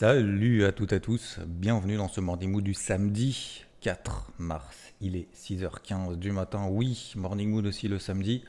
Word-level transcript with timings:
Salut 0.00 0.64
à 0.64 0.70
toutes 0.70 0.92
et 0.92 0.94
à 0.94 1.00
tous, 1.00 1.40
bienvenue 1.44 1.96
dans 1.96 2.06
ce 2.06 2.20
Morning 2.20 2.52
Mood 2.52 2.62
du 2.62 2.72
samedi 2.72 3.64
4 3.80 4.30
mars. 4.38 4.94
Il 5.00 5.16
est 5.16 5.26
6h15 5.34 6.14
du 6.14 6.30
matin, 6.30 6.68
oui, 6.70 7.12
Morning 7.16 7.50
Mood 7.50 7.66
aussi 7.66 7.88
le 7.88 7.98
samedi. 7.98 8.44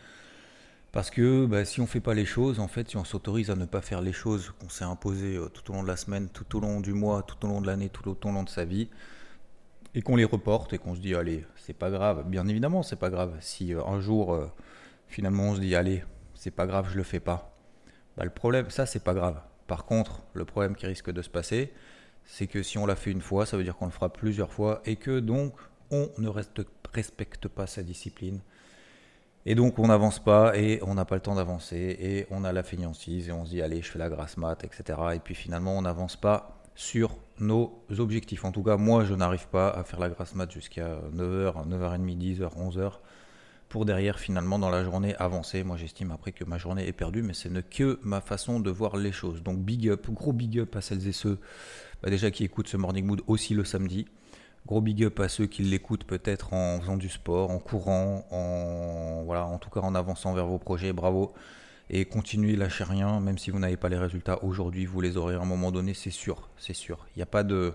Parce 0.91 1.09
que 1.09 1.48
bah, 1.48 1.66
si 1.66 1.80
on 1.80 1.85
ne 1.85 1.88
fait 1.88 2.02
pas 2.02 2.13
les 2.13 2.27
choses, 2.27 2.59
en 2.59 2.67
fait, 2.67 2.91
si 2.91 2.98
on 2.98 3.04
s'autorise 3.04 3.49
à 3.49 3.55
ne 3.55 3.66
pas 3.66 3.81
faire 3.81 4.02
les 4.02 4.13
choses 4.13 4.54
qu'on 4.59 4.70
s'est 4.70 4.84
imposées 4.84 5.38
euh, 5.38 5.49
tout 5.49 5.71
au 5.71 5.73
long 5.73 5.81
de 5.81 5.88
la 5.88 5.98
semaine, 5.98 6.30
tout 6.30 6.55
au 6.55 6.59
long 6.59 6.81
du 6.81 6.93
mois, 6.93 7.23
tout 7.23 7.43
au 7.43 7.49
long 7.49 7.62
de 7.62 7.66
l'année, 7.66 7.90
tout 7.90 8.07
au 8.07 8.31
long 8.31 8.43
de 8.43 8.49
sa 8.49 8.63
vie, 8.63 8.88
et 9.95 10.04
qu'on 10.04 10.18
les 10.18 10.26
reporte 10.26 10.73
et 10.73 10.77
qu'on 10.77 10.93
se 10.93 10.99
dit 10.99 11.16
allez, 11.16 11.48
c'est 11.55 11.73
pas 11.73 11.90
grave. 11.90 12.29
Bien 12.29 12.48
évidemment, 12.48 12.84
c'est 12.84 12.99
pas 12.99 13.09
grave. 13.09 13.35
Si 13.40 13.73
euh, 13.73 13.84
un 13.85 13.99
jour, 13.99 14.35
euh, 14.35 14.45
finalement, 15.07 15.45
on 15.45 15.55
se 15.55 15.62
dit 15.62 15.73
allez, 15.73 16.04
c'est 16.35 16.52
pas 16.52 16.68
grave, 16.68 16.90
je 16.91 16.98
le 16.98 17.04
fais 17.04 17.20
pas. 17.20 17.57
Bah, 18.18 18.23
le 18.23 18.29
problème, 18.29 18.70
ça, 18.70 18.85
c'est 18.85 19.04
pas 19.04 19.16
grave. 19.16 19.41
Par 19.70 19.86
contre, 19.86 20.23
le 20.34 20.46
problème 20.46 20.76
qui 20.76 20.88
risque 20.88 21.12
de 21.12 21.22
se 21.22 21.30
passer, 21.30 21.72
c'est 22.26 22.48
que 22.48 22.63
si 22.63 22.80
on 22.80 22.88
l'a 22.88 22.96
fait 22.96 23.12
une 23.12 23.21
fois, 23.21 23.46
ça 23.46 23.55
veut 23.55 23.63
dire 23.63 23.77
qu'on 23.77 23.85
le 23.85 23.91
fera 23.91 24.12
plusieurs 24.12 24.52
fois 24.52 24.82
et 24.84 24.96
que 24.96 25.20
donc 25.20 25.54
on 25.91 26.10
ne 26.18 26.27
respecte 26.91 27.48
pas 27.48 27.68
sa 27.68 27.84
discipline. 27.84 28.40
Et 29.46 29.54
donc 29.54 29.77
on 29.77 29.88
n'avance 29.88 30.18
pas 30.18 30.58
et 30.58 30.80
on 30.82 30.96
n'a 30.96 31.05
pas 31.05 31.16
le 31.16 31.21
temps 31.21 31.35
d'avancer 31.35 31.98
et 31.99 32.26
on 32.32 32.43
a 32.46 32.52
la 32.52 32.63
fainéantise 32.63 33.30
et 33.30 33.32
on 33.32 33.46
se 33.46 33.52
dit 33.52 33.62
allez 33.62 33.84
je 33.84 33.91
fais 33.91 33.99
la 33.99 34.10
grasse 34.10 34.38
mat, 34.38 34.63
etc. 34.63 34.99
Et 35.13 35.20
puis 35.20 35.35
finalement 35.35 35.77
on 35.77 35.84
n'avance 35.84 36.15
pas 36.15 36.60
sur 36.74 37.15
nos 37.40 37.84
objectifs. 37.99 38.46
En 38.46 38.52
tout 38.52 38.63
cas 38.63 38.76
moi 38.76 39.05
je 39.05 39.13
n'arrive 39.13 39.48
pas 39.49 39.70
à 39.70 39.84
faire 39.84 39.99
la 39.99 40.10
grasse 40.10 40.34
mat 40.34 40.52
jusqu'à 40.52 40.99
9h, 41.15 41.68
9h30, 41.70 42.18
10h, 42.18 42.58
11h 42.58 42.93
pour 43.70 43.85
derrière 43.85 44.20
finalement 44.20 44.59
dans 44.59 44.70
la 44.70 44.84
journée 44.84 45.15
avancer. 45.15 45.63
Moi 45.63 45.77
j'estime 45.77 46.12
après 46.12 46.31
que 46.31 46.43
ma 46.43 46.57
journée 46.57 46.87
est 46.87 46.93
perdue 46.93 47.21
mais 47.21 47.34
ce 47.34 47.48
n'est 47.48 47.63
que 47.63 47.99
ma 48.03 48.20
façon 48.20 48.59
de 48.59 48.70
voir 48.70 48.98
les 48.98 49.12
choses. 49.12 49.43
Donc 49.43 49.59
big 49.59 49.87
up, 49.87 50.09
gros 50.09 50.34
big 50.34 50.59
up 50.59 50.75
à 50.75 50.81
celles 50.81 51.07
et 51.07 51.12
ceux 51.12 51.37
bah, 52.01 52.09
déjà 52.09 52.31
qui 52.31 52.43
écoutent 52.43 52.67
ce 52.67 52.77
Morning 52.77 53.05
Mood 53.05 53.21
aussi 53.27 53.53
le 53.53 53.63
samedi. 53.63 54.07
Gros 54.65 54.81
big 54.81 55.03
up 55.03 55.20
à 55.20 55.29
ceux 55.29 55.45
qui 55.45 55.63
l'écoutent 55.63 56.03
peut-être 56.03 56.53
en 56.53 56.81
faisant 56.81 56.97
du 56.97 57.09
sport, 57.09 57.49
en 57.49 57.59
courant, 57.59 58.25
en 58.31 59.23
voilà, 59.23 59.45
en 59.45 59.57
tout 59.57 59.70
cas 59.70 59.79
en 59.79 59.95
avançant 59.95 60.34
vers 60.34 60.47
vos 60.47 60.59
projets. 60.59 60.91
Bravo 60.91 61.34
et 61.90 62.05
continuez, 62.05 62.55
lâchez 62.55 62.84
rien, 62.84 63.20
même 63.20 63.37
si 63.37 63.49
vous 63.49 63.57
n'avez 63.57 63.77
pas 63.77 63.90
les 63.90 63.97
résultats 63.97 64.44
aujourd'hui, 64.44 64.85
vous 64.85 65.01
les 65.01 65.17
aurez 65.17 65.35
à 65.35 65.41
un 65.41 65.45
moment 65.45 65.72
donné, 65.72 65.95
c'est 65.95 66.12
sûr, 66.12 66.50
c'est 66.57 66.75
sûr. 66.75 67.07
Il 67.16 67.19
n'y 67.19 67.23
a 67.23 67.28
pas 67.28 67.44
de, 67.44 67.73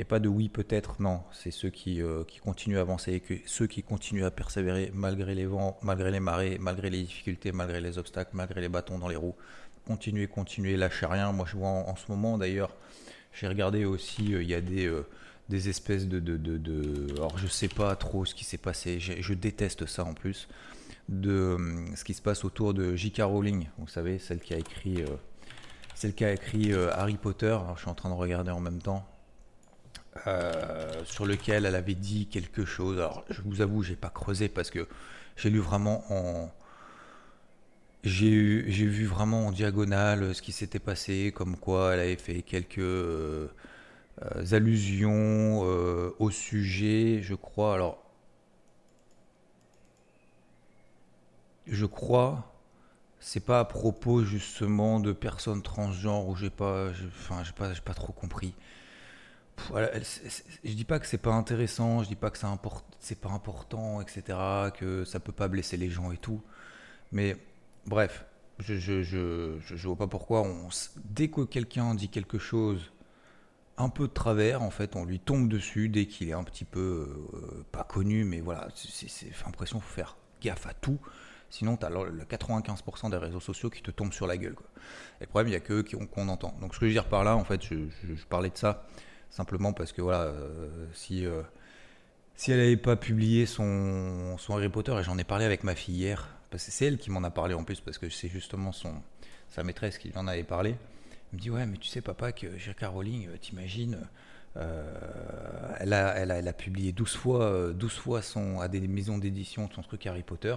il 0.00 0.04
a 0.04 0.06
pas 0.06 0.18
de 0.18 0.30
oui 0.30 0.48
peut-être, 0.48 0.96
non. 0.98 1.20
C'est 1.30 1.50
ceux 1.50 1.68
qui, 1.68 2.00
euh, 2.00 2.24
qui 2.24 2.38
continuent 2.38 2.78
à 2.78 2.80
avancer 2.80 3.12
et 3.12 3.42
ceux 3.44 3.66
qui 3.66 3.82
continuent 3.82 4.24
à 4.24 4.30
persévérer 4.30 4.90
malgré 4.94 5.34
les 5.34 5.44
vents, 5.44 5.78
malgré 5.82 6.10
les 6.10 6.20
marées, 6.20 6.56
malgré 6.58 6.88
les 6.88 7.02
difficultés, 7.02 7.52
malgré 7.52 7.82
les 7.82 7.98
obstacles, 7.98 8.30
malgré 8.32 8.62
les 8.62 8.70
bâtons 8.70 8.98
dans 8.98 9.08
les 9.08 9.16
roues. 9.16 9.36
Continuez, 9.86 10.26
continuez, 10.26 10.78
lâchez 10.78 11.04
rien. 11.04 11.32
Moi, 11.32 11.44
je 11.46 11.58
vois 11.58 11.68
en, 11.68 11.96
ce 11.96 12.10
moment 12.10 12.38
d'ailleurs, 12.38 12.74
j'ai 13.34 13.46
regardé 13.46 13.84
aussi, 13.84 14.32
euh, 14.34 14.42
il 14.42 14.48
y 14.48 14.54
a 14.54 14.62
des 14.62 14.86
euh, 14.86 15.04
espèces 15.50 16.08
de, 16.08 16.18
de, 16.18 16.38
de, 16.38 17.12
Alors 17.16 17.36
je 17.36 17.46
sais 17.46 17.68
pas 17.68 17.94
trop 17.94 18.24
ce 18.24 18.34
qui 18.34 18.44
s'est 18.44 18.56
passé, 18.56 19.00
je, 19.00 19.34
déteste 19.34 19.84
ça 19.84 20.04
en 20.04 20.14
plus, 20.14 20.48
de 21.10 21.58
ce 21.94 22.04
qui 22.04 22.14
se 22.14 22.22
passe 22.22 22.42
autour 22.46 22.72
de 22.72 22.96
J.K. 22.96 23.20
Rowling, 23.20 23.68
vous 23.76 23.88
savez, 23.88 24.18
celle 24.18 24.40
qui 24.40 24.54
a 24.54 24.58
écrit, 24.58 25.04
celle 25.94 26.14
qui 26.14 26.24
a 26.24 26.32
écrit 26.32 26.72
Harry 26.72 27.18
Potter, 27.18 27.48
alors 27.48 27.76
je 27.76 27.82
suis 27.82 27.90
en 27.90 27.94
train 27.94 28.08
de 28.08 28.14
regarder 28.14 28.52
en 28.52 28.60
même 28.60 28.80
temps, 28.80 29.04
sur 31.04 31.26
lequel 31.26 31.66
elle 31.66 31.76
avait 31.76 31.94
dit 31.94 32.26
quelque 32.26 32.64
chose, 32.64 32.98
alors 32.98 33.24
je 33.30 33.40
vous 33.42 33.60
avoue, 33.60 33.82
j'ai 33.82 33.96
pas 33.96 34.10
creusé 34.10 34.48
parce 34.48 34.70
que 34.70 34.86
j'ai 35.36 35.50
lu 35.50 35.58
vraiment 35.60 36.04
en... 36.12 36.50
J'ai 38.02 38.62
vu 38.86 39.04
vraiment 39.06 39.46
en 39.48 39.52
diagonale 39.52 40.34
ce 40.34 40.40
qui 40.42 40.52
s'était 40.52 40.78
passé, 40.78 41.32
comme 41.34 41.56
quoi 41.56 41.94
elle 41.94 42.00
avait 42.00 42.16
fait 42.16 42.42
quelques 42.42 42.78
euh, 42.78 43.48
allusions 44.52 45.62
euh, 45.64 46.14
au 46.18 46.30
sujet, 46.30 47.20
je 47.22 47.34
crois. 47.34 47.74
Alors, 47.74 48.02
je 51.66 51.86
crois, 51.86 52.52
c'est 53.20 53.44
pas 53.44 53.60
à 53.60 53.64
propos 53.64 54.24
justement 54.24 55.00
de 55.00 55.12
personnes 55.12 55.62
transgenres 55.62 56.28
où 56.28 56.36
j'ai 56.36 56.50
pas, 56.50 56.88
enfin, 57.08 57.42
j'ai 57.44 57.52
pas, 57.52 57.70
pas 57.84 57.94
trop 57.94 58.12
compris. 58.12 58.54
Je 60.64 60.72
dis 60.72 60.84
pas 60.84 60.98
que 60.98 61.06
c'est 61.06 61.18
pas 61.18 61.32
intéressant, 61.32 62.02
je 62.02 62.08
dis 62.08 62.16
pas 62.16 62.30
que 62.30 62.38
c'est 62.98 63.20
pas 63.20 63.30
important, 63.30 64.00
etc., 64.00 64.38
que 64.76 65.04
ça 65.04 65.20
peut 65.20 65.32
pas 65.32 65.48
blesser 65.48 65.76
les 65.76 65.90
gens 65.90 66.12
et 66.12 66.16
tout. 66.16 66.42
Mais 67.12 67.36
bref, 67.86 68.24
je, 68.58 68.78
je, 68.78 69.86
vois 69.86 69.96
pas 69.96 70.06
pourquoi 70.06 70.46
dès 71.04 71.28
que 71.28 71.42
quelqu'un 71.42 71.94
dit 71.94 72.08
quelque 72.08 72.38
chose 72.38 72.92
un 73.78 73.88
peu 73.88 74.08
de 74.08 74.12
travers, 74.12 74.62
en 74.62 74.70
fait, 74.70 74.94
on 74.94 75.04
lui 75.04 75.18
tombe 75.18 75.48
dessus 75.48 75.88
dès 75.88 76.06
qu'il 76.06 76.28
est 76.28 76.34
un 76.34 76.44
petit 76.44 76.66
peu 76.66 77.26
euh, 77.32 77.64
pas 77.72 77.84
connu, 77.84 78.24
mais 78.24 78.40
voilà, 78.40 78.68
c'est 78.74 79.30
l'impression 79.44 79.80
faut 79.80 79.94
faire 79.94 80.16
gaffe 80.42 80.66
à 80.66 80.74
tout. 80.74 80.98
Sinon, 81.48 81.76
tu 81.76 81.84
as 81.84 81.90
le 81.90 82.24
95% 82.24 83.10
des 83.10 83.16
réseaux 83.16 83.40
sociaux 83.40 83.70
qui 83.70 83.82
te 83.82 83.90
tombent 83.90 84.12
sur 84.12 84.26
la 84.26 84.36
gueule. 84.36 84.54
Et 85.20 85.24
le 85.24 85.26
problème, 85.26 85.48
il 85.48 85.50
n'y 85.50 85.56
a 85.56 85.60
que 85.60 85.82
qu'on 85.82 86.28
entend. 86.28 86.54
Donc, 86.60 86.74
ce 86.74 86.78
que 86.78 86.86
je 86.86 86.90
veux 86.90 86.94
dire 86.94 87.08
par 87.08 87.24
là, 87.24 87.36
en 87.36 87.44
fait, 87.44 87.62
je, 87.64 87.76
parlais 88.28 88.50
de 88.50 88.56
ça 88.56 88.86
simplement 89.30 89.72
parce 89.72 89.92
que 89.92 90.02
voilà, 90.02 90.24
euh, 90.24 90.86
si, 90.92 91.24
euh, 91.24 91.42
si 92.34 92.52
elle 92.52 92.58
n'avait 92.58 92.76
pas 92.76 92.96
publié 92.96 93.46
son, 93.46 94.36
son 94.38 94.54
Harry 94.54 94.68
Potter, 94.68 94.94
et 94.98 95.02
j'en 95.02 95.18
ai 95.18 95.24
parlé 95.24 95.44
avec 95.44 95.64
ma 95.64 95.74
fille 95.74 95.94
hier, 95.94 96.28
parce 96.50 96.64
que 96.64 96.70
c'est 96.70 96.86
elle 96.86 96.98
qui 96.98 97.10
m'en 97.10 97.22
a 97.22 97.30
parlé 97.30 97.54
en 97.54 97.64
plus, 97.64 97.80
parce 97.80 97.98
que 97.98 98.08
c'est 98.08 98.28
justement 98.28 98.72
son, 98.72 98.94
sa 99.48 99.62
maîtresse 99.62 99.98
qui 99.98 100.08
lui 100.08 100.18
en 100.18 100.26
avait 100.26 100.44
parlé. 100.44 100.76
Il 101.32 101.36
me 101.36 101.40
dit 101.40 101.50
Ouais, 101.50 101.64
mais 101.66 101.76
tu 101.76 101.88
sais, 101.88 102.00
papa, 102.00 102.32
que 102.32 102.58
J.K. 102.58 102.84
Rowling, 102.86 103.28
euh, 103.28 103.36
t'imagines, 103.40 103.98
elle, 104.56 105.92
a, 105.92 106.14
elle, 106.16 106.32
a, 106.32 106.38
elle, 106.38 106.48
a, 106.48 106.52
publié 106.52 106.90
12 106.90 107.14
fois, 107.14 107.72
12 107.72 107.84
euh, 107.84 108.00
fois 108.00 108.20
son, 108.20 108.60
à 108.60 108.66
des 108.66 108.80
maisons 108.88 109.18
d'édition 109.18 109.68
son 109.72 109.82
truc 109.82 110.06
Harry 110.06 110.24
Potter. 110.24 110.56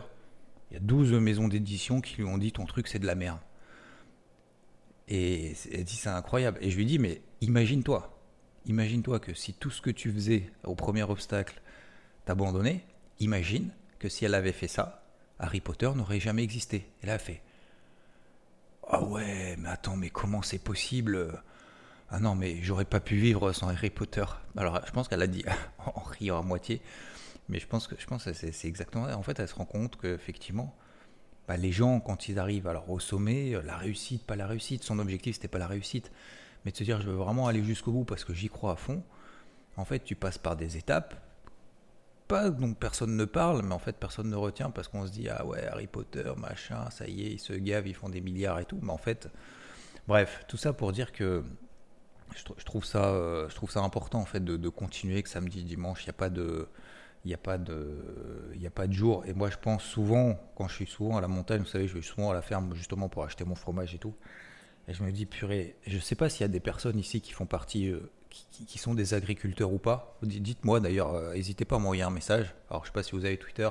Il 0.71 0.73
y 0.73 0.77
a 0.77 0.79
12 0.79 1.13
maisons 1.13 1.47
d'édition 1.47 2.01
qui 2.01 2.17
lui 2.17 2.23
ont 2.23 2.39
dit 2.39 2.51
Ton 2.51 2.65
truc, 2.65 2.87
c'est 2.87 2.99
de 2.99 3.05
la 3.05 3.15
merde. 3.15 3.39
Et 5.07 5.53
elle 5.71 5.83
dit 5.83 5.95
C'est 5.95 6.09
incroyable. 6.09 6.57
Et 6.61 6.71
je 6.71 6.77
lui 6.77 6.85
dis 6.85 6.97
Mais 6.97 7.21
imagine-toi, 7.41 8.13
imagine-toi 8.65 9.19
que 9.19 9.33
si 9.33 9.53
tout 9.53 9.69
ce 9.69 9.81
que 9.81 9.89
tu 9.89 10.11
faisais 10.11 10.51
au 10.63 10.75
premier 10.75 11.03
obstacle 11.03 11.61
t'abandonnait, 12.25 12.83
imagine 13.19 13.69
que 13.99 14.09
si 14.09 14.25
elle 14.25 14.35
avait 14.35 14.51
fait 14.51 14.67
ça, 14.67 15.03
Harry 15.39 15.61
Potter 15.61 15.91
n'aurait 15.95 16.19
jamais 16.19 16.43
existé. 16.43 16.87
Elle 17.01 17.09
a 17.09 17.19
fait 17.19 17.41
ah 18.87 19.01
ouais, 19.01 19.55
mais 19.57 19.69
attends, 19.69 19.95
mais 19.95 20.09
comment 20.09 20.41
c'est 20.41 20.59
possible? 20.59 21.41
Ah 22.09 22.19
non, 22.19 22.35
mais 22.35 22.61
j'aurais 22.61 22.85
pas 22.85 22.99
pu 22.99 23.15
vivre 23.15 23.53
sans 23.53 23.69
Harry 23.69 23.89
Potter. 23.89 24.25
Alors, 24.57 24.81
je 24.85 24.91
pense 24.91 25.07
qu'elle 25.07 25.21
a 25.21 25.27
dit 25.27 25.43
en 25.95 26.01
riant 26.01 26.37
à 26.37 26.41
moitié, 26.41 26.81
mais 27.49 27.59
je 27.59 27.67
pense 27.67 27.87
que 27.87 27.95
je 27.97 28.05
pense 28.05 28.31
c'est 28.31 28.67
exactement. 28.67 29.05
En 29.05 29.23
fait, 29.23 29.39
elle 29.39 29.47
se 29.47 29.55
rend 29.55 29.65
compte 29.65 29.97
qu'effectivement, 29.99 30.75
bah, 31.47 31.57
les 31.57 31.71
gens, 31.71 31.99
quand 31.99 32.27
ils 32.27 32.39
arrivent 32.39 32.67
alors 32.67 32.89
au 32.89 32.99
sommet, 32.99 33.53
la 33.63 33.77
réussite, 33.77 34.25
pas 34.25 34.35
la 34.35 34.47
réussite, 34.47 34.83
son 34.83 34.99
objectif 34.99 35.35
c'était 35.35 35.47
pas 35.47 35.59
la 35.59 35.67
réussite, 35.67 36.11
mais 36.65 36.71
de 36.71 36.77
se 36.77 36.83
dire 36.83 37.01
je 37.01 37.09
veux 37.09 37.15
vraiment 37.15 37.47
aller 37.47 37.63
jusqu'au 37.63 37.91
bout 37.91 38.05
parce 38.05 38.23
que 38.23 38.33
j'y 38.33 38.49
crois 38.49 38.73
à 38.73 38.75
fond. 38.75 39.03
En 39.75 39.85
fait, 39.85 39.99
tu 39.99 40.15
passes 40.15 40.37
par 40.37 40.55
des 40.55 40.77
étapes 40.77 41.15
donc 42.51 42.77
personne 42.77 43.15
ne 43.15 43.25
parle, 43.25 43.61
mais 43.63 43.73
en 43.73 43.79
fait 43.79 43.95
personne 43.95 44.29
ne 44.29 44.35
retient 44.35 44.71
parce 44.71 44.87
qu'on 44.87 45.05
se 45.05 45.11
dit 45.11 45.29
ah 45.29 45.45
ouais 45.45 45.65
Harry 45.67 45.87
Potter 45.87 46.31
machin, 46.37 46.89
ça 46.89 47.07
y 47.07 47.25
est, 47.25 47.31
ils 47.31 47.39
se 47.39 47.53
gavent, 47.53 47.87
ils 47.87 47.95
font 47.95 48.09
des 48.09 48.21
milliards 48.21 48.59
et 48.59 48.65
tout, 48.65 48.79
mais 48.81 48.91
en 48.91 48.97
fait, 48.97 49.29
bref, 50.07 50.43
tout 50.47 50.57
ça 50.57 50.73
pour 50.73 50.91
dire 50.91 51.11
que 51.11 51.43
je, 52.35 52.65
trouve 52.65 52.83
ça, 52.83 53.09
euh, 53.09 53.47
je 53.49 53.55
trouve 53.55 53.69
ça 53.69 53.81
important 53.81 54.19
en 54.19 54.25
fait 54.25 54.43
de, 54.43 54.69
continuer, 54.69 55.21
que 55.21 55.29
samedi, 55.29 55.63
dimanche, 55.63 56.03
il 56.03 56.07
n'y 56.07 56.11
a 56.11 56.13
pas 56.13 56.29
de, 56.29 56.67
il 57.23 57.27
n'y 57.27 57.33
a 57.33 57.37
pas 57.37 57.57
de, 57.57 58.55
a 58.65 58.69
pas 58.69 58.87
de 58.87 58.93
jour. 58.93 59.23
Et 59.27 59.33
moi 59.33 59.49
je 59.49 59.57
pense 59.57 59.83
souvent, 59.83 60.39
quand 60.55 60.67
je 60.67 60.75
suis 60.75 60.87
souvent 60.87 61.17
à 61.17 61.21
la 61.21 61.27
montagne, 61.27 61.61
vous 61.61 61.67
savez, 61.67 61.87
je 61.87 61.93
vais 61.93 62.01
souvent 62.01 62.31
à 62.31 62.33
la 62.33 62.41
ferme 62.41 62.73
justement 62.73 63.09
pour 63.09 63.23
acheter 63.23 63.45
mon 63.45 63.55
fromage 63.55 63.93
et 63.93 63.99
tout. 63.99 64.15
Et 64.87 64.93
je 64.93 65.03
me 65.03 65.11
dis, 65.11 65.25
purée, 65.25 65.75
je 65.87 65.97
sais 65.97 66.15
pas 66.15 66.29
s'il 66.29 66.41
y 66.41 66.43
a 66.43 66.49
des 66.49 66.59
personnes 66.59 66.99
ici 66.99 67.21
qui 67.21 67.31
font 67.31 67.45
partie, 67.45 67.89
euh, 67.89 68.11
qui, 68.29 68.77
sont 68.77 68.93
des 68.93 69.13
agriculteurs 69.13 69.71
ou 69.71 69.77
pas. 69.77 70.17
Dites-moi 70.23 70.79
d'ailleurs, 70.79 71.13
euh, 71.13 71.33
n'hésitez 71.33 71.65
pas 71.65 71.77
à 71.77 71.79
m'envoyer 71.79 72.03
un 72.03 72.09
message. 72.09 72.53
Alors 72.69 72.83
je 72.83 72.89
sais 72.89 72.93
pas 72.93 73.03
si 73.03 73.11
vous 73.13 73.25
avez 73.25 73.37
Twitter, 73.37 73.69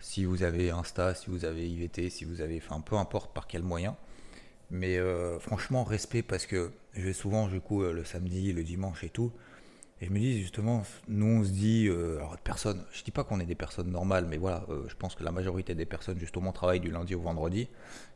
si 0.00 0.24
vous 0.24 0.42
avez 0.42 0.70
Insta, 0.70 1.14
si 1.14 1.28
vous 1.28 1.44
avez 1.44 1.68
IVT, 1.68 2.08
si 2.08 2.24
vous 2.24 2.40
avez, 2.40 2.56
enfin 2.64 2.80
peu 2.80 2.96
importe 2.96 3.34
par 3.34 3.46
quel 3.46 3.62
moyen. 3.62 3.96
Mais 4.70 4.96
euh, 4.96 5.38
franchement, 5.38 5.84
respect 5.84 6.22
parce 6.22 6.46
que 6.46 6.72
je 6.94 7.02
vais 7.02 7.12
souvent, 7.12 7.48
du 7.48 7.60
coup, 7.60 7.82
le 7.82 8.04
samedi, 8.04 8.52
le 8.52 8.62
dimanche 8.62 9.04
et 9.04 9.10
tout. 9.10 9.30
Et 10.00 10.06
je 10.06 10.10
me 10.10 10.18
dis 10.18 10.40
justement, 10.40 10.82
nous 11.08 11.26
on 11.26 11.44
se 11.44 11.50
dit, 11.50 11.88
alors 11.88 12.36
personne, 12.38 12.84
je 12.92 13.02
dis 13.04 13.10
pas 13.10 13.24
qu'on 13.24 13.40
est 13.40 13.46
des 13.46 13.54
personnes 13.54 13.90
normales, 13.90 14.26
mais 14.28 14.36
voilà, 14.36 14.66
je 14.88 14.94
pense 14.96 15.14
que 15.14 15.22
la 15.22 15.30
majorité 15.30 15.74
des 15.74 15.86
personnes 15.86 16.18
justement 16.18 16.52
travaillent 16.52 16.80
du 16.80 16.90
lundi 16.90 17.14
au 17.14 17.20
vendredi. 17.20 17.68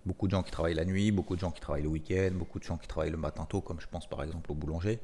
Beaucoup 0.04 0.26
de 0.26 0.32
gens 0.32 0.42
qui 0.42 0.50
travaillent 0.50 0.74
la 0.74 0.84
nuit, 0.84 1.12
beaucoup 1.12 1.36
de 1.36 1.40
gens 1.40 1.52
qui 1.52 1.60
travaillent 1.60 1.84
le 1.84 1.88
week-end, 1.88 2.30
beaucoup 2.32 2.58
de 2.58 2.64
gens 2.64 2.78
qui 2.78 2.88
travaillent 2.88 3.12
le 3.12 3.16
matin 3.16 3.46
tôt, 3.48 3.60
comme 3.60 3.80
je 3.80 3.86
pense 3.86 4.08
par 4.08 4.22
exemple 4.24 4.50
au 4.50 4.54
boulanger 4.54 5.00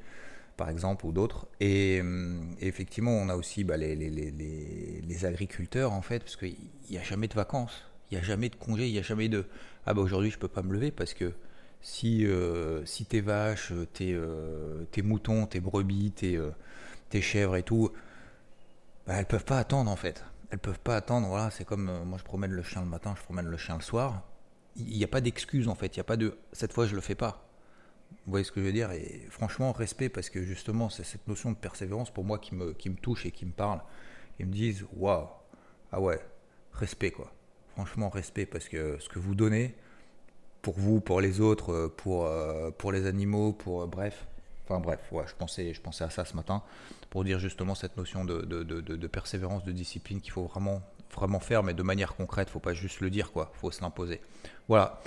par 0.57 0.71
exemple, 0.71 1.07
ou 1.07 1.13
d'autres. 1.13 1.47
Et, 1.61 2.01
hum, 2.01 2.57
effectivement, 2.61 3.13
on 3.13 3.29
a 3.29 3.37
aussi 3.37 3.65
bah, 3.65 3.77
les, 3.77 5.25
agriculteurs, 5.25 5.93
en 5.93 6.03
fait, 6.03 6.21
parce 6.21 6.37
qu'il 6.37 6.57
n'y 6.91 6.99
a 6.99 7.03
jamais 7.03 7.29
de 7.29 7.35
vacances, 7.35 7.85
il 8.11 8.19
n'y 8.19 8.23
a 8.23 8.25
jamais 8.25 8.49
de 8.49 8.57
congés, 8.57 8.87
il 8.87 8.93
n'y 8.93 8.99
a 8.99 9.03
jamais 9.03 9.29
de 9.29 9.47
«Ah 9.87 9.95
bah 9.95 10.03
aujourd'hui, 10.03 10.31
je 10.31 10.37
ne 10.37 10.41
peux 10.41 10.49
pas 10.49 10.63
me 10.63 10.73
lever 10.73 10.91
parce 10.91 11.15
que 11.15 11.33
si, 11.85 12.27
euh, 12.27 12.83
si 12.87 13.05
tes 13.05 13.21
vaches, 13.21 13.73
tes, 13.93 14.15
euh, 14.15 14.85
tes, 14.91 15.03
moutons, 15.03 15.47
tes 15.47 15.61
brebis, 15.61 16.13
tes, 16.13 16.35
euh, 16.37 16.51
tes 17.11 17.21
chèvres 17.21 17.57
et 17.57 17.63
tout, 17.63 17.93
bah, 19.07 19.17
elles 19.19 19.27
peuvent 19.27 19.45
pas 19.45 19.59
attendre, 19.59 19.91
en 19.91 19.97
fait. 19.97 20.25
Elles 20.51 20.59
peuvent 20.59 20.81
pas 20.81 20.97
attendre, 20.97 21.29
voilà, 21.29 21.51
c'est 21.51 21.67
comme 21.67 22.05
moi 22.05 22.17
je 22.19 22.25
promène 22.25 22.53
le 22.53 22.63
chien 22.63 22.81
le 22.81 22.89
matin, 22.89 23.15
je 23.19 23.23
promène 23.23 23.47
le 23.47 23.57
chien 23.59 23.77
le 23.77 23.83
soir. 23.83 24.23
Il 24.77 24.97
n'y 24.97 25.05
a 25.05 25.09
pas 25.09 25.21
d'excuse, 25.21 25.69
en 25.69 25.75
fait, 25.75 25.95
il 25.95 25.99
n'y 25.99 26.01
a 26.01 26.05
pas 26.05 26.17
de 26.17 26.39
«Cette 26.53 26.73
fois, 26.73 26.87
je 26.87 26.95
le 26.95 27.03
fais 27.03 27.15
pas». 27.15 27.47
Vous 28.25 28.31
voyez 28.31 28.45
ce 28.45 28.53
que 28.53 28.61
je 28.61 28.67
veux 28.67 28.73
dire? 28.73 28.91
Et 28.93 29.27
franchement, 29.29 29.73
respect, 29.73 30.09
parce 30.09 30.31
que 30.31 30.43
justement, 30.43 30.89
c'est 30.89 31.05
cette 31.05 31.29
notion 31.29 31.53
de 31.53 31.57
persévérance 31.57 32.11
pour 32.11 32.25
moi 32.25 32.39
qui 32.39 32.55
me, 32.55 32.73
qui 32.73 32.89
me 32.89 32.97
touche 32.97 33.27
et 33.27 33.31
qui 33.31 33.45
me 33.45 33.53
parle. 33.53 33.83
Ils 34.39 34.47
me 34.47 34.53
disent, 34.53 34.87
waouh, 34.97 35.29
ah 35.93 36.01
ouais, 36.01 36.21
respect 36.73 37.11
quoi. 37.11 37.31
Franchement, 37.75 38.09
respect, 38.09 38.47
parce 38.47 38.69
que 38.69 38.99
ce 39.01 39.09
que 39.09 39.19
vous 39.19 39.35
donnez, 39.35 39.75
pour 40.65 40.75
vous, 40.79 41.01
pour 41.01 41.21
les 41.21 41.43
autres, 41.43 41.73
euh, 41.73 41.95
pour, 41.95 42.25
euh, 42.25 42.71
pour 42.71 42.91
les 42.91 43.07
animaux, 43.07 43.53
pour 43.53 43.83
euh, 43.83 43.87
bref. 43.87 44.27
Enfin 44.65 44.81
bref, 44.81 44.99
ouais, 45.13 45.25
je 45.29 45.35
pensais, 45.35 45.75
je 45.75 45.81
pensais 45.81 46.05
à 46.05 46.11
ça 46.11 46.25
ce 46.25 46.35
matin 46.35 46.63
pour 47.11 47.23
dire 47.23 47.39
justement 47.39 47.75
cette 47.75 47.99
notion 47.99 48.25
de, 48.25 48.41
de, 48.41 48.63
de, 48.63 49.07
persévérance, 49.07 49.63
de 49.63 49.73
discipline 49.73 50.23
qu'il 50.23 50.33
faut 50.33 50.45
vraiment, 50.45 50.81
vraiment 51.15 51.39
faire, 51.39 51.63
mais 51.63 51.75
de 51.75 51.83
manière 51.83 52.17
concrète, 52.17 52.49
faut 52.49 52.61
pas 52.61 52.73
juste 52.73 53.01
le 53.01 53.11
dire 53.11 53.31
quoi, 53.31 53.53
faut 53.61 53.71
se 53.71 53.83
l'imposer. 53.83 54.23
Voilà. 54.67 55.01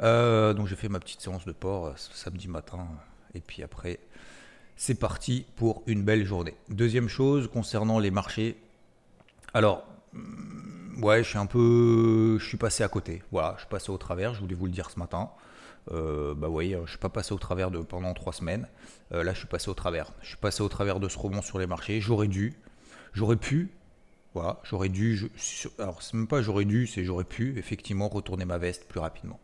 Donc 0.00 0.66
j'ai 0.66 0.74
fait 0.74 0.88
ma 0.88 0.98
petite 0.98 1.20
séance 1.20 1.44
de 1.46 1.52
port 1.52 1.96
samedi 1.96 2.48
matin. 2.48 2.88
Et 3.34 3.40
puis 3.40 3.62
après, 3.62 4.00
c'est 4.76 4.96
parti 4.96 5.46
pour 5.54 5.84
une 5.86 6.02
belle 6.02 6.26
journée. 6.26 6.56
Deuxième 6.68 7.08
chose 7.08 7.48
concernant 7.48 8.00
les 8.00 8.10
marchés. 8.10 8.56
Alors, 9.54 9.86
ouais, 11.02 11.22
je 11.22 11.28
suis 11.28 11.38
un 11.38 11.46
peu. 11.46 12.38
Je 12.38 12.44
suis 12.46 12.56
passé 12.56 12.82
à 12.82 12.88
côté. 12.88 13.22
Voilà, 13.32 13.54
je 13.56 13.60
suis 13.60 13.68
passé 13.68 13.90
au 13.90 13.98
travers. 13.98 14.34
Je 14.34 14.40
voulais 14.40 14.54
vous 14.54 14.66
le 14.66 14.72
dire 14.72 14.90
ce 14.90 14.98
matin. 14.98 15.30
Euh, 15.92 16.34
bah 16.34 16.48
oui, 16.48 16.74
je 16.84 16.90
suis 16.90 16.98
pas 16.98 17.10
passé 17.10 17.34
au 17.34 17.38
travers 17.38 17.70
de 17.70 17.78
pendant 17.78 18.14
trois 18.14 18.32
semaines. 18.32 18.68
là, 19.10 19.32
je 19.32 19.38
suis 19.38 19.48
passé 19.48 19.68
au 19.70 19.74
travers. 19.74 20.12
Je 20.22 20.28
suis 20.28 20.36
passé 20.36 20.62
au 20.62 20.68
travers 20.68 21.00
de 21.00 21.08
ce 21.08 21.18
rebond 21.18 21.42
sur 21.42 21.58
les 21.58 21.66
marchés. 21.66 22.00
J'aurais 22.00 22.28
dû, 22.28 22.54
j'aurais 23.12 23.36
pu. 23.36 23.70
Voilà, 24.34 24.60
j'aurais 24.64 24.88
dû. 24.88 25.16
Je, 25.16 25.68
alors, 25.78 26.02
c'est 26.02 26.14
même 26.14 26.26
pas 26.26 26.42
j'aurais 26.42 26.64
dû, 26.64 26.86
c'est 26.86 27.04
j'aurais 27.04 27.24
pu 27.24 27.56
effectivement 27.58 28.08
retourner 28.08 28.44
ma 28.44 28.58
veste 28.58 28.86
plus 28.88 29.00
rapidement 29.00 29.38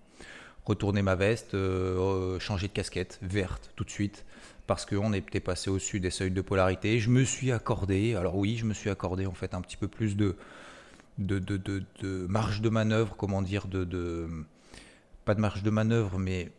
retourner 0.64 1.02
ma 1.02 1.14
veste, 1.14 1.55
euh, 1.55 2.38
changer 2.38 2.69
de 2.69 2.72
casquette 2.72 3.19
verte 3.22 3.72
tout 3.76 3.84
de 3.84 3.90
suite 3.90 4.25
parce 4.70 4.87
qu'on 4.87 5.12
était 5.14 5.40
passé 5.40 5.69
au-dessus 5.69 5.99
des 5.99 6.11
seuils 6.11 6.31
de 6.31 6.40
polarité. 6.40 7.00
Je 7.00 7.11
me 7.11 7.25
suis 7.25 7.50
accordé, 7.50 8.14
alors 8.14 8.37
oui, 8.37 8.56
je 8.56 8.64
me 8.64 8.72
suis 8.72 8.88
accordé 8.88 9.26
en 9.26 9.32
fait 9.32 9.52
un 9.52 9.61
petit 9.62 9.76
peu 9.76 9.88
plus 9.88 10.17
de, 10.17 10.37
marge 12.28 12.61
de 12.61 12.69
manœuvre, 12.69 13.17
comment 13.17 13.43
dire, 13.43 13.67
de, 13.67 14.28
pas 15.25 15.34
de 15.34 15.40
marge 15.40 15.64
de 15.64 15.70
manœuvre, 15.70 16.20
mais 16.20 16.52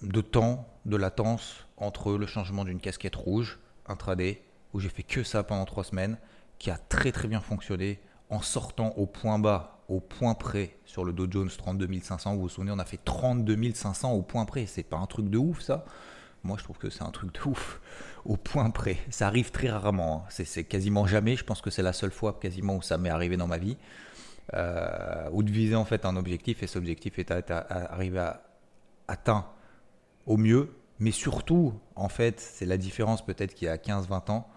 de 0.00 0.22
temps, 0.22 0.66
de 0.86 0.96
latence 0.96 1.66
entre 1.76 2.14
le 2.14 2.24
changement 2.26 2.64
d'une 2.64 2.80
casquette 2.80 3.16
rouge 3.16 3.58
intraday, 3.86 4.40
où 4.72 4.80
j'ai 4.80 4.88
fait 4.88 5.02
que 5.02 5.22
ça 5.22 5.42
pendant 5.42 5.66
trois 5.66 5.84
semaines, 5.84 6.16
qui 6.58 6.70
a 6.70 6.78
très 6.78 7.12
très 7.12 7.28
bien 7.28 7.42
fonctionné, 7.42 8.00
en 8.30 8.40
sortant 8.40 8.94
au 8.96 9.04
point 9.04 9.38
bas, 9.38 9.82
au 9.90 10.00
point 10.00 10.32
près 10.32 10.78
sur 10.86 11.04
le 11.04 11.12
Dow 11.12 11.26
Jones 11.30 11.50
32 11.50 12.00
500. 12.00 12.34
Vous 12.34 12.40
vous 12.40 12.48
souvenez, 12.48 12.72
on 12.72 12.78
a 12.78 12.86
fait 12.86 13.00
32 13.04 13.74
500 13.74 14.12
au 14.12 14.22
point 14.22 14.46
près. 14.46 14.64
C'est 14.64 14.84
pas 14.84 14.96
un 14.96 15.06
truc 15.06 15.28
de 15.28 15.36
ouf 15.36 15.60
ça 15.60 15.84
Moi 16.48 16.56
je 16.58 16.64
trouve 16.64 16.78
que 16.78 16.90
c'est 16.90 17.02
un 17.02 17.10
truc 17.10 17.32
de 17.32 17.40
ouf 17.48 17.80
au 18.24 18.36
point 18.36 18.70
près. 18.70 18.98
Ça 19.10 19.26
arrive 19.26 19.50
très 19.50 19.68
rarement. 19.68 20.24
Hein. 20.26 20.42
C'est 20.44 20.64
quasiment 20.64 21.06
jamais. 21.06 21.36
Je 21.36 21.44
pense 21.44 21.60
que 21.60 21.70
c'est 21.70 21.82
la 21.82 21.92
seule 21.92 22.10
fois 22.10 22.38
quasiment 22.40 22.76
où 22.76 22.82
ça 22.82 22.98
m'est 22.98 23.10
arrivé 23.10 23.36
dans 23.36 23.46
ma 23.46 23.58
vie. 23.58 23.76
Euh, 24.54 25.28
ou 25.32 25.42
de 25.42 25.50
viser 25.50 25.74
en 25.74 25.84
fait 25.84 26.06
un 26.06 26.16
objectif 26.16 26.62
et 26.62 26.66
cet 26.66 26.76
objectif 26.76 27.18
est 27.18 27.30
arrivé 27.30 28.18
à 28.18 28.42
atteint 29.06 29.46
au 30.26 30.36
mieux. 30.36 30.74
Mais 30.98 31.10
surtout, 31.12 31.74
en 31.94 32.08
fait, 32.08 32.40
c'est 32.40 32.66
la 32.66 32.78
différence 32.78 33.24
peut-être 33.24 33.54
qu'il 33.54 33.66
y 33.66 33.68
a 33.68 33.76
15-20 33.76 34.30
ans 34.32 34.50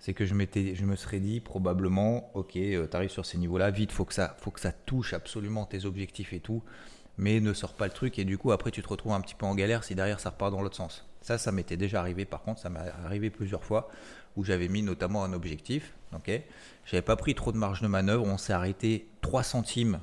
c'est 0.00 0.14
que 0.14 0.24
je, 0.24 0.34
je 0.34 0.84
me 0.84 0.96
serais 0.96 1.20
dit 1.20 1.40
probablement, 1.40 2.30
ok, 2.34 2.56
euh, 2.56 2.86
tu 2.88 2.96
arrives 2.96 3.10
sur 3.10 3.26
ces 3.26 3.38
niveaux-là, 3.38 3.70
vite, 3.70 3.92
faut 3.92 4.04
que 4.04 4.14
ça, 4.14 4.36
faut 4.38 4.50
que 4.50 4.60
ça 4.60 4.72
touche 4.72 5.12
absolument 5.12 5.66
tes 5.66 5.84
objectifs 5.86 6.32
et 6.32 6.40
tout, 6.40 6.62
mais 7.16 7.40
ne 7.40 7.52
sors 7.52 7.74
pas 7.74 7.86
le 7.86 7.92
truc 7.92 8.18
et 8.18 8.24
du 8.24 8.38
coup 8.38 8.52
après 8.52 8.70
tu 8.70 8.82
te 8.82 8.88
retrouves 8.88 9.12
un 9.12 9.20
petit 9.20 9.34
peu 9.34 9.46
en 9.46 9.54
galère 9.54 9.84
si 9.84 9.94
derrière 9.94 10.20
ça 10.20 10.30
repart 10.30 10.52
dans 10.52 10.62
l'autre 10.62 10.76
sens. 10.76 11.07
Ça, 11.22 11.38
ça 11.38 11.52
m'était 11.52 11.76
déjà 11.76 12.00
arrivé. 12.00 12.24
Par 12.24 12.42
contre, 12.42 12.60
ça 12.60 12.70
m'est 12.70 12.80
arrivé 13.04 13.30
plusieurs 13.30 13.64
fois 13.64 13.88
où 14.36 14.44
j'avais 14.44 14.68
mis 14.68 14.82
notamment 14.82 15.24
un 15.24 15.32
objectif. 15.32 15.94
Ok, 16.14 16.30
j'avais 16.86 17.02
pas 17.02 17.16
pris 17.16 17.34
trop 17.34 17.52
de 17.52 17.58
marge 17.58 17.82
de 17.82 17.88
manœuvre. 17.88 18.24
On 18.24 18.38
s'est 18.38 18.52
arrêté 18.52 19.08
3 19.20 19.42
centimes. 19.42 20.00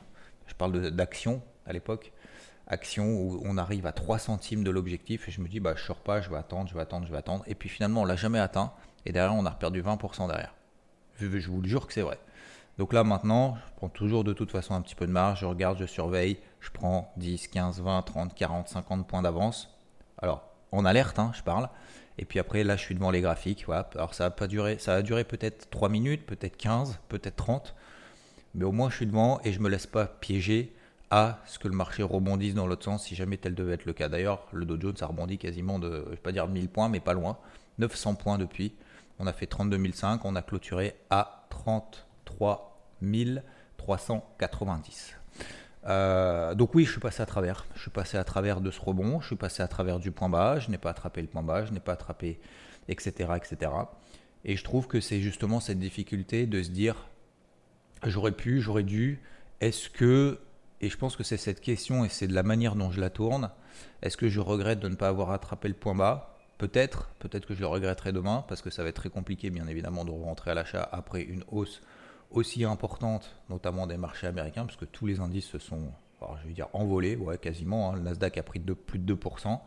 Je 0.48 0.54
parle 0.54 0.92
d'action 0.92 1.42
à 1.66 1.74
l'époque. 1.74 2.12
Action 2.68 3.06
où 3.06 3.42
on 3.44 3.58
arrive 3.58 3.86
à 3.86 3.92
3 3.92 4.20
centimes 4.20 4.64
de 4.64 4.72
l'objectif 4.72 5.28
et 5.28 5.32
je 5.32 5.40
me 5.42 5.48
dis 5.48 5.60
bah 5.60 5.74
je 5.76 5.84
sors 5.84 6.02
pas, 6.02 6.22
je 6.22 6.30
vais 6.30 6.38
attendre, 6.38 6.68
je 6.68 6.74
vais 6.74 6.82
attendre, 6.82 7.06
je 7.06 7.12
vais 7.12 7.18
attendre. 7.18 7.44
Et 7.48 7.56
puis 7.56 7.70
finalement 7.70 8.02
on 8.02 8.06
l'a 8.06 8.16
jamais 8.16 8.40
atteint. 8.40 8.74
Et 9.06 9.12
derrière, 9.12 9.36
on 9.36 9.46
a 9.46 9.52
perdu 9.52 9.82
20% 9.82 10.28
derrière. 10.28 10.54
Je 11.18 11.28
vous 11.28 11.62
le 11.62 11.68
jure 11.68 11.88
que 11.88 11.94
c'est 11.94 12.02
vrai. 12.02 12.20
Donc 12.78 12.92
là, 12.92 13.04
maintenant, 13.04 13.56
je 13.56 13.74
prends 13.78 13.90
toujours 13.90 14.24
de 14.24 14.34
toute 14.34 14.52
façon 14.52 14.74
un 14.74 14.82
petit 14.82 14.96
peu 14.96 15.08
de 15.08 15.12
marge. 15.12 15.42
Je 15.42 15.46
regarde, 15.46 15.78
je 15.78 15.86
surveille. 15.86 16.40
Je 16.60 16.72
prends 16.72 17.14
10, 17.18 17.48
15, 17.48 17.82
20, 17.82 18.02
30, 18.02 18.34
40, 18.34 18.68
50 18.68 19.08
points 19.08 19.22
d'avance. 19.22 19.78
Alors, 20.18 20.55
en 20.72 20.86
alerte, 20.86 21.20
hein, 21.20 21.32
je 21.36 21.44
parle. 21.44 21.70
Et 22.18 22.26
puis 22.26 22.40
après, 22.40 22.64
là, 22.64 22.78
je 22.78 22.82
suis 22.82 22.96
devant 22.96 23.12
les 23.12 23.22
graphiques. 23.22 23.66
Voilà. 23.66 23.90
Alors, 23.96 24.14
ça 24.14 24.26
a, 24.26 24.30
pas 24.30 24.48
duré, 24.48 24.78
ça 24.80 24.96
a 24.96 25.02
duré 25.02 25.24
peut-être 25.24 25.70
3 25.70 25.90
minutes, 25.90 26.26
peut-être 26.26 26.58
15, 26.58 27.00
peut-être 27.10 27.36
30. 27.36 27.76
Mais 28.54 28.64
au 28.64 28.72
moins, 28.72 28.90
je 28.90 28.96
suis 28.96 29.06
devant 29.06 29.42
et 29.44 29.52
je 29.52 29.60
me 29.60 29.70
laisse 29.70 29.88
pas 29.88 30.06
piéger 30.06 30.74
à 31.12 31.40
ce 31.46 31.60
que 31.60 31.68
le 31.68 31.76
marché 31.76 32.04
rebondisse 32.04 32.56
dans 32.56 32.68
l'autre 32.68 32.86
sens 32.86 33.04
si 33.04 33.16
jamais 33.16 33.38
tel 33.38 33.54
devait 33.54 33.74
être 33.74 33.86
le 33.86 33.94
cas. 33.94 34.10
D'ailleurs, 34.10 34.48
le 34.52 34.66
Dow 34.66 34.80
Jones 34.80 34.96
a 35.02 35.06
rebondi 35.06 35.38
quasiment 35.38 35.78
de, 35.78 36.04
je 36.06 36.12
vais 36.12 36.16
pas 36.16 36.32
dire 36.32 36.48
1000 36.48 36.70
points, 36.70 36.90
mais 36.90 37.00
pas 37.00 37.14
loin. 37.14 37.38
900 37.78 38.16
points 38.16 38.38
depuis. 38.38 38.74
On 39.20 39.28
a 39.28 39.34
fait 39.34 39.46
32 39.46 39.92
500, 39.92 40.22
on 40.24 40.36
a 40.36 40.42
clôturé 40.42 40.96
à 41.10 41.46
33 41.50 42.76
390. 43.78 45.16
Euh, 45.88 46.56
donc 46.56 46.74
oui, 46.74 46.86
je 46.86 46.92
suis 46.92 47.00
passé 47.00 47.22
à 47.22 47.26
travers. 47.26 47.66
Je 47.76 47.82
suis 47.82 47.92
passé 47.92 48.18
à 48.18 48.24
travers 48.24 48.62
de 48.62 48.72
ce 48.72 48.82
rebond, 48.82 49.22
je 49.22 49.28
suis 49.28 49.36
passé 49.36 49.62
à 49.62 49.68
travers 49.68 50.00
du 50.00 50.12
point 50.12 50.30
bas, 50.30 50.60
je 50.60 50.70
n'ai 50.70 50.78
pas 50.78 50.90
attrapé 50.90 51.22
le 51.22 51.28
point 51.28 51.44
bas, 51.44 51.66
je 51.66 51.72
n'ai 51.72 51.80
pas 51.80 51.94
attrapé, 51.94 52.40
etc., 52.88 53.34
etc. 53.36 53.72
Et 54.46 54.56
je 54.56 54.64
trouve 54.64 54.88
que 54.88 55.00
c'est 55.00 55.22
justement 55.22 55.60
cette 55.60 55.80
difficulté 55.80 56.46
de 56.46 56.62
se 56.62 56.70
dire, 56.70 57.08
j'aurais 58.04 58.32
pu, 58.32 58.62
j'aurais 58.62 58.84
dû, 58.84 59.22
est-ce 59.62 59.90
que, 59.90 60.40
et 60.82 60.90
je 60.90 60.98
pense 60.98 61.16
que 61.16 61.24
c'est 61.24 61.38
cette 61.38 61.62
question 61.62 62.06
et 62.06 62.10
c'est 62.10 62.28
de 62.28 62.34
la 62.34 62.44
manière 62.44 62.76
dont 62.76 62.92
je 62.92 63.00
la 63.00 63.10
tourne, 63.10 63.52
est-ce 64.02 64.18
que 64.18 64.30
je 64.30 64.40
regrette 64.40 64.80
de 64.80 64.88
ne 64.88 64.96
pas 64.96 65.08
avoir 65.08 65.32
attrapé 65.32 65.68
le 65.68 65.74
point 65.74 65.96
bas? 65.96 66.38
Peut-être, 66.58 67.10
peut-être 67.20 67.46
que 67.46 67.54
je 67.54 67.60
le 67.60 67.68
regretterai 67.68 68.14
demain, 68.14 68.46
parce 68.48 68.62
que 68.62 68.70
ça 68.70 68.82
va 68.82 68.90
être 68.90 68.96
très 68.96 69.10
compliqué, 69.10 69.50
bien 69.50 69.68
évidemment, 69.68 70.06
de 70.06 70.12
rentrer 70.12 70.52
à 70.52 70.54
l'achat 70.54 70.88
après 70.92 71.22
une 71.22 71.44
hausse 71.52 71.82
aussi 72.36 72.64
importante, 72.64 73.36
notamment 73.50 73.88
des 73.88 73.98
marchés 73.98 74.28
américains, 74.28 74.66
parce 74.66 74.78
que 74.78 74.86
tous 74.86 75.06
les 75.06 75.20
indices 75.20 75.48
se 75.48 75.60
sont, 75.60 75.92
je 76.44 76.52
dire, 76.52 76.68
envolés, 76.74 77.16
ouais, 77.16 77.38
quasiment. 77.38 77.92
Hein. 77.92 77.96
Le 77.96 78.02
Nasdaq 78.02 78.38
a 78.38 78.44
pris 78.44 78.60
de 78.60 78.74
plus 78.74 79.00
de 79.00 79.14
2%, 79.14 79.60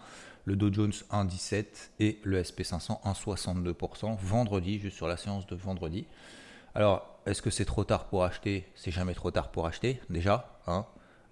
le 0.44 0.56
Dow 0.56 0.72
Jones 0.72 0.92
1,17% 1.10 1.66
et 2.00 2.18
le 2.22 2.42
SP500 2.42 3.02
1,62% 3.02 4.16
vendredi, 4.18 4.78
juste 4.78 4.96
sur 4.96 5.08
la 5.08 5.16
séance 5.16 5.46
de 5.46 5.56
vendredi. 5.56 6.06
Alors, 6.74 7.18
est-ce 7.26 7.42
que 7.42 7.50
c'est 7.50 7.64
trop 7.64 7.84
tard 7.84 8.06
pour 8.06 8.24
acheter? 8.24 8.66
C'est 8.74 8.90
jamais 8.90 9.14
trop 9.14 9.30
tard 9.30 9.50
pour 9.50 9.66
acheter, 9.66 10.00
déjà. 10.10 10.58
Hein. 10.66 10.86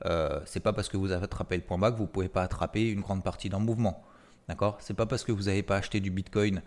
Euh, 0.05 0.41
c'est 0.45 0.61
pas 0.61 0.73
parce 0.73 0.89
que 0.89 0.97
vous 0.97 1.11
avez 1.11 1.25
attrapé 1.25 1.57
le 1.57 1.63
point 1.63 1.79
bas 1.79 1.91
que 1.91 1.97
vous 1.97 2.07
pouvez 2.07 2.29
pas 2.29 2.43
attraper 2.43 2.91
une 2.91 3.01
grande 3.01 3.23
partie 3.23 3.49
d'un 3.49 3.59
mouvement. 3.59 4.05
D'accord? 4.49 4.77
C'est 4.81 4.95
pas 4.95 5.07
parce 5.07 5.25
que 5.25 5.33
vous 5.33 5.45
n'avez 5.45 5.63
pas 5.63 5.77
acheté 5.77 6.01
du 6.01 6.11
Bitcoin 6.11 6.63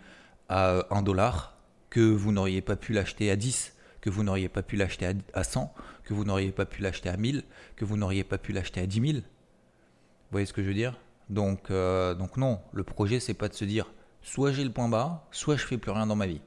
à 0.48 0.84
1 0.90 1.02
dollar 1.02 1.56
que 1.88 2.00
vous 2.00 2.32
n'auriez 2.32 2.60
pas 2.60 2.76
pu 2.76 2.92
l'acheter 2.92 3.30
à 3.30 3.36
10, 3.36 3.76
que 4.00 4.10
vous 4.10 4.22
n'auriez 4.22 4.48
pas 4.48 4.62
pu 4.62 4.76
l'acheter 4.76 5.12
à 5.34 5.44
100, 5.44 5.72
que 6.04 6.14
vous 6.14 6.24
n'auriez 6.24 6.52
pas 6.52 6.64
pu 6.64 6.82
l'acheter 6.82 7.08
à 7.08 7.16
1000, 7.16 7.44
que 7.76 7.84
vous 7.84 7.96
n'auriez 7.96 8.24
pas 8.24 8.38
pu 8.38 8.52
l'acheter 8.52 8.80
à 8.80 8.86
10 8.86 9.00
000. 9.00 9.12
Vous 9.12 9.22
voyez 10.30 10.46
ce 10.46 10.52
que 10.52 10.62
je 10.62 10.68
veux 10.68 10.74
dire? 10.74 10.98
Donc, 11.28 11.70
euh, 11.70 12.14
donc 12.14 12.36
non, 12.36 12.60
le 12.72 12.82
projet 12.82 13.20
c'est 13.20 13.34
pas 13.34 13.48
de 13.48 13.54
se 13.54 13.64
dire 13.64 13.92
soit 14.22 14.52
j'ai 14.52 14.64
le 14.64 14.72
point 14.72 14.88
bas, 14.88 15.26
soit 15.30 15.56
je 15.56 15.66
fais 15.66 15.78
plus 15.78 15.92
rien 15.92 16.06
dans 16.06 16.16
ma 16.16 16.26
vie. 16.26 16.40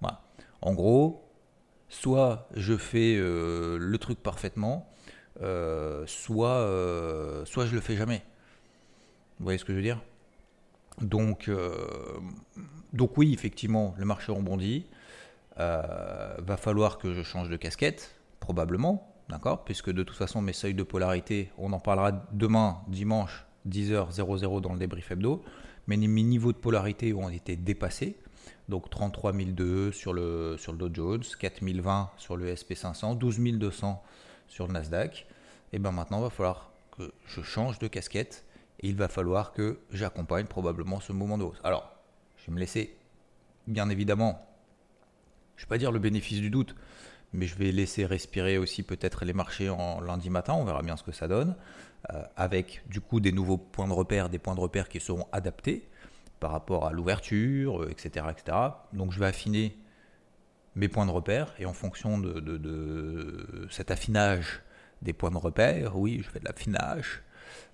Voilà. 0.00 0.22
En 0.62 0.74
gros, 0.74 1.28
soit 1.88 2.48
je 2.54 2.76
fais 2.76 3.16
euh, 3.16 3.76
le 3.78 3.98
truc 3.98 4.22
parfaitement, 4.22 4.90
euh, 5.42 6.04
soit, 6.06 6.66
soit 7.46 7.66
je 7.66 7.74
le 7.74 7.80
fais 7.80 7.96
jamais. 7.96 8.22
Vous 9.38 9.44
voyez 9.44 9.58
ce 9.58 9.64
que 9.64 9.72
je 9.72 9.76
veux 9.76 9.82
dire? 9.82 10.00
Donc, 11.00 11.50
donc 12.92 13.16
oui, 13.16 13.32
effectivement, 13.32 13.94
le 13.96 14.04
marché 14.04 14.32
rebondit. 14.32 14.86
Euh, 15.60 16.36
va 16.38 16.56
falloir 16.56 16.96
que 16.96 17.12
je 17.12 17.22
change 17.22 17.50
de 17.50 17.56
casquette, 17.56 18.14
probablement, 18.40 19.14
d'accord 19.28 19.62
Puisque 19.64 19.90
de 19.90 20.02
toute 20.02 20.16
façon, 20.16 20.40
mes 20.40 20.54
seuils 20.54 20.72
de 20.72 20.82
polarité, 20.82 21.50
on 21.58 21.72
en 21.74 21.80
parlera 21.80 22.12
demain, 22.32 22.78
dimanche, 22.88 23.44
10h00 23.68 24.62
dans 24.62 24.72
le 24.72 24.78
débrief 24.78 25.10
hebdo. 25.10 25.42
Mais 25.86 25.98
mes 25.98 26.22
niveaux 26.22 26.52
de 26.52 26.56
polarité 26.56 27.12
ont 27.12 27.28
été 27.28 27.56
dépassés. 27.56 28.16
Donc 28.70 28.88
33 28.88 29.32
002 29.32 29.92
sur 29.92 30.14
le, 30.14 30.56
sur 30.56 30.72
Dow 30.72 30.88
Jones, 30.92 31.24
4020 31.38 32.10
sur 32.16 32.36
le 32.36 32.54
SP500, 32.54 33.18
12 33.18 33.58
200 33.58 34.02
sur 34.48 34.66
le 34.66 34.72
Nasdaq. 34.72 35.26
Et 35.74 35.78
bien 35.78 35.90
maintenant, 35.90 36.20
va 36.20 36.30
falloir 36.30 36.70
que 36.96 37.12
je 37.26 37.42
change 37.42 37.78
de 37.80 37.88
casquette 37.88 38.44
et 38.80 38.88
il 38.88 38.96
va 38.96 39.08
falloir 39.08 39.52
que 39.52 39.78
j'accompagne 39.90 40.46
probablement 40.46 41.00
ce 41.00 41.12
moment 41.12 41.36
de 41.36 41.44
hausse. 41.44 41.60
Alors, 41.64 41.92
je 42.38 42.46
vais 42.46 42.52
me 42.52 42.60
laisser, 42.60 42.96
bien 43.66 43.90
évidemment, 43.90 44.49
je 45.60 45.66
ne 45.66 45.68
vais 45.68 45.74
pas 45.74 45.78
dire 45.78 45.92
le 45.92 45.98
bénéfice 45.98 46.40
du 46.40 46.48
doute, 46.48 46.74
mais 47.34 47.46
je 47.46 47.54
vais 47.54 47.70
laisser 47.70 48.06
respirer 48.06 48.56
aussi 48.56 48.82
peut-être 48.82 49.26
les 49.26 49.34
marchés 49.34 49.68
en 49.68 50.00
lundi 50.00 50.30
matin, 50.30 50.54
on 50.54 50.64
verra 50.64 50.80
bien 50.80 50.96
ce 50.96 51.02
que 51.02 51.12
ça 51.12 51.28
donne, 51.28 51.54
euh, 52.14 52.22
avec 52.34 52.82
du 52.88 53.02
coup 53.02 53.20
des 53.20 53.30
nouveaux 53.30 53.58
points 53.58 53.86
de 53.86 53.92
repère, 53.92 54.30
des 54.30 54.38
points 54.38 54.54
de 54.54 54.60
repère 54.60 54.88
qui 54.88 55.00
seront 55.00 55.26
adaptés 55.32 55.86
par 56.40 56.52
rapport 56.52 56.86
à 56.86 56.92
l'ouverture, 56.92 57.86
etc., 57.90 58.24
euh, 58.26 58.30
etc. 58.30 58.56
Donc 58.94 59.12
je 59.12 59.20
vais 59.20 59.26
affiner 59.26 59.76
mes 60.76 60.88
points 60.88 61.04
de 61.04 61.10
repère 61.10 61.52
et 61.58 61.66
en 61.66 61.74
fonction 61.74 62.16
de, 62.16 62.40
de 62.40 63.68
cet 63.70 63.90
affinage 63.90 64.62
des 65.02 65.12
points 65.12 65.30
de 65.30 65.36
repère, 65.36 65.98
oui, 65.98 66.22
je 66.24 66.30
fais 66.30 66.40
de 66.40 66.46
l'affinage, 66.46 67.22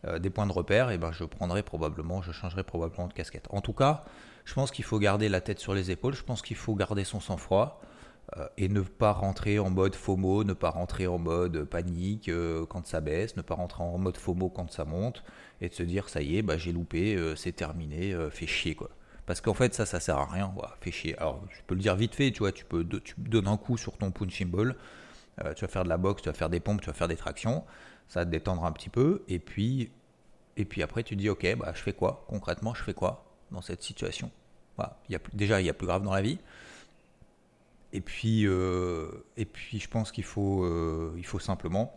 euh, 0.04 0.18
des 0.18 0.30
points 0.30 0.46
de 0.46 0.52
repère, 0.52 0.90
et 0.90 0.98
ben 0.98 1.12
je 1.12 1.24
prendrai 1.24 1.62
probablement, 1.62 2.22
je 2.22 2.32
changerai 2.32 2.62
probablement 2.62 3.08
de 3.08 3.12
casquette. 3.12 3.46
En 3.50 3.60
tout 3.60 3.72
cas, 3.72 4.04
je 4.44 4.54
pense 4.54 4.70
qu'il 4.70 4.84
faut 4.84 4.98
garder 4.98 5.28
la 5.28 5.40
tête 5.40 5.58
sur 5.58 5.74
les 5.74 5.90
épaules, 5.90 6.14
je 6.14 6.22
pense 6.22 6.42
qu'il 6.42 6.56
faut 6.56 6.74
garder 6.74 7.04
son 7.04 7.20
sang-froid 7.20 7.80
euh, 8.36 8.46
et 8.58 8.68
ne 8.68 8.80
pas 8.80 9.12
rentrer 9.12 9.58
en 9.58 9.70
mode 9.70 9.94
FOMO, 9.94 10.44
ne 10.44 10.52
pas 10.52 10.70
rentrer 10.70 11.06
en 11.06 11.18
mode 11.18 11.64
panique 11.64 12.28
euh, 12.28 12.66
quand 12.66 12.86
ça 12.86 13.00
baisse, 13.00 13.36
ne 13.36 13.42
pas 13.42 13.54
rentrer 13.54 13.82
en 13.82 13.98
mode 13.98 14.16
FOMO 14.16 14.48
quand 14.48 14.70
ça 14.70 14.84
monte, 14.84 15.24
et 15.60 15.68
de 15.68 15.74
se 15.74 15.82
dire 15.82 16.08
ça 16.08 16.22
y 16.22 16.36
est, 16.36 16.42
bah, 16.42 16.56
j'ai 16.58 16.72
loupé, 16.72 17.34
c'est 17.36 17.52
terminé, 17.52 18.14
fait 18.30 18.46
chier 18.46 18.74
quoi. 18.74 18.90
Parce 19.24 19.40
qu'en 19.40 19.54
fait, 19.54 19.74
ça, 19.74 19.86
ça 19.86 19.98
sert 19.98 20.18
à 20.18 20.26
rien, 20.26 20.54
fait 20.80 20.92
chier. 20.92 21.18
Alors, 21.18 21.42
je 21.50 21.58
peux 21.66 21.74
le 21.74 21.80
dire 21.80 21.96
vite 21.96 22.14
fait, 22.14 22.30
tu 22.30 22.40
vois, 22.40 22.52
tu 22.52 22.64
peux 22.64 22.86
tu 23.00 23.14
donnes 23.18 23.48
un 23.48 23.56
coup 23.56 23.76
sur 23.76 23.96
ton 23.96 24.12
punching 24.12 24.48
ball, 24.48 24.76
tu 25.56 25.62
vas 25.62 25.68
faire 25.68 25.82
de 25.82 25.88
la 25.88 25.96
boxe, 25.96 26.22
tu 26.22 26.28
vas 26.28 26.34
faire 26.34 26.50
des 26.50 26.60
pompes, 26.60 26.80
tu 26.80 26.86
vas 26.86 26.92
faire 26.92 27.08
des 27.08 27.16
tractions 27.16 27.64
ça 28.08 28.20
va 28.20 28.26
te 28.26 28.30
détendre 28.30 28.64
un 28.64 28.72
petit 28.72 28.90
peu, 28.90 29.22
et 29.28 29.38
puis, 29.38 29.90
et 30.56 30.64
puis 30.64 30.82
après 30.82 31.02
tu 31.02 31.16
dis 31.16 31.28
ok, 31.28 31.56
bah, 31.56 31.72
je 31.74 31.82
fais 31.82 31.92
quoi 31.92 32.24
Concrètement, 32.28 32.74
je 32.74 32.82
fais 32.82 32.94
quoi 32.94 33.24
dans 33.50 33.62
cette 33.62 33.82
situation? 33.82 34.30
A, 34.78 34.96
Déjà, 35.32 35.60
il 35.60 35.66
y 35.66 35.70
a 35.70 35.74
plus 35.74 35.86
grave 35.86 36.02
dans 36.02 36.12
la 36.12 36.22
vie. 36.22 36.38
Et 37.92 38.00
puis, 38.00 38.46
euh, 38.46 39.08
et 39.36 39.44
puis 39.44 39.78
je 39.78 39.88
pense 39.88 40.12
qu'il 40.12 40.24
faut, 40.24 40.64
euh, 40.64 41.14
il 41.16 41.24
faut 41.24 41.38
simplement 41.38 41.94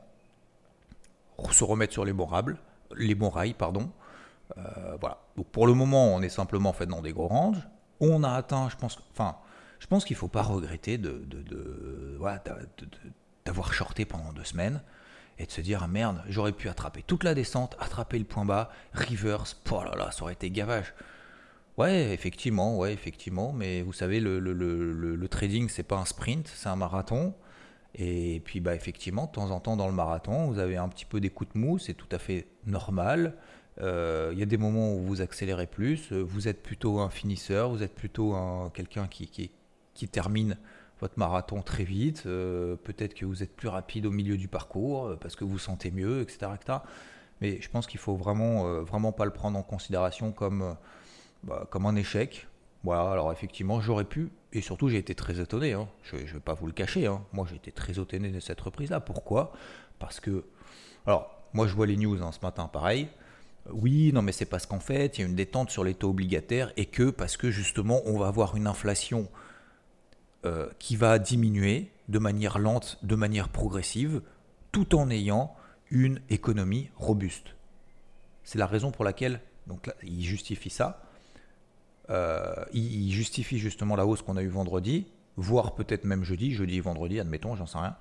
se 1.51 1.63
remettre 1.63 1.93
sur 1.93 2.05
les 2.05 2.13
bons 2.13 2.25
rails, 2.25 2.55
les 2.95 3.15
bons 3.15 3.29
rails, 3.29 3.53
pardon. 3.53 3.91
Euh, 4.57 4.97
voilà. 4.99 5.19
Donc 5.35 5.47
pour 5.47 5.67
le 5.67 5.73
moment, 5.73 6.13
on 6.15 6.21
est 6.21 6.29
simplement 6.29 6.73
fait 6.73 6.85
dans 6.85 7.01
des 7.01 7.11
gros 7.11 7.27
ranges. 7.27 7.67
On 7.99 8.23
a 8.23 8.31
atteint, 8.31 8.69
je 8.69 8.77
pense, 8.77 8.97
enfin, 9.11 9.37
je 9.79 9.87
pense 9.87 10.05
qu'il 10.05 10.15
ne 10.15 10.19
faut 10.19 10.27
pas 10.27 10.41
regretter 10.41 10.97
de, 10.97 11.21
d'avoir 13.45 13.73
shorté 13.73 14.05
pendant 14.05 14.31
deux 14.31 14.43
semaines 14.43 14.81
et 15.39 15.45
de 15.45 15.51
se 15.51 15.61
dire 15.61 15.81
ah 15.81 15.87
merde, 15.87 16.21
j'aurais 16.27 16.51
pu 16.51 16.69
attraper 16.69 17.01
toute 17.01 17.23
la 17.23 17.33
descente, 17.33 17.75
attraper 17.79 18.19
le 18.19 18.25
point 18.25 18.45
bas, 18.45 18.69
reverse, 18.93 19.59
oh 19.71 19.83
là 19.83 19.95
là, 19.97 20.11
ça 20.11 20.23
aurait 20.23 20.33
été 20.33 20.51
gavage. 20.51 20.93
Ouais, 21.77 22.13
effectivement, 22.13 22.77
ouais, 22.77 22.93
effectivement, 22.93 23.53
mais 23.53 23.81
vous 23.81 23.93
savez, 23.93 24.19
le, 24.19 24.37
le, 24.39 24.51
le, 24.51 25.15
le 25.15 25.27
trading, 25.29 25.69
c'est 25.69 25.83
pas 25.83 25.95
un 25.95 26.03
sprint, 26.03 26.51
c'est 26.53 26.67
un 26.67 26.75
marathon. 26.75 27.33
Et 27.95 28.41
puis, 28.43 28.59
bah, 28.59 28.75
effectivement, 28.75 29.27
de 29.27 29.31
temps 29.31 29.49
en 29.49 29.61
temps 29.61 29.77
dans 29.77 29.87
le 29.87 29.93
marathon, 29.93 30.47
vous 30.47 30.59
avez 30.59 30.75
un 30.75 30.89
petit 30.89 31.05
peu 31.05 31.21
des 31.21 31.29
coups 31.29 31.53
de 31.53 31.57
mou, 31.57 31.79
c'est 31.79 31.93
tout 31.93 32.09
à 32.11 32.19
fait 32.19 32.47
normal. 32.65 33.33
Euh, 33.79 34.31
il 34.33 34.39
y 34.39 34.43
a 34.43 34.45
des 34.45 34.57
moments 34.57 34.93
où 34.93 34.99
vous 34.99 35.21
accélérez 35.21 35.67
plus, 35.67 36.11
vous 36.11 36.49
êtes 36.49 36.61
plutôt 36.61 36.99
un 36.99 37.09
finisseur, 37.09 37.69
vous 37.69 37.81
êtes 37.81 37.95
plutôt 37.95 38.33
un, 38.33 38.69
quelqu'un 38.73 39.07
qui, 39.07 39.27
qui 39.27 40.07
termine 40.09 40.57
votre 41.01 41.17
marathon 41.17 41.61
très 41.61 41.83
vite, 41.83 42.23
euh, 42.25 42.75
peut-être 42.75 43.13
que 43.13 43.25
vous 43.25 43.43
êtes 43.43 43.55
plus 43.55 43.67
rapide 43.67 44.05
au 44.05 44.11
milieu 44.11 44.37
du 44.37 44.47
parcours 44.47 45.07
euh, 45.07 45.15
parce 45.15 45.35
que 45.35 45.43
vous 45.43 45.59
sentez 45.59 45.91
mieux, 45.91 46.21
etc. 46.21 46.51
Mais 47.41 47.61
je 47.61 47.69
pense 47.69 47.87
qu'il 47.87 47.99
faut 47.99 48.15
vraiment, 48.15 48.67
euh, 48.67 48.81
vraiment 48.81 49.11
pas 49.11 49.25
le 49.25 49.31
prendre 49.31 49.57
en 49.57 49.63
considération 49.63 50.31
comme, 50.31 50.75
bah, 51.43 51.67
comme 51.69 51.85
un 51.85 51.95
échec. 51.95 52.47
Voilà, 52.83 53.11
alors 53.11 53.31
effectivement, 53.31 53.81
j'aurais 53.81 54.05
pu, 54.05 54.29
et 54.53 54.61
surtout 54.61 54.87
j'ai 54.89 54.97
été 54.97 55.13
très 55.13 55.39
étonné, 55.41 55.73
hein. 55.73 55.89
je 56.03 56.15
ne 56.15 56.21
vais 56.21 56.39
pas 56.39 56.53
vous 56.53 56.65
le 56.65 56.71
cacher, 56.71 57.07
hein. 57.07 57.21
moi 57.33 57.45
j'ai 57.49 57.57
été 57.57 57.73
très 57.73 57.99
étonné 57.99 58.29
de 58.29 58.39
cette 58.39 58.61
reprise-là. 58.61 59.01
Pourquoi? 59.01 59.51
Parce 59.99 60.21
que, 60.21 60.45
alors, 61.05 61.29
moi 61.53 61.67
je 61.67 61.75
vois 61.75 61.87
les 61.87 61.97
news 61.97 62.21
hein, 62.23 62.31
ce 62.31 62.39
matin, 62.41 62.67
pareil. 62.67 63.09
Oui, 63.71 64.11
non, 64.13 64.21
mais 64.21 64.31
c'est 64.31 64.45
parce 64.45 64.65
qu'en 64.65 64.79
fait, 64.79 65.17
il 65.17 65.21
y 65.21 65.23
a 65.23 65.27
une 65.27 65.35
détente 65.35 65.69
sur 65.69 65.83
les 65.83 65.93
taux 65.93 66.09
obligataires 66.09 66.71
et 66.77 66.85
que 66.85 67.09
parce 67.09 67.37
que 67.37 67.51
justement, 67.51 68.01
on 68.05 68.17
va 68.17 68.27
avoir 68.27 68.55
une 68.55 68.65
inflation 68.65 69.27
euh, 70.45 70.69
qui 70.79 70.95
va 70.95 71.19
diminuer 71.19 71.91
de 72.07 72.17
manière 72.17 72.59
lente, 72.59 72.97
de 73.03 73.15
manière 73.15 73.49
progressive, 73.49 74.21
tout 74.71 74.95
en 74.95 75.09
ayant 75.09 75.53
une 75.91 76.21
économie 76.29 76.89
robuste. 76.95 77.55
C'est 78.45 78.57
la 78.57 78.65
raison 78.65 78.89
pour 78.89 79.03
laquelle 79.03 79.41
donc 79.67 79.91
il 80.01 80.23
justifie 80.23 80.69
ça. 80.69 81.03
Euh, 82.09 82.55
il 82.71 83.11
justifie 83.11 83.59
justement 83.59 83.97
la 83.97 84.05
hausse 84.05 84.21
qu'on 84.21 84.37
a 84.37 84.41
eue 84.41 84.47
vendredi, 84.47 85.07
voire 85.35 85.75
peut-être 85.75 86.05
même 86.05 86.23
jeudi, 86.23 86.53
jeudi 86.53 86.77
et 86.77 86.81
vendredi, 86.81 87.19
admettons, 87.19 87.57
j'en 87.57 87.65
sais 87.65 87.77
rien, 87.77 87.97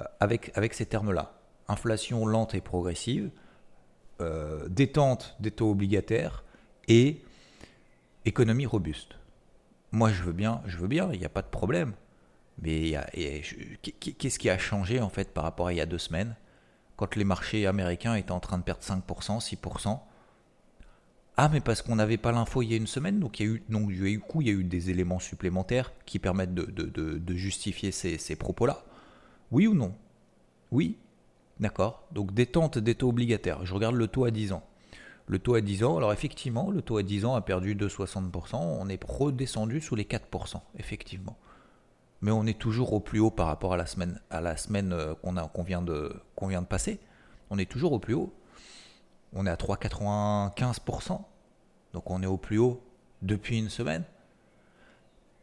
euh, 0.00 0.04
avec, 0.18 0.50
avec 0.56 0.74
ces 0.74 0.86
termes-là. 0.86 1.38
Inflation 1.68 2.26
lente 2.26 2.54
et 2.54 2.60
progressive, 2.60 3.30
détente 4.68 5.36
des 5.40 5.50
taux 5.52 5.70
obligataires 5.70 6.42
et 6.88 7.22
économie 8.24 8.66
robuste 8.66 9.16
moi 9.96 10.12
je 10.12 10.22
veux 10.22 10.32
bien, 10.32 10.60
je 10.66 10.76
veux 10.76 10.88
bien, 10.88 11.08
il 11.12 11.18
n'y 11.18 11.24
a 11.24 11.30
pas 11.30 11.42
de 11.42 11.48
problème. 11.48 11.94
Mais 12.62 12.94
qu'est-ce 13.82 14.38
qui 14.38 14.50
a 14.50 14.58
changé 14.58 15.00
en 15.00 15.08
fait 15.08 15.32
par 15.32 15.44
rapport 15.44 15.68
à 15.68 15.72
il 15.72 15.76
y 15.76 15.80
a 15.80 15.86
deux 15.86 15.98
semaines, 15.98 16.36
quand 16.96 17.16
les 17.16 17.24
marchés 17.24 17.66
américains 17.66 18.14
étaient 18.14 18.32
en 18.32 18.40
train 18.40 18.58
de 18.58 18.62
perdre 18.62 18.82
5%, 18.82 19.40
6% 19.40 19.98
Ah, 21.36 21.48
mais 21.50 21.60
parce 21.60 21.82
qu'on 21.82 21.96
n'avait 21.96 22.18
pas 22.18 22.32
l'info 22.32 22.62
il 22.62 22.70
y 22.70 22.74
a 22.74 22.76
une 22.76 22.86
semaine, 22.86 23.20
donc 23.20 23.40
il 23.40 23.46
y 23.46 23.48
a 23.48 23.52
eu, 23.54 23.62
donc, 23.68 23.88
il 23.90 24.02
y 24.02 24.06
a 24.06 24.10
eu, 24.10 24.20
coup, 24.20 24.42
il 24.42 24.48
y 24.48 24.50
a 24.50 24.54
eu 24.54 24.64
des 24.64 24.90
éléments 24.90 25.18
supplémentaires 25.18 25.92
qui 26.04 26.18
permettent 26.18 26.54
de, 26.54 27.34
justifier 27.34 27.90
ces, 27.90 28.18
ces 28.18 28.36
propos-là. 28.36 28.84
Oui 29.50 29.66
ou 29.66 29.74
non? 29.74 29.94
Oui 30.72 30.98
D'accord 31.58 32.06
Donc 32.12 32.34
détente 32.34 32.78
des 32.78 32.94
taux 32.94 33.08
obligataires. 33.08 33.64
Je 33.64 33.72
regarde 33.72 33.94
le 33.94 34.08
taux 34.08 34.24
à 34.24 34.30
10 34.30 34.52
ans. 34.52 34.62
Le 35.28 35.38
taux 35.40 35.54
à 35.54 35.60
10 35.60 35.82
ans, 35.84 35.96
alors 35.96 36.12
effectivement, 36.12 36.70
le 36.70 36.82
taux 36.82 36.98
à 36.98 37.02
10 37.02 37.24
ans 37.24 37.34
a 37.34 37.40
perdu 37.40 37.74
de 37.74 37.88
60%, 37.88 38.56
on 38.56 38.88
est 38.88 39.02
redescendu 39.02 39.80
sous 39.80 39.96
les 39.96 40.04
4%, 40.04 40.60
effectivement. 40.78 41.36
Mais 42.22 42.30
on 42.30 42.46
est 42.46 42.58
toujours 42.58 42.92
au 42.92 43.00
plus 43.00 43.18
haut 43.18 43.30
par 43.30 43.48
rapport 43.48 43.74
à 43.74 43.76
la 43.76 43.86
semaine, 43.86 44.20
euh, 44.92 45.14
qu'on 45.16 45.62
vient, 45.64 45.82
de, 45.82 46.14
vient 46.42 46.62
de 46.62 46.66
passer. 46.66 47.00
On 47.50 47.58
est 47.58 47.70
toujours 47.70 47.92
au 47.92 47.98
plus 47.98 48.14
haut. 48.14 48.32
On 49.32 49.46
est 49.46 49.50
à 49.50 49.56
3,95%. 49.56 51.20
Donc 51.92 52.10
on 52.10 52.22
est 52.22 52.26
au 52.26 52.36
plus 52.36 52.58
haut 52.58 52.82
depuis 53.22 53.58
une 53.58 53.68
semaine. 53.68 54.04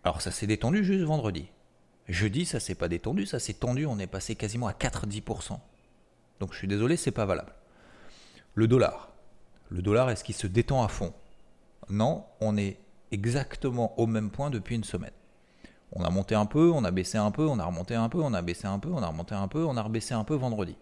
Alors 0.03 0.21
ça 0.21 0.31
s'est 0.31 0.47
détendu 0.47 0.83
juste 0.83 1.03
vendredi. 1.03 1.47
Jeudi, 2.07 2.45
ça 2.45 2.59
s'est 2.59 2.75
pas 2.75 2.89
détendu, 2.89 3.25
ça 3.25 3.39
s'est 3.39 3.53
tendu, 3.53 3.85
on 3.85 3.97
est 3.97 4.07
passé 4.07 4.35
quasiment 4.35 4.67
à 4.67 4.73
4,10%. 4.73 5.59
Donc 6.39 6.51
je 6.51 6.57
suis 6.57 6.67
désolé, 6.67 6.97
c'est 6.97 7.11
pas 7.11 7.25
valable. 7.25 7.53
Le 8.55 8.67
dollar 8.67 9.12
le 9.73 9.81
dollar, 9.81 10.11
est-ce 10.11 10.23
qu'il 10.23 10.35
se 10.35 10.45
détend 10.45 10.83
à 10.83 10.87
fond 10.87 11.13
Non, 11.89 12.25
on 12.41 12.57
est 12.57 12.77
exactement 13.11 13.99
au 13.99 14.05
même 14.05 14.29
point 14.29 14.51
depuis 14.51 14.75
une 14.75 14.83
semaine. 14.83 15.11
On 15.93 16.03
a 16.03 16.11
monté 16.11 16.35
un 16.35 16.45
peu, 16.45 16.71
on 16.71 16.83
a 16.83 16.91
baissé 16.91 17.17
un 17.17 17.31
peu, 17.31 17.47
on 17.47 17.57
a 17.57 17.65
remonté 17.65 17.95
un 17.95 18.07
peu, 18.07 18.19
on 18.19 18.33
a 18.33 18.41
baissé 18.43 18.67
un 18.67 18.77
peu, 18.77 18.89
on 18.89 19.01
a 19.01 19.07
remonté 19.07 19.33
un 19.33 19.47
peu, 19.47 19.65
on 19.65 19.75
a 19.75 19.81
rebaissé 19.81 20.13
un 20.13 20.23
peu 20.23 20.35
vendredi. 20.35 20.75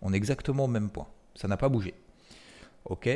On 0.00 0.14
est 0.14 0.16
exactement 0.16 0.64
au 0.64 0.68
même 0.68 0.88
point. 0.88 1.06
Ça 1.34 1.48
n'a 1.48 1.58
pas 1.58 1.68
bougé. 1.68 1.94
Ok 2.86 3.08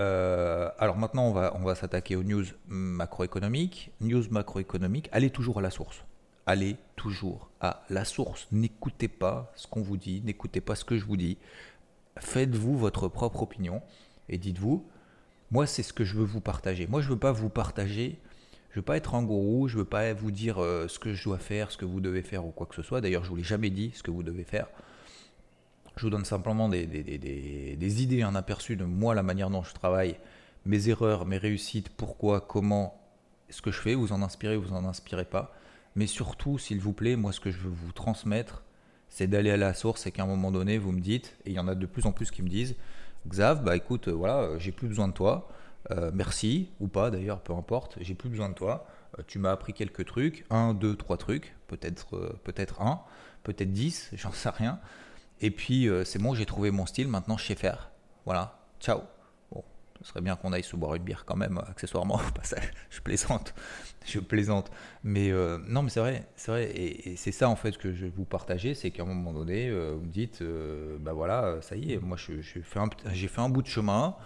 euh, 0.00 0.70
alors 0.78 0.96
maintenant, 0.96 1.24
on 1.24 1.32
va, 1.32 1.56
on 1.56 1.64
va 1.64 1.74
s'attaquer 1.74 2.14
aux 2.14 2.22
news 2.22 2.44
macroéconomiques. 2.68 3.90
News 4.00 4.22
macroéconomiques, 4.30 5.08
allez 5.10 5.30
toujours 5.30 5.58
à 5.58 5.62
la 5.62 5.70
source. 5.70 6.04
Allez 6.46 6.76
toujours 6.94 7.50
à 7.60 7.82
la 7.90 8.04
source. 8.04 8.46
N'écoutez 8.52 9.08
pas 9.08 9.50
ce 9.56 9.66
qu'on 9.66 9.82
vous 9.82 9.96
dit, 9.96 10.22
n'écoutez 10.24 10.60
pas 10.60 10.76
ce 10.76 10.84
que 10.84 10.96
je 10.96 11.04
vous 11.04 11.16
dis. 11.16 11.36
Faites-vous 12.20 12.78
votre 12.78 13.08
propre 13.08 13.42
opinion 13.42 13.82
et 14.28 14.38
dites-vous, 14.38 14.86
moi 15.50 15.66
c'est 15.66 15.82
ce 15.82 15.92
que 15.92 16.04
je 16.04 16.16
veux 16.16 16.24
vous 16.24 16.40
partager. 16.40 16.86
Moi 16.86 17.00
je 17.00 17.08
veux 17.08 17.18
pas 17.18 17.32
vous 17.32 17.48
partager, 17.48 18.18
je 18.70 18.76
veux 18.76 18.84
pas 18.84 18.96
être 18.96 19.14
un 19.14 19.22
gourou, 19.22 19.68
je 19.68 19.78
veux 19.78 19.84
pas 19.84 20.12
vous 20.12 20.30
dire 20.30 20.62
euh, 20.62 20.88
ce 20.88 20.98
que 20.98 21.14
je 21.14 21.24
dois 21.24 21.38
faire, 21.38 21.70
ce 21.70 21.76
que 21.76 21.84
vous 21.84 22.00
devez 22.00 22.22
faire 22.22 22.44
ou 22.46 22.50
quoi 22.50 22.66
que 22.66 22.74
ce 22.74 22.82
soit. 22.82 23.00
D'ailleurs 23.00 23.24
je 23.24 23.30
vous 23.30 23.36
l'ai 23.36 23.44
jamais 23.44 23.70
dit 23.70 23.92
ce 23.94 24.02
que 24.02 24.10
vous 24.10 24.22
devez 24.22 24.44
faire. 24.44 24.68
Je 25.98 26.04
vous 26.04 26.10
donne 26.10 26.24
simplement 26.24 26.68
des, 26.68 26.86
des, 26.86 28.02
idées, 28.02 28.22
un 28.22 28.36
aperçu 28.36 28.76
de 28.76 28.84
moi, 28.84 29.16
la 29.16 29.24
manière 29.24 29.50
dont 29.50 29.64
je 29.64 29.74
travaille, 29.74 30.16
mes 30.64 30.88
erreurs, 30.88 31.26
mes 31.26 31.38
réussites, 31.38 31.88
pourquoi, 31.88 32.40
comment, 32.40 33.00
ce 33.50 33.60
que 33.62 33.72
je 33.72 33.80
fais. 33.80 33.96
Vous 33.96 34.12
en 34.12 34.22
inspirez, 34.22 34.56
vous 34.56 34.72
en 34.72 34.84
inspirez 34.84 35.24
pas. 35.24 35.52
Mais 35.96 36.06
surtout, 36.06 36.56
s'il 36.56 36.78
vous 36.78 36.92
plaît, 36.92 37.16
moi, 37.16 37.32
ce 37.32 37.40
que 37.40 37.50
je 37.50 37.58
veux 37.58 37.70
vous 37.70 37.90
transmettre, 37.90 38.62
c'est 39.08 39.26
d'aller 39.26 39.50
à 39.50 39.56
la 39.56 39.74
source 39.74 40.06
et 40.06 40.12
qu'à 40.12 40.22
un 40.22 40.26
moment 40.26 40.52
donné, 40.52 40.78
vous 40.78 40.92
me 40.92 41.00
dites, 41.00 41.36
et 41.44 41.50
il 41.50 41.54
y 41.54 41.58
en 41.58 41.66
a 41.66 41.74
de 41.74 41.86
plus 41.86 42.06
en 42.06 42.12
plus 42.12 42.30
qui 42.30 42.42
me 42.42 42.48
disent, 42.48 42.76
Xav, 43.26 43.62
bah 43.62 43.76
écoute, 43.76 44.08
euh, 44.08 44.12
voilà, 44.12 44.38
euh, 44.38 44.58
j'ai 44.58 44.72
plus 44.72 44.88
besoin 44.88 45.08
de 45.08 45.12
toi. 45.12 45.48
Euh, 45.90 46.10
merci, 46.12 46.70
ou 46.80 46.88
pas 46.88 47.10
d'ailleurs, 47.10 47.40
peu 47.40 47.52
importe, 47.54 47.96
j'ai 48.00 48.14
plus 48.14 48.28
besoin 48.28 48.48
de 48.48 48.54
toi. 48.54 48.86
tu 49.26 49.38
m'as 49.38 49.52
appris 49.52 49.72
quelques 49.72 50.04
trucs, 50.04 50.44
un, 50.50 50.74
deux, 50.74 50.96
trois 50.96 51.16
trucs, 51.16 51.56
peut-être 51.66 52.38
peut-être 52.44 52.82
un, 52.82 53.00
peut-être 53.42 53.72
dix, 53.72 54.10
j'en 54.14 54.32
sais 54.32 54.50
rien. 54.50 54.80
Et 55.40 55.50
puis 55.50 55.88
c'est 56.04 56.18
bon, 56.18 56.34
j'ai 56.34 56.46
trouvé 56.46 56.70
mon 56.70 56.86
style, 56.86 57.08
maintenant 57.08 57.36
je 57.36 57.46
sais 57.46 57.54
faire. 57.54 57.90
Voilà, 58.26 58.58
ciao. 58.80 59.00
Ce 60.02 60.08
serait 60.10 60.20
bien 60.20 60.36
qu'on 60.36 60.52
aille 60.52 60.62
se 60.62 60.76
boire 60.76 60.94
une 60.94 61.02
bière 61.02 61.24
quand 61.24 61.36
même, 61.36 61.58
accessoirement 61.68 62.16
au 62.28 62.32
passage. 62.32 62.70
Je 62.90 63.00
plaisante, 63.00 63.54
je 64.06 64.20
plaisante. 64.20 64.70
Mais 65.02 65.30
euh, 65.30 65.58
non, 65.66 65.82
mais 65.82 65.90
c'est 65.90 66.00
vrai, 66.00 66.26
c'est 66.36 66.50
vrai. 66.50 66.70
Et, 66.74 67.16
c'est 67.16 67.32
ça 67.32 67.48
en 67.48 67.56
fait 67.56 67.76
que 67.78 67.92
je 67.92 68.06
vais 68.06 68.12
vous 68.14 68.24
partager, 68.24 68.74
c'est 68.74 68.90
qu'à 68.90 69.02
un 69.02 69.06
moment 69.06 69.32
donné, 69.32 69.68
euh, 69.68 69.94
vous 69.96 70.06
me 70.06 70.12
dites, 70.12 70.42
euh, 70.42 70.98
bah 71.00 71.12
voilà, 71.12 71.58
ça 71.62 71.76
y 71.76 71.92
est, 71.92 71.98
moi 71.98 72.16
j'ai 72.16 72.42
fait, 72.62 72.78
un, 73.40 73.48
bout 73.48 73.62
de 73.62 73.68
chemin. 73.68 74.16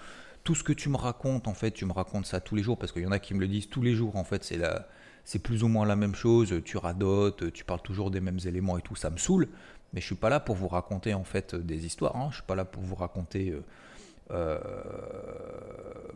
Tout 0.44 0.56
ce 0.56 0.64
que 0.64 0.72
tu 0.72 0.88
me 0.88 0.96
racontes, 0.96 1.46
en 1.46 1.54
fait, 1.54 1.70
tu 1.70 1.86
me 1.86 1.92
racontes 1.92 2.26
ça 2.26 2.40
tous 2.40 2.56
les 2.56 2.62
jours, 2.64 2.76
parce 2.76 2.90
qu'il 2.90 3.02
y 3.02 3.06
en 3.06 3.12
a 3.12 3.20
qui 3.20 3.32
me 3.32 3.40
le 3.40 3.46
disent 3.46 3.68
tous 3.68 3.82
les 3.82 3.94
jours, 3.94 4.16
en 4.16 4.24
fait, 4.24 4.42
c'est 4.42 4.56
la, 4.56 4.88
c'est 5.24 5.38
plus 5.38 5.62
ou 5.62 5.68
moins 5.68 5.86
la 5.86 5.96
même 5.96 6.14
chose. 6.14 6.60
Tu 6.64 6.76
radotes, 6.76 7.52
tu 7.52 7.64
parles 7.64 7.82
toujours 7.82 8.10
des 8.10 8.20
mêmes 8.20 8.40
éléments 8.44 8.78
et 8.78 8.82
tout, 8.82 8.96
ça 8.96 9.10
me 9.10 9.18
saoule. 9.18 9.48
Mais 9.92 10.00
je 10.00 10.06
suis 10.06 10.14
pas 10.14 10.30
là 10.30 10.40
pour 10.40 10.56
vous 10.56 10.68
raconter 10.68 11.14
en 11.14 11.24
fait 11.24 11.54
des 11.54 11.84
histoires. 11.86 12.16
Hein. 12.16 12.28
Je 12.30 12.36
suis 12.36 12.44
pas 12.44 12.54
là 12.54 12.64
pour 12.64 12.82
vous 12.82 12.94
raconter 12.94 13.50
euh, 13.50 13.62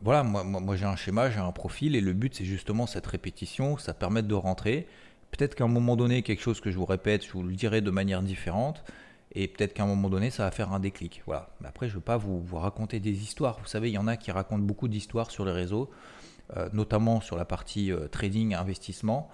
voilà, 0.06 0.23
moi, 0.23 0.76
j'ai 0.76 0.85
un 0.85 0.94
schéma, 0.94 1.30
j'ai 1.30 1.40
un 1.40 1.50
profil, 1.50 1.96
et 1.96 2.00
le 2.00 2.12
but 2.12 2.32
c'est 2.35 2.44
justement 2.44 2.87
cette 2.87 3.06
répétition, 3.06 3.76
ça 3.76 3.92
permet 3.92 4.23
de 4.23 4.35
rentrer. 4.35 4.87
Peut-être 5.32 5.56
qu'à 5.56 5.64
un 5.64 5.68
moment 5.68 5.96
donné, 5.96 6.23
quelque 6.23 6.42
chose 6.42 6.61
que 6.61 6.70
je 6.70 6.76
vous 6.76 6.85
répète, 6.85 7.26
je 7.26 7.32
vous 7.32 7.42
le 7.42 7.52
dirai 7.54 7.80
de 7.80 7.90
manière 7.90 8.23
différente, 8.23 8.85
et 9.32 9.49
peut-être 9.49 9.75
qu'à 9.75 9.82
un 9.82 9.87
moment 9.87 10.08
donné, 10.08 10.30
ça 10.30 10.44
va 10.44 10.52
faire 10.52 10.73
un 10.73 10.78
déclic. 10.78 11.23
Voilà. 11.26 11.50
Mais 11.61 11.66
après, 11.66 11.88
je 11.88 11.94
ne 11.94 11.96
veux 11.96 12.04
pas 12.04 12.16
vous, 12.16 12.40
vous, 12.40 12.56
raconter 12.56 13.00
des 13.00 13.23
histoires. 13.23 13.58
Vous 13.61 13.66
savez, 13.66 13.90
il 13.90 13.94
y 13.94 13.99
en 13.99 14.06
a 14.06 14.16
qui 14.16 14.30
racontent 14.30 14.62
beaucoup 14.62 14.87
d'histoires 14.87 15.30
sur 15.32 15.44
les 15.44 15.50
réseaux, 15.50 15.90
euh, 16.56 16.68
notamment 16.73 17.20
sur 17.20 17.37
la 17.37 17.44
partie 17.44 17.90
euh, 17.90 18.06
trading, 18.06 18.54
investissement, 18.54 19.28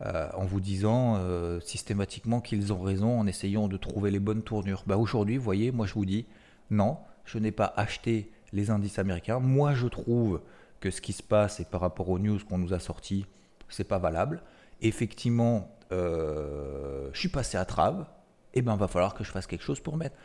en 0.00 0.44
vous 0.44 0.60
disant 0.60 1.20
systématiquement 1.60 2.40
qu'ils 2.40 2.72
ont 2.72 2.80
raison 2.80 3.18
en 3.18 3.26
essayant 3.26 3.66
de 3.66 3.76
trouver 3.76 4.12
les 4.12 4.20
bonnes 4.20 4.44
tournures. 4.44 4.84
Bah, 4.86 4.96
Aujourd'hui, 4.96 5.38
vous 5.38 5.42
voyez, 5.42 5.72
moi 5.72 5.86
je 5.86 5.94
vous 5.94 6.04
dis, 6.04 6.24
non, 6.70 6.98
je 7.28 7.38
n'ai 7.38 7.52
pas 7.52 7.72
acheté 7.76 8.32
les 8.52 8.70
indices 8.70 8.98
américains. 8.98 9.38
Moi, 9.38 9.74
je 9.74 9.86
trouve 9.86 10.40
que 10.80 10.90
ce 10.90 11.00
qui 11.00 11.12
se 11.12 11.22
passe 11.22 11.60
et 11.60 11.64
par 11.64 11.80
rapport 11.80 12.08
aux 12.08 12.18
news 12.18 12.38
qu'on 12.48 12.58
nous 12.58 12.72
a 12.72 12.78
sortis, 12.78 13.26
c'est 13.68 13.84
pas 13.84 13.98
valable. 13.98 14.42
Effectivement, 14.80 15.76
euh, 15.92 17.10
je 17.12 17.18
suis 17.18 17.28
passé 17.28 17.58
à 17.58 17.64
trave. 17.64 18.06
Eh 18.54 18.62
ben, 18.62 18.76
va 18.76 18.88
falloir 18.88 19.14
que 19.14 19.24
je 19.24 19.30
fasse 19.30 19.46
quelque 19.46 19.64
chose 19.64 19.80
pour 19.80 19.96
mettre. 19.96 20.16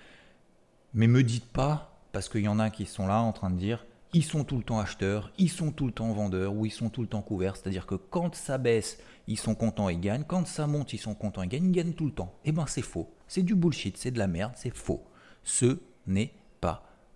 Mais 0.94 1.08
me 1.08 1.24
dites 1.24 1.52
pas, 1.52 2.00
parce 2.14 2.30
qu'il 2.30 2.42
y 2.42 2.48
en 2.48 2.60
a 2.60 2.70
qui 2.70 2.86
sont 2.86 3.06
là 3.06 3.20
en 3.20 3.34
train 3.34 3.50
de 3.50 3.58
dire, 3.58 3.86
ils 4.14 4.24
sont 4.24 4.44
tout 4.44 4.58
le 4.58 4.64
temps 4.64 4.80
acheteurs, 4.80 5.32
ils 5.38 5.50
sont 5.50 5.72
tout 5.72 5.88
le 5.88 5.92
temps 5.92 6.12
vendeurs 6.14 6.54
ou 6.54 6.66
ils 6.66 6.72
sont 6.72 6.90
tout 6.90 7.02
le 7.02 7.08
temps 7.08 7.22
couverts. 7.22 7.58
C'est-à-dire 7.58 7.86
que 7.86 7.96
quand 7.96 8.34
ça 8.36 8.58
baisse, 8.58 9.00
ils 9.28 9.40
sont 9.40 9.56
contents 9.56 9.90
et 9.90 9.98
gagnent. 9.98 10.24
Quand 10.24 10.48
ça 10.48 10.68
monte, 10.68 10.94
ils 10.94 11.00
sont 11.00 11.16
contents 11.16 11.42
et 11.42 11.48
gagnent. 11.48 11.66
Ils 11.66 11.72
gagnent 11.72 11.94
tout 11.94 12.06
le 12.06 12.12
temps. 12.12 12.34
Eh 12.46 12.52
ben, 12.52 12.66
c'est 12.68 12.82
faux. 12.82 13.12
C'est 13.28 13.42
du 13.42 13.56
bullshit, 13.56 13.98
c'est 13.98 14.12
de 14.12 14.20
la 14.20 14.28
merde, 14.28 14.54
c'est 14.56 14.74
faux. 14.74 15.04
Ce 15.44 15.80
n'est 16.08 16.32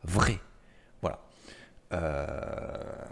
vrai. 0.08 0.40
Voilà. 1.02 1.20
Euh, 1.94 3.06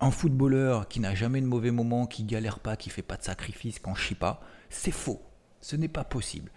un 0.00 0.10
footballeur 0.10 0.88
qui 0.88 1.00
n'a 1.00 1.14
jamais 1.14 1.40
de 1.40 1.46
mauvais 1.46 1.70
moments, 1.70 2.06
qui 2.06 2.24
galère 2.24 2.60
pas, 2.60 2.76
qui 2.76 2.90
fait 2.90 3.02
pas 3.02 3.16
de 3.16 3.22
sacrifice, 3.22 3.78
qui 3.78 3.88
en 3.88 3.94
chie 3.94 4.14
pas, 4.14 4.40
c'est 4.70 4.92
faux. 4.92 5.20
Ce 5.60 5.76
n'est 5.76 5.88
pas 5.88 6.04
possible. 6.04 6.50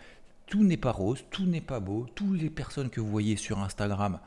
Tout 0.48 0.64
n'est 0.64 0.78
pas 0.78 0.92
rose, 0.92 1.24
tout 1.32 1.46
n'est 1.46 1.62
pas 1.62 1.80
beau. 1.80 2.06
Toutes 2.16 2.40
les 2.40 2.50
personnes 2.50 2.90
que 2.90 3.02
vous 3.02 3.10
voyez 3.10 3.36
sur 3.36 3.60
Instagram, 3.60 4.20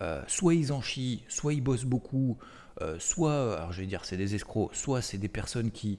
euh, 0.00 0.22
soit 0.26 0.54
ils 0.54 0.72
en 0.72 0.80
chient, 0.80 1.24
soit 1.28 1.52
ils 1.52 1.60
bossent 1.60 1.84
beaucoup, 1.84 2.38
euh, 2.80 2.98
soit, 2.98 3.56
alors 3.56 3.72
je 3.72 3.80
vais 3.80 3.86
dire 3.86 4.04
c'est 4.04 4.16
des 4.16 4.34
escrocs, 4.34 4.74
soit 4.74 5.02
c'est 5.02 5.18
des 5.18 5.28
personnes 5.28 5.70
qui, 5.70 5.98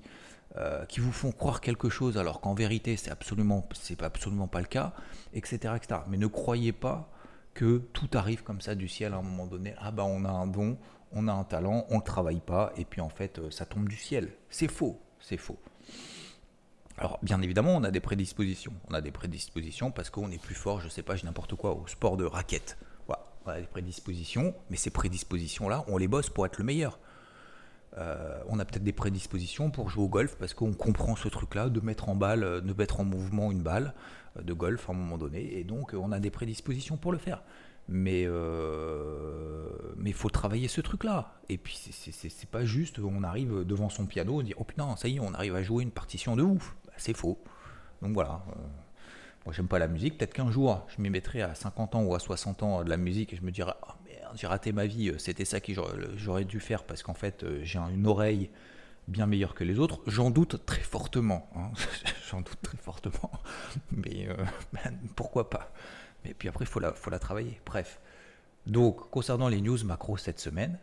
vous 0.98 1.12
font 1.12 1.32
croire 1.32 1.62
quelque 1.62 1.90
chose 1.90 2.18
alors 2.18 2.40
qu'en 2.40 2.54
vérité 2.54 2.96
c'est 2.96 3.10
absolument, 3.10 3.68
absolument 4.02 4.48
pas 4.48 4.60
le 4.60 4.68
cas, 4.68 4.94
etc., 5.34 5.74
etc. 5.76 6.02
Mais 6.08 6.18
ne 6.18 6.28
croyez 6.28 6.72
pas 6.72 7.13
que 7.54 7.78
tout 7.94 8.10
arrive 8.14 8.44
comme 8.44 8.62
ça 8.62 8.76
du 8.76 8.88
ciel 8.88 9.14
à 9.14 9.18
un 9.18 9.22
moment 9.22 9.46
donné. 9.46 9.76
Ah 9.78 9.92
bah 9.92 10.04
on 10.04 10.26
a 10.26 10.30
un 10.30 10.48
don, 10.48 10.78
on 11.12 11.28
a 11.28 11.34
un 11.34 11.44
talent, 11.44 11.86
on 11.90 11.98
ne 11.98 12.02
travaille 12.02 12.40
pas, 12.40 12.74
et 12.78 12.86
puis 12.86 13.02
en 13.02 13.10
fait 13.10 13.40
euh, 13.40 13.52
ça 13.52 13.66
tombe 13.66 13.88
du 13.88 13.98
ciel. 13.98 14.34
C'est 14.50 14.68
faux, 14.68 15.00
c'est 15.20 15.38
faux. 15.38 15.60
Alors 16.98 17.20
bien 17.22 17.42
évidemment 17.42 17.76
on 17.76 17.84
a 17.84 17.92
des 17.92 18.00
prédispositions. 18.00 18.74
On 18.90 18.94
a 18.94 19.02
des 19.02 19.12
prédispositions 19.12 19.92
parce 19.92 20.10
qu'on 20.10 20.32
est 20.32 20.42
plus 20.42 20.56
fort, 20.56 20.82
je 20.82 20.90
sais 20.90 21.04
pas, 21.04 21.16
j'ai 21.16 21.26
n'importe 21.26 21.56
quoi, 21.56 21.74
au 21.74 21.88
sport 21.88 22.18
de 22.18 22.26
raquette. 22.26 22.78
Voilà, 23.06 23.24
on 23.46 23.50
a 23.50 23.60
des 23.60 23.68
prédispositions, 23.68 24.56
mais 24.70 24.78
ces 24.78 24.90
prédispositions-là, 24.90 25.86
on 25.88 25.98
les 25.98 26.08
bosse 26.08 26.30
pour 26.30 26.46
être 26.46 26.58
le 26.58 26.64
meilleur. 26.64 27.00
Euh, 27.98 28.40
on 28.48 28.60
a 28.60 28.66
peut-être 28.66 28.84
des 28.84 28.94
prédispositions 28.94 29.70
pour 29.70 29.90
jouer 29.90 30.04
au 30.04 30.10
golf 30.10 30.36
parce 30.38 30.54
qu'on 30.54 30.74
comprend 30.74 31.16
ce 31.16 31.28
truc-là, 31.28 31.70
de 31.70 31.80
mettre 31.80 32.10
en 32.10 32.16
balle, 32.16 32.44
euh, 32.44 32.62
de 32.62 32.74
mettre 32.74 33.00
en 33.00 33.04
mouvement 33.04 33.52
une 33.52 33.62
balle 33.62 33.94
euh, 34.38 34.42
de 34.42 34.54
golf 34.54 34.90
à 34.90 34.94
un 34.94 34.96
moment 34.96 35.18
donné, 35.18 35.60
et 35.60 35.64
donc 35.64 35.94
on 35.94 36.12
a 36.12 36.20
des 36.20 36.32
prédispositions 36.32 36.98
pour 36.98 37.12
le 37.12 37.18
faire. 37.18 37.44
Mais 37.90 38.22
il 38.24 40.14
faut 40.14 40.30
travailler 40.30 40.70
ce 40.70 40.80
truc-là. 40.80 41.34
Et 41.50 41.58
puis 41.58 41.76
c'est 41.76 42.50
pas 42.50 42.64
juste, 42.64 43.00
on 43.00 43.24
arrive 43.24 43.66
devant 43.66 43.90
son 43.90 44.06
piano, 44.06 44.40
on 44.40 44.42
dit 44.42 44.54
oh 44.58 44.64
putain 44.64 44.96
ça 44.96 45.10
y 45.10 45.18
est, 45.18 45.20
on 45.20 45.34
arrive 45.34 45.56
à 45.56 45.64
jouer 45.64 45.84
une 45.84 45.92
partition 45.92 46.38
de 46.38 46.44
ouf. 46.44 46.76
Bah, 46.86 46.94
c'est 46.98 47.16
faux. 47.16 47.38
Donc 48.02 48.14
voilà. 48.14 48.42
moi 49.46 49.54
j'aime 49.54 49.68
pas 49.68 49.80
la 49.80 49.90
musique. 49.90 50.18
Peut-être 50.18 50.34
qu'un 50.34 50.50
jour 50.50 50.88
je 50.96 51.02
m'y 51.02 51.10
mettrai 51.10 51.42
à 51.42 51.56
50 51.56 51.96
ans 51.96 52.04
ou 52.04 52.16
à 52.16 52.20
60 52.20 52.64
ans 52.64 52.86
de 52.86 52.90
la 52.90 52.98
musique 52.98 53.34
et 53.34 53.36
je 53.36 53.42
me 53.42 53.52
dirai 53.52 53.74
oh, 53.86 53.92
j'ai 54.36 54.48
raté 54.48 54.72
ma 54.72 54.86
vie, 54.86 55.10
euh, 55.10 55.18
c'était 55.18 55.46
ça 55.46 55.60
que 55.60 55.74
j'aurais 56.16 56.46
dû 56.46 56.60
faire 56.60 56.84
parce 56.84 57.04
qu'en 57.04 57.14
fait 57.14 57.44
euh, 57.44 57.62
j'ai 57.64 57.80
une 57.80 58.08
oreille 58.08 58.50
bien 59.08 59.26
meilleure 59.26 59.54
que 59.54 59.64
les 59.64 59.80
autres. 59.80 60.02
J'en 60.08 60.30
doute 60.30 60.66
très 60.66 60.82
fortement. 60.82 61.50
Hein. 61.56 61.72
J'en 62.30 62.42
doute 62.42 62.60
très 62.62 62.78
fortement. 62.78 63.32
Mais 63.92 64.28
euh, 64.30 64.36
ben, 64.72 64.98
pourquoi 65.16 65.50
pas 65.50 65.74
Mais 66.24 66.34
puis 66.34 66.48
après, 66.48 66.66
il 66.66 66.68
faut 66.68 66.80
la, 66.80 67.20
travailler. 67.20 67.60
Bref. 67.66 68.00
Donc, 68.66 69.10
concernant 69.10 69.50
les 69.50 69.60
news 69.60 69.84
macro 69.84 70.16
cette 70.16 70.40
semaine, 70.40 70.80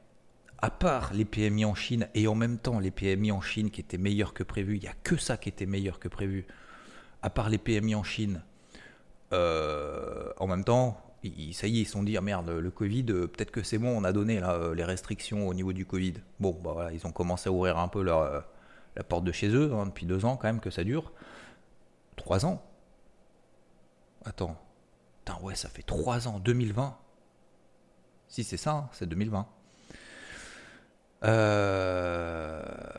à 0.59 0.71
part 0.71 1.15
les 1.15 1.25
PMI 1.25 1.65
en 1.65 1.75
Chine 1.75 2.09
et 2.15 2.29
en 2.29 2.35
même 2.35 2.59
temps 2.59 2.79
les 2.79 2.91
PMI 2.91 3.33
en 3.33 3.41
Chine 3.41 3.71
qui 3.71 3.81
étaient 3.81 3.97
meilleurs 3.97 4.35
que 4.35 4.43
prévu, 4.43 4.77
il 4.77 4.83
n'y 4.83 4.89
a 4.89 4.95
que 5.03 5.17
ça 5.17 5.39
qui 5.39 5.49
était 5.49 5.65
meilleur 5.65 5.99
que 5.99 6.09
prévu. 6.09 6.47
À 7.23 7.31
part 7.31 7.49
les 7.49 7.57
PMI 7.57 7.95
en 7.95 8.03
Chine, 8.03 8.43
en 9.33 10.47
même 10.47 10.65
temps, 10.65 11.10
ça 11.23 11.67
y 11.67 11.79
est, 11.79 11.83
ils 11.83 11.85
se 11.85 11.93
sont 11.93 12.03
dit, 12.03 12.17
ah 12.17 12.21
merde, 12.21 12.51
le 12.51 12.71
Covid, 12.71 13.07
euh, 13.11 13.27
peut-être 13.27 13.51
que 13.51 13.63
c'est 13.63 13.79
bon, 13.79 13.89
on 13.97 14.05
a 14.05 14.13
donné 14.13 14.43
euh, 14.43 14.75
les 14.75 14.85
restrictions 14.85 15.49
au 15.49 15.55
niveau 15.55 15.73
du 15.73 15.85
Covid. 15.85 16.15
Bon, 16.39 16.59
bah 16.63 16.73
voilà, 16.73 16.93
ils 16.93 17.07
ont 17.07 17.13
commencé 17.13 17.49
à 17.49 17.53
ouvrir 17.53 17.79
un 17.79 17.89
peu 17.89 18.05
euh, 18.07 18.41
la 18.97 19.05
porte 19.05 19.25
de 19.25 19.33
chez 19.33 19.49
eux, 19.49 19.73
hein, 19.75 19.87
depuis 19.87 20.07
deux 20.07 20.25
ans 20.25 20.37
quand 20.37 20.49
même 20.49 20.61
que 20.61 20.71
ça 20.71 20.85
dure. 20.85 21.13
Trois 22.17 22.47
ans 22.47 22.63
Attends. 24.25 24.57
Putain, 25.25 25.39
ouais, 25.43 25.55
ça 25.55 25.69
fait 25.69 25.83
trois 25.83 26.29
ans, 26.29 26.39
2020. 26.41 26.97
Si 28.29 28.45
c'est 28.45 28.57
ça, 28.57 28.73
hein, 28.73 28.89
c'est 28.93 29.07
2020. 29.07 29.47
Euh 31.25 32.90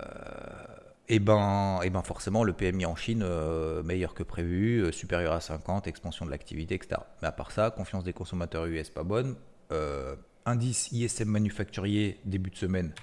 et 1.10 1.16
eh 1.16 1.20
ben, 1.20 1.80
et 1.82 1.88
eh 1.88 1.90
ben 1.90 2.04
forcément 2.04 2.44
le 2.44 2.54
PMI 2.54 2.86
en 2.86 2.96
Chine 2.96 3.22
euh, 3.24 3.84
meilleur 3.84 4.14
que 4.14 4.24
prévu, 4.24 4.80
euh, 4.80 4.92
supérieur 4.92 5.34
à 5.34 5.42
50, 5.42 5.88
expansion 5.88 6.26
de 6.26 6.32
l'activité, 6.32 6.76
etc. 6.76 7.02
Mais 7.22 7.28
à 7.28 7.32
part 7.32 7.52
ça, 7.52 7.70
confiance 7.70 8.04
des 8.04 8.14
consommateurs 8.14 8.66
US 8.68 8.90
pas 8.90 9.04
bonne. 9.04 9.36
Euh, 9.72 10.16
indice 10.46 10.92
ISM 10.92 11.28
manufacturier 11.28 12.20
début 12.24 12.50
de 12.50 12.56
semaine, 12.56 12.94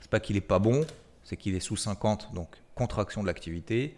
c'est 0.00 0.10
pas 0.10 0.20
qu'il 0.20 0.36
est 0.36 0.40
pas 0.40 0.58
bon, 0.58 0.86
c'est 1.22 1.36
qu'il 1.36 1.54
est 1.54 1.60
sous 1.60 1.76
50, 1.76 2.34
donc 2.34 2.48
contraction 2.74 3.20
de 3.20 3.26
l'activité. 3.26 3.96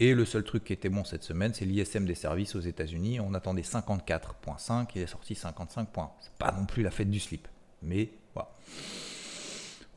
Et 0.00 0.14
le 0.14 0.24
seul 0.24 0.44
truc 0.44 0.64
qui 0.64 0.72
était 0.72 0.88
bon 0.88 1.04
cette 1.04 1.24
semaine, 1.24 1.52
c'est 1.54 1.64
l'ISM 1.64 2.04
des 2.04 2.14
services 2.14 2.54
aux 2.54 2.60
États-Unis. 2.60 3.20
On 3.20 3.34
attendait 3.34 3.62
54.5, 3.62 4.88
il 4.94 5.02
est 5.02 5.06
sorti 5.06 5.34
55 5.34 5.88
points. 5.90 6.12
C'est 6.20 6.32
pas 6.32 6.52
non 6.52 6.66
plus 6.66 6.82
la 6.82 6.90
fête 6.90 7.10
du 7.10 7.18
slip, 7.20 7.48
mais 7.82 8.10
voilà. 8.34 8.50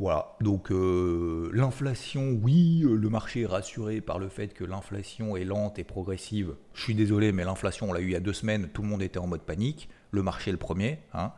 Voilà, 0.02 0.36
donc 0.42 0.72
euh, 0.72 1.52
l'inflation, 1.54 2.32
oui, 2.42 2.82
euh, 2.84 2.96
le 2.96 3.08
marché 3.10 3.42
est 3.42 3.46
rassuré 3.46 4.02
par 4.02 4.18
le 4.18 4.30
fait 4.30 4.52
que 4.52 4.64
l'inflation 4.64 5.38
est 5.38 5.44
lente 5.44 5.78
et 5.78 5.84
progressive. 5.84 6.56
Je 6.74 6.82
suis 6.82 6.96
désolé, 6.96 7.32
mais 7.32 7.44
l'inflation, 7.44 7.92
on 7.92 7.94
l'a 7.94 8.00
eu 8.00 8.06
il 8.06 8.12
y 8.14 8.16
a 8.16 8.20
deux 8.20 8.34
semaines, 8.34 8.70
tout 8.74 8.82
le 8.82 8.88
monde 8.88 9.04
était 9.04 9.20
en 9.20 9.28
mode 9.28 9.44
panique. 9.44 9.90
Le 10.10 10.24
marché 10.24 10.50
le 10.52 10.58
premier. 10.58 11.02
Hein. 11.14 11.34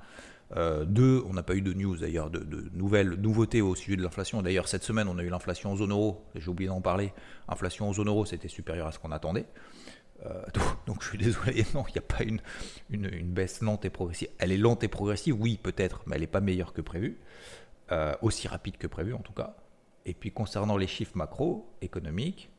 Euh, 0.55 0.85
deux, 0.85 1.21
on 1.27 1.33
n'a 1.33 1.43
pas 1.43 1.55
eu 1.55 1.61
de 1.61 1.73
news 1.73 1.97
d'ailleurs, 1.97 2.29
de, 2.29 2.69
nouvelles 2.73 3.15
nouveautés 3.15 3.61
au 3.61 3.75
sujet 3.75 3.97
de 3.97 4.01
l'inflation. 4.01 4.41
D'ailleurs, 4.41 4.69
cette 4.69 4.83
semaine, 4.83 5.09
on 5.09 5.17
a 5.17 5.23
eu 5.23 5.29
l'inflation 5.29 5.73
en 5.73 5.75
zone 5.75 5.91
euro, 5.91 6.23
j'ai 6.33 6.47
oublié 6.47 6.69
d'en 6.69 6.79
parler. 6.79 7.11
Inflation 7.49 7.89
en 7.89 7.91
zone 7.91 8.07
euro, 8.07 8.23
c'était 8.23 8.47
supérieur 8.47 8.87
à 8.87 8.93
ce 8.93 8.99
qu'on 8.99 9.11
attendait. 9.11 9.45
donc, 10.87 11.03
je 11.03 11.09
suis 11.09 11.17
désolé, 11.17 11.65
non, 11.73 11.83
il 11.89 11.91
n'y 11.91 11.97
a 11.97 12.01
pas 12.01 12.23
une, 12.23 12.39
une, 12.89 13.33
baisse 13.33 13.59
lente 13.59 13.83
et 13.83 13.89
progressive. 13.89 14.29
Elle 14.37 14.53
est 14.53 14.57
lente 14.57 14.85
et 14.85 14.87
progressive, 14.87 15.35
oui, 15.37 15.59
peut-être, 15.61 16.01
mais 16.05 16.15
elle 16.15 16.21
n'est 16.21 16.27
pas 16.27 16.39
meilleure 16.39 16.71
que 16.71 16.79
prévu, 16.79 17.17
aussi 18.21 18.47
rapide 18.47 18.77
que 18.77 18.87
prévu 18.87 19.13
en 19.13 19.19
tout 19.19 19.33
cas. 19.33 19.55
Et 20.05 20.13
puis 20.13 20.31
concernant 20.31 20.77
les 20.77 20.87
chiffres 20.87 21.15
macroéconomiques, 21.15 22.49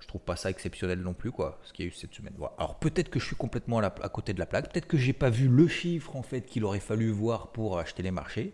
je 0.00 0.06
trouve 0.06 0.20
pas 0.20 0.36
ça 0.36 0.50
exceptionnel 0.50 1.00
non 1.00 1.12
plus, 1.12 1.32
quoi, 1.32 1.58
ce 1.64 1.72
qu'il 1.72 1.84
y 1.84 1.88
a 1.88 1.90
eu 1.90 1.94
cette 1.94 2.14
semaine. 2.14 2.34
Alors 2.58 2.78
peut-être 2.78 3.10
que 3.10 3.18
je 3.18 3.26
suis 3.26 3.36
complètement 3.36 3.78
à, 3.78 3.90
côté 3.90 4.32
de 4.32 4.38
la 4.38 4.46
plaque, 4.46 4.72
peut-être 4.72 4.86
que 4.86 4.96
j'ai 4.96 5.12
pas 5.12 5.30
vu 5.30 5.48
le 5.48 5.66
chiffre 5.66 6.16
en 6.16 6.22
fait 6.22 6.42
qu'il 6.42 6.64
aurait 6.64 6.80
fallu 6.80 7.10
voir 7.10 7.48
pour 7.48 7.78
acheter 7.78 8.02
les 8.02 8.10
marchés. 8.10 8.52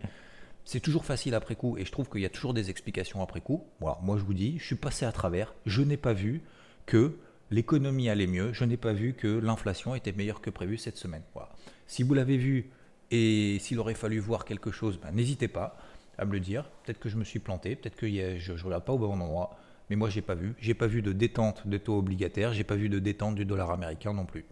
C'est 0.63 0.79
toujours 0.79 1.05
facile 1.05 1.35
après 1.35 1.55
coup 1.55 1.77
et 1.77 1.85
je 1.85 1.91
trouve 1.91 2.09
qu'il 2.09 2.21
y 2.21 2.25
a 2.25 2.29
toujours 2.29 2.55
des 2.55 2.71
explications 2.71 3.21
après 3.21 3.41
coup. 3.41 3.63
Voilà, 3.79 3.99
moi 4.01 4.17
je 4.17 4.23
vous 4.23 4.33
dis, 4.33 4.57
je 4.57 4.65
suis 4.65 4.75
passé 4.75 5.05
à 5.05 5.11
travers, 5.11 5.53
je 5.65 5.83
n'ai 5.83 5.97
pas 5.97 6.13
vu 6.13 6.41
que 6.87 7.17
l'économie 7.51 8.09
allait 8.09 8.27
mieux, 8.27 8.51
je 8.51 8.65
n'ai 8.65 8.77
pas 8.77 8.93
vu 8.93 9.13
que 9.13 9.27
l'inflation 9.27 9.93
était 9.93 10.11
meilleure 10.11 10.41
que 10.41 10.49
prévu 10.49 10.77
cette 10.77 10.97
semaine. 10.97 11.21
Voilà. 11.35 11.49
Si 11.85 12.01
vous 12.01 12.15
l'avez 12.15 12.37
vu 12.37 12.71
et 13.11 13.59
s'il 13.59 13.77
aurait 13.77 13.93
fallu 13.93 14.17
voir 14.17 14.45
quelque 14.45 14.71
chose, 14.71 14.99
ben, 14.99 15.11
n'hésitez 15.11 15.47
pas 15.47 15.77
à 16.17 16.25
me 16.25 16.31
le 16.31 16.39
dire. 16.39 16.69
Peut-être 16.83 16.99
que 16.99 17.09
je 17.09 17.17
me 17.17 17.23
suis 17.23 17.39
planté, 17.39 17.75
peut-être 17.75 17.95
que 17.95 18.07
je 18.07 18.51
ne 18.51 18.63
regarde 18.63 18.85
pas 18.85 18.93
au 18.93 18.97
bon 18.97 19.19
endroit, 19.19 19.57
mais 19.89 19.95
moi 19.95 20.09
j'ai 20.09 20.21
pas 20.21 20.35
vu. 20.35 20.55
J'ai 20.59 20.73
pas 20.73 20.87
vu 20.87 21.01
de 21.01 21.11
détente 21.11 21.67
de 21.67 21.77
taux 21.77 21.97
obligataires, 21.97 22.53
j'ai 22.53 22.63
pas 22.63 22.75
vu 22.75 22.89
de 22.89 22.99
détente 22.99 23.35
du 23.35 23.45
dollar 23.45 23.71
américain 23.71 24.13
non 24.13 24.25
plus. 24.25 24.45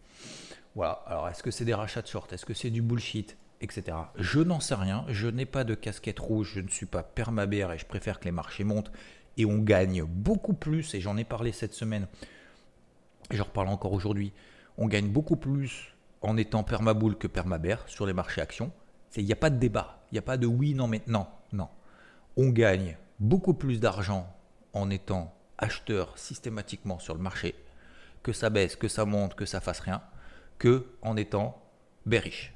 Voilà. 0.76 1.04
Alors 1.08 1.28
est-ce 1.30 1.44
que 1.44 1.52
c'est 1.52 1.66
des 1.66 1.74
rachats 1.74 2.02
de 2.02 2.08
short 2.08 2.32
Est-ce 2.34 2.46
que 2.46 2.54
c'est 2.54 2.70
du 2.70 2.82
bullshit? 2.82 3.38
Etc. 3.62 3.96
Je 4.18 4.42
n'en 4.42 4.60
sais 4.60 4.76
rien, 4.76 5.06
je 5.08 5.30
n'ai 5.30 5.46
pas 5.46 5.64
de 5.64 5.74
casquette 5.74 6.20
rouge, 6.20 6.52
je 6.56 6.60
ne 6.60 6.68
suis 6.68 6.86
pas 6.86 7.02
permabère 7.02 7.72
et 7.72 7.78
je 7.78 7.86
préfère 7.86 8.20
que 8.20 8.26
les 8.26 8.32
marchés 8.32 8.66
montent 8.66 8.92
et 9.38 9.46
on 9.46 9.58
gagne 9.60 10.04
beaucoup 10.04 10.54
plus, 10.54 10.94
et 10.94 11.02
j'en 11.02 11.18
ai 11.18 11.24
parlé 11.24 11.52
cette 11.52 11.74
semaine, 11.74 12.08
et 13.32 13.38
j'en 13.38 13.46
reparle 13.46 13.70
encore 13.70 13.94
aujourd'hui, 13.94 14.34
on 14.78 14.88
gagne 14.88 15.08
beaucoup 15.08 15.36
plus 15.36 15.94
en 16.22 16.38
étant 16.38 16.64
permaboule 16.64 17.18
que 17.18 17.28
permabère 17.28 17.84
sur 17.88 18.06
les 18.06 18.14
marchés 18.14 18.42
actions. 18.42 18.72
Il 19.16 19.26
n'y 19.26 19.34
a 19.34 19.38
pas 19.38 19.50
de 19.50 19.58
débat, 19.58 20.04
il 20.12 20.16
n'y 20.16 20.20
a 20.20 20.24
pas 20.24 20.38
de 20.38 20.48
oui, 20.48 20.74
non, 20.74 20.88
maintenant. 20.88 21.30
Non. 21.54 21.70
On 22.36 22.50
gagne 22.50 22.98
beaucoup 23.20 23.54
plus 23.54 23.80
d'argent 23.80 24.28
en 24.74 24.90
étant 24.90 25.34
acheteur 25.58 26.18
systématiquement 26.18 27.00
sur 27.00 27.14
le 27.14 27.22
marché, 27.22 27.56
que 28.24 28.34
ça 28.34 28.50
baisse, 28.50 28.76
que 28.76 28.90
ça 28.90 29.06
monte, 29.06 29.36
que 29.36 29.46
ça 29.46 29.62
fasse 29.62 29.80
rien, 29.80 30.02
que 30.58 30.88
en 31.02 31.16
étant 31.16 31.62
bearish. 32.06 32.54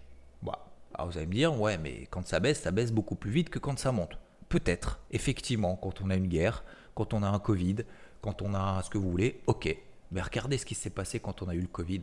Vous 1.00 1.16
allez 1.16 1.28
me 1.28 1.34
dire, 1.34 1.60
ouais, 1.62 1.78
mais 1.78 2.08
quand 2.10 2.26
ça 2.26 2.40
baisse, 2.40 2.62
ça 2.62 2.72
baisse 2.72 2.92
beaucoup 2.92 3.14
plus 3.14 3.30
vite 3.30 3.50
que 3.50 3.60
quand 3.60 3.78
ça 3.78 3.92
monte. 3.92 4.18
Peut-être, 4.50 5.00
effectivement, 5.12 5.76
quand 5.76 6.02
on 6.02 6.10
a 6.10 6.16
une 6.16 6.28
guerre, 6.28 6.64
quand 6.96 7.14
on 7.14 7.22
a 7.22 7.28
un 7.28 7.38
Covid, 7.38 7.78
quand 8.20 8.42
on 8.42 8.56
a 8.56 8.82
ce 8.82 8.90
que 8.90 8.98
vous 8.98 9.12
voulez, 9.12 9.42
ok. 9.46 9.78
Mais 10.10 10.22
regardez 10.22 10.58
ce 10.58 10.66
qui 10.66 10.74
s'est 10.74 10.90
passé 10.90 11.20
quand 11.20 11.44
on 11.44 11.50
a 11.50 11.54
eu 11.54 11.62
le 11.62 11.68
Covid. 11.68 12.02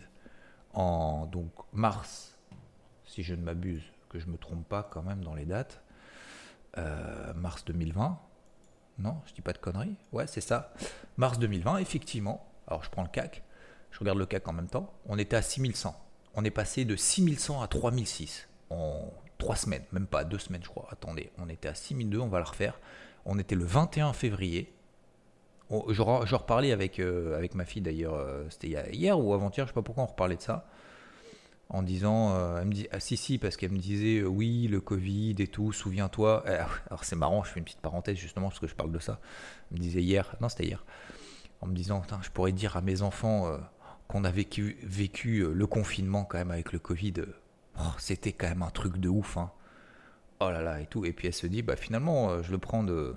En 0.75 1.27
donc 1.27 1.51
mars, 1.73 2.39
si 3.05 3.25
je 3.25 3.35
ne 3.35 3.43
m'abuse, 3.43 3.83
que 4.11 4.21
je 4.21 4.27
ne 4.27 4.33
me 4.33 4.39
trompe 4.39 4.69
pas 4.69 4.89
quand 4.89 5.03
même 5.03 5.25
dans 5.25 5.35
les 5.35 5.47
dates, 5.47 5.83
euh, 6.79 7.33
mars 7.35 7.65
2020. 7.65 8.19
Non, 8.99 9.21
je 9.27 9.35
dis 9.35 9.41
pas 9.41 9.53
de 9.53 9.59
conneries. 9.59 9.97
Ouais, 10.13 10.27
c'est 10.27 10.41
ça. 10.41 10.73
Mars 11.17 11.39
2020, 11.39 11.79
effectivement. 11.79 12.47
Alors 12.67 12.85
je 12.85 12.91
prends 12.91 13.03
le 13.03 13.09
CAC, 13.09 13.43
je 13.91 13.99
regarde 13.99 14.19
le 14.19 14.27
CAC 14.27 14.47
en 14.49 14.53
même 14.53 14.69
temps. 14.69 14.93
On 15.07 15.19
était 15.19 15.37
à 15.37 15.43
6100. 15.43 15.95
On 16.35 16.45
est 16.45 16.51
passé 16.51 16.85
de 16.85 16.97
6100 16.97 17.63
à 17.63 17.69
3006 17.69 18.49
en 18.71 19.13
trois 19.39 19.57
semaines, 19.57 19.85
même 19.93 20.07
pas 20.07 20.25
deux 20.25 20.39
semaines, 20.39 20.63
je 20.63 20.69
crois. 20.69 20.89
Attendez, 20.91 21.31
on 21.39 21.49
était 21.49 21.69
à 21.69 21.75
6002, 21.75 22.19
on 22.19 22.29
va 22.29 22.39
le 22.39 22.45
refaire. 22.45 22.81
On 23.25 23.39
était 23.39 23.55
le 23.55 23.65
21 23.65 24.13
février. 24.13 24.73
Je, 25.71 26.03
reparlais 26.03 26.73
avec, 26.73 27.01
euh, 27.01 27.37
avec 27.37 27.55
ma 27.55 27.65
fille 27.65 27.83
d'ailleurs, 27.83 28.15
euh, 28.15 28.45
c'était 28.51 28.93
hier 28.93 29.19
ou 29.19 29.35
avant-hier, 29.35 29.67
je 29.67 29.71
sais 29.71 29.75
pas 29.75 29.83
pourquoi 29.83 30.05
on 30.05 30.09
reparlait 30.09 30.37
de 30.37 30.43
ça 30.43 30.67
en 31.75 31.83
disant, 31.83 32.37
euh, 32.37 32.61
elle 32.61 32.69
me 32.69 32.73
dit, 32.73 32.87
ah 32.93 33.01
si 33.01 33.17
si, 33.17 33.37
parce 33.37 33.57
qu'elle 33.57 33.73
me 33.73 33.79
disait, 33.79 34.21
euh, 34.21 34.27
oui, 34.27 34.69
le 34.69 34.81
Covid 34.81 35.35
et 35.41 35.49
tout, 35.49 35.73
souviens-toi. 35.73 36.45
Eh, 36.47 36.51
alors 36.51 37.03
c'est 37.03 37.17
marrant, 37.17 37.43
je 37.43 37.51
fais 37.51 37.59
une 37.59 37.65
petite 37.65 37.81
parenthèse 37.81 38.17
justement 38.17 38.47
parce 38.49 38.61
que 38.61 38.69
je 38.69 38.77
parle 38.77 38.93
de 38.93 39.01
ça. 39.01 39.19
Elle 39.71 39.79
me 39.79 39.83
disait 39.83 40.01
hier, 40.01 40.37
non 40.41 40.49
c'était 40.49 40.67
hier, 40.67 40.85
en 41.61 41.67
me 41.67 41.75
disant, 41.75 42.01
je 42.23 42.31
pourrais 42.31 42.53
dire 42.53 42.77
à 42.77 42.81
mes 42.81 43.03
enfants 43.03 43.49
euh, 43.49 43.59
qu'on 44.07 44.23
a 44.23 44.31
vécu, 44.31 44.79
vécu 44.85 45.45
le 45.53 45.67
confinement 45.67 46.25
quand 46.25 46.39
même 46.39 46.53
avec 46.53 46.73
le 46.73 46.79
Covid. 46.79 47.15
Oh, 47.81 47.83
c'était 47.99 48.33
quand 48.33 48.49
même 48.49 48.63
un 48.63 48.71
truc 48.71 48.99
de 48.99 49.09
ouf. 49.09 49.37
Hein. 49.37 49.51
Oh 50.39 50.51
là 50.51 50.63
là 50.63 50.81
et 50.81 50.87
tout. 50.87 51.05
Et 51.05 51.13
puis 51.13 51.27
elle 51.27 51.35
se 51.35 51.49
dit, 51.49 51.63
bah 51.63 51.75
finalement, 51.75 52.41
je 52.41 52.53
le 52.53 52.59
prends 52.59 52.85
de 52.85 53.17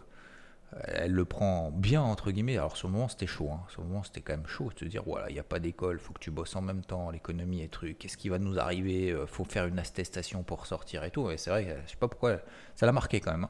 elle 0.84 1.14
le 1.14 1.26
prend 1.26 1.72
bien 1.72 2.02
entre 2.02 2.32
guillemets. 2.32 2.58
Alors 2.58 2.76
sur 2.76 2.88
le 2.88 2.94
moment 2.94 3.08
c'était 3.08 3.28
chaud, 3.28 3.50
hein. 3.52 3.62
sur 3.70 3.82
le 3.82 3.88
moment 3.88 4.04
c'était 4.04 4.22
quand 4.22 4.34
même 4.34 4.48
chaud 4.48 4.70
de 4.74 4.80
se 4.80 4.86
dire 4.86 5.04
voilà 5.06 5.30
il 5.30 5.34
n'y 5.34 5.40
a 5.40 5.44
pas 5.44 5.60
d'école, 5.60 6.00
faut 6.00 6.14
que 6.14 6.20
tu 6.20 6.32
bosses 6.32 6.56
en 6.56 6.62
même 6.62 6.84
temps, 6.84 7.10
l'économie 7.10 7.62
et 7.62 7.70
trucs, 7.70 7.98
qu'est-ce 7.98 8.18
qui 8.18 8.30
va 8.30 8.38
nous 8.38 8.60
arriver, 8.60 9.12
euh, 9.12 9.26
faut 9.26 9.46
faire 9.46 9.66
une 9.66 9.80
attestation 9.80 10.44
pour 10.44 10.66
sortir 10.66 11.04
et 11.04 11.12
tout. 11.12 11.32
Et 11.32 11.38
c'est 11.38 11.50
vrai, 11.50 11.78
je 11.86 11.92
sais 11.92 11.98
pas 11.98 12.08
pourquoi, 12.08 12.40
ça 12.76 12.86
l'a 12.86 12.92
marqué 12.92 13.20
quand 13.20 13.32
même. 13.32 13.46
Hein. 13.46 13.50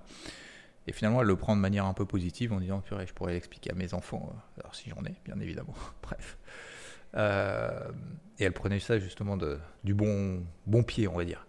Et 0.85 0.93
finalement 0.93 1.21
elle 1.21 1.27
le 1.27 1.35
prend 1.35 1.55
de 1.55 1.61
manière 1.61 1.85
un 1.85 1.93
peu 1.93 2.05
positive 2.05 2.53
en 2.53 2.59
disant 2.59 2.81
purée 2.81 3.07
je 3.07 3.13
pourrais 3.13 3.33
l'expliquer 3.33 3.71
à 3.71 3.75
mes 3.75 3.93
enfants, 3.93 4.31
euh, 4.31 4.61
alors 4.61 4.75
si 4.75 4.89
j'en 4.89 5.03
ai 5.05 5.15
bien 5.25 5.39
évidemment, 5.39 5.75
bref. 6.03 6.37
Euh, 7.15 7.89
et 8.37 8.43
elle 8.43 8.53
prenait 8.53 8.79
ça 8.79 8.99
justement 8.99 9.37
de, 9.37 9.57
du 9.83 9.95
bon, 9.95 10.43
bon 10.67 10.83
pied 10.83 11.07
on 11.07 11.17
va 11.17 11.25
dire. 11.25 11.47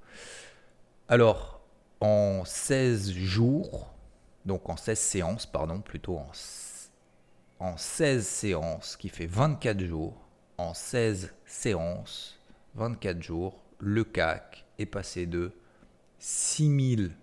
Alors 1.09 1.61
en 2.01 2.45
16 2.45 3.13
jours, 3.13 3.93
donc 4.49 4.69
en 4.69 4.77
16 4.77 4.99
séances, 4.99 5.47
pardon, 5.47 5.81
plutôt 5.81 6.17
en, 6.17 6.31
en 7.61 7.77
16 7.77 8.27
séances, 8.27 8.97
qui 8.97 9.11
fait 9.11 9.27
24 9.27 9.85
jours, 9.85 10.17
en 10.57 10.75
16 10.75 11.33
séances, 11.45 12.41
24 12.75 13.23
jours, 13.23 13.63
le 13.79 14.03
CAC 14.03 14.65
est 14.79 14.87
passé 14.87 15.27
de 15.27 15.53
6000, 16.19 17.15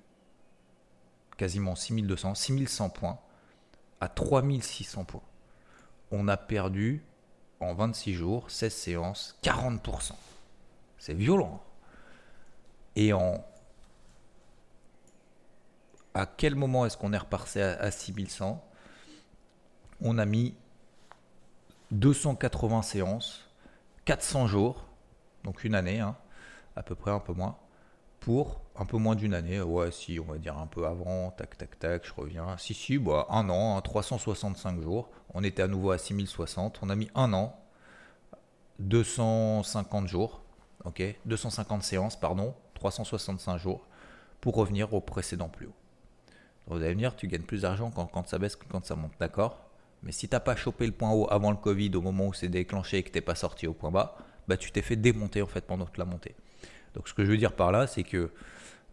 quasiment 1.35 1.75
6200, 1.75 2.35
6100 2.35 2.89
points 2.89 3.19
à 3.99 4.07
3600 4.07 5.03
points. 5.03 5.23
On 6.11 6.27
a 6.27 6.37
perdu 6.37 7.03
en 7.59 7.73
26 7.73 8.13
jours, 8.13 8.51
16 8.51 8.73
séances, 8.73 9.39
40%. 9.43 10.11
C'est 10.99 11.15
violent. 11.15 11.61
Et 12.95 13.13
en 13.13 13.43
à 16.15 16.25
quel 16.25 16.55
moment 16.55 16.85
est-ce 16.85 16.97
qu'on 16.97 17.13
est 17.13 17.17
repassé 17.17 17.61
à, 17.61 17.91
6100 17.91 18.63
On 20.01 20.17
a 20.17 20.25
mis 20.25 20.55
280 21.91 22.81
séances, 22.81 23.49
400 24.05 24.47
jours, 24.47 24.85
donc 25.43 25.65
une 25.65 25.75
année, 25.75 25.99
hein, 25.99 26.15
à 26.77 26.83
peu 26.83 26.95
près 26.95 27.11
un 27.11 27.19
peu 27.19 27.33
moins, 27.33 27.57
pour 28.21 28.61
un 28.77 28.85
peu 28.85 28.97
moins 28.97 29.15
d'une 29.15 29.33
année. 29.33 29.61
Ouais, 29.61 29.91
si, 29.91 30.17
on 30.19 30.31
va 30.31 30.37
dire 30.37 30.57
un 30.57 30.67
peu 30.67 30.87
avant, 30.87 31.31
tac, 31.31 31.57
tac, 31.57 31.77
tac, 31.77 32.07
je 32.07 32.13
reviens. 32.13 32.57
Si, 32.57 32.73
si, 32.73 32.97
bah, 32.97 33.27
un 33.29 33.49
an, 33.49 33.79
365 33.81 34.69
hein, 34.69 34.81
jours. 34.81 35.09
On 35.33 35.43
était 35.43 35.63
à 35.63 35.67
nouveau 35.67 35.91
à 35.91 35.97
6060. 35.97 36.79
On 36.81 36.89
a 36.89 36.95
mis 36.95 37.09
un 37.13 37.33
an, 37.33 37.59
250 38.79 40.07
jours, 40.07 40.41
ok 40.85 41.03
250 41.25 41.83
séances, 41.83 42.17
pardon, 42.17 42.55
365 42.75 43.57
jours, 43.57 43.85
pour 44.39 44.55
revenir 44.55 44.93
au 44.93 45.01
précédent 45.01 45.49
plus 45.49 45.67
haut. 45.67 45.75
Vous 46.67 46.77
allez 46.77 46.93
venir, 46.93 47.15
tu 47.15 47.27
gagnes 47.27 47.43
plus 47.43 47.61
d'argent 47.61 47.91
quand, 47.91 48.27
ça 48.27 48.39
baisse 48.39 48.55
que 48.55 48.65
quand 48.67 48.83
ça 48.85 48.95
monte, 48.95 49.13
d'accord? 49.19 49.59
Mais 50.03 50.11
si 50.11 50.27
tu 50.27 50.35
n'as 50.35 50.39
pas 50.39 50.55
chopé 50.55 50.85
le 50.85 50.91
point 50.91 51.11
haut 51.11 51.27
avant 51.31 51.51
le 51.51 51.57
Covid, 51.57 51.91
au 51.95 52.01
moment 52.01 52.27
où 52.27 52.33
c'est 52.33 52.47
déclenché 52.47 52.97
et 52.97 53.03
que 53.03 53.09
tu 53.09 53.17
n'es 53.17 53.21
pas 53.21 53.35
sorti 53.35 53.67
au 53.67 53.73
point 53.73 53.91
bas, 53.91 54.17
bah, 54.47 54.57
tu 54.57 54.71
t'es 54.71 54.81
fait 54.81 54.95
démonter 54.95 55.41
en 55.41 55.47
fait 55.47 55.65
pendant 55.65 55.85
toute 55.85 55.97
la 55.97 56.05
montée. 56.05 56.35
Donc 56.93 57.07
ce 57.07 57.13
que 57.13 57.25
je 57.25 57.31
veux 57.31 57.37
dire 57.37 57.53
par 57.53 57.71
là, 57.71 57.87
c'est 57.87 58.03
que 58.03 58.31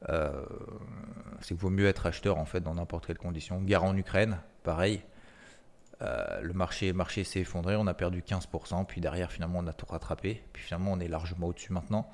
euh, 0.08 0.44
c'est 1.40 1.48
qu'il 1.48 1.56
vaut 1.56 1.70
mieux 1.70 1.86
être 1.86 2.06
acheteur 2.06 2.38
en 2.38 2.44
fait 2.44 2.60
dans 2.60 2.74
n'importe 2.74 3.06
quelle 3.06 3.18
condition. 3.18 3.60
Guerre 3.60 3.84
en 3.84 3.96
Ukraine, 3.96 4.38
pareil. 4.64 5.02
Euh, 6.02 6.40
le 6.40 6.52
marché, 6.52 6.92
marché 6.92 7.22
s'est 7.22 7.40
effondré, 7.40 7.76
on 7.76 7.86
a 7.86 7.94
perdu 7.94 8.22
15%, 8.22 8.86
puis 8.86 9.00
derrière 9.00 9.30
finalement 9.30 9.60
on 9.60 9.66
a 9.68 9.72
tout 9.72 9.86
rattrapé, 9.86 10.42
puis 10.52 10.62
finalement 10.62 10.92
on 10.92 11.00
est 11.00 11.06
largement 11.06 11.46
au-dessus 11.46 11.72
maintenant. 11.72 12.10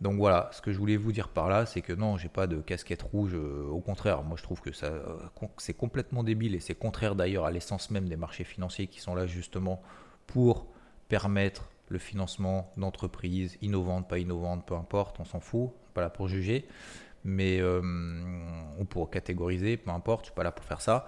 Donc 0.00 0.16
voilà, 0.16 0.50
ce 0.52 0.60
que 0.60 0.72
je 0.72 0.78
voulais 0.78 0.96
vous 0.96 1.12
dire 1.12 1.28
par 1.28 1.48
là, 1.48 1.66
c'est 1.66 1.80
que 1.80 1.92
non, 1.92 2.16
j'ai 2.16 2.28
pas 2.28 2.46
de 2.46 2.60
casquette 2.60 3.02
rouge. 3.02 3.32
Euh, 3.34 3.66
au 3.68 3.80
contraire, 3.80 4.22
moi 4.22 4.36
je 4.36 4.42
trouve 4.42 4.60
que 4.60 4.72
ça, 4.72 4.86
euh, 4.86 5.16
c'est 5.58 5.74
complètement 5.74 6.24
débile 6.24 6.54
et 6.54 6.60
c'est 6.60 6.74
contraire 6.74 7.14
d'ailleurs 7.14 7.44
à 7.44 7.50
l'essence 7.50 7.90
même 7.90 8.08
des 8.08 8.16
marchés 8.16 8.44
financiers 8.44 8.86
qui 8.86 9.00
sont 9.00 9.14
là 9.14 9.26
justement 9.26 9.80
pour 10.26 10.66
permettre 11.08 11.70
le 11.88 11.98
financement 11.98 12.72
d'entreprises 12.76 13.56
innovantes, 13.62 14.08
pas 14.08 14.18
innovantes, 14.18 14.66
peu 14.66 14.74
importe, 14.74 15.20
on 15.20 15.24
s'en 15.24 15.40
fout, 15.40 15.70
pas 15.92 16.00
là 16.00 16.10
pour 16.10 16.28
juger, 16.28 16.66
mais 17.24 17.60
euh, 17.60 17.80
ou 18.78 18.84
pour 18.84 19.10
catégoriser, 19.10 19.76
peu 19.76 19.90
importe, 19.90 20.22
je 20.22 20.26
suis 20.26 20.34
pas 20.34 20.44
là 20.44 20.52
pour 20.52 20.64
faire 20.64 20.80
ça. 20.80 21.06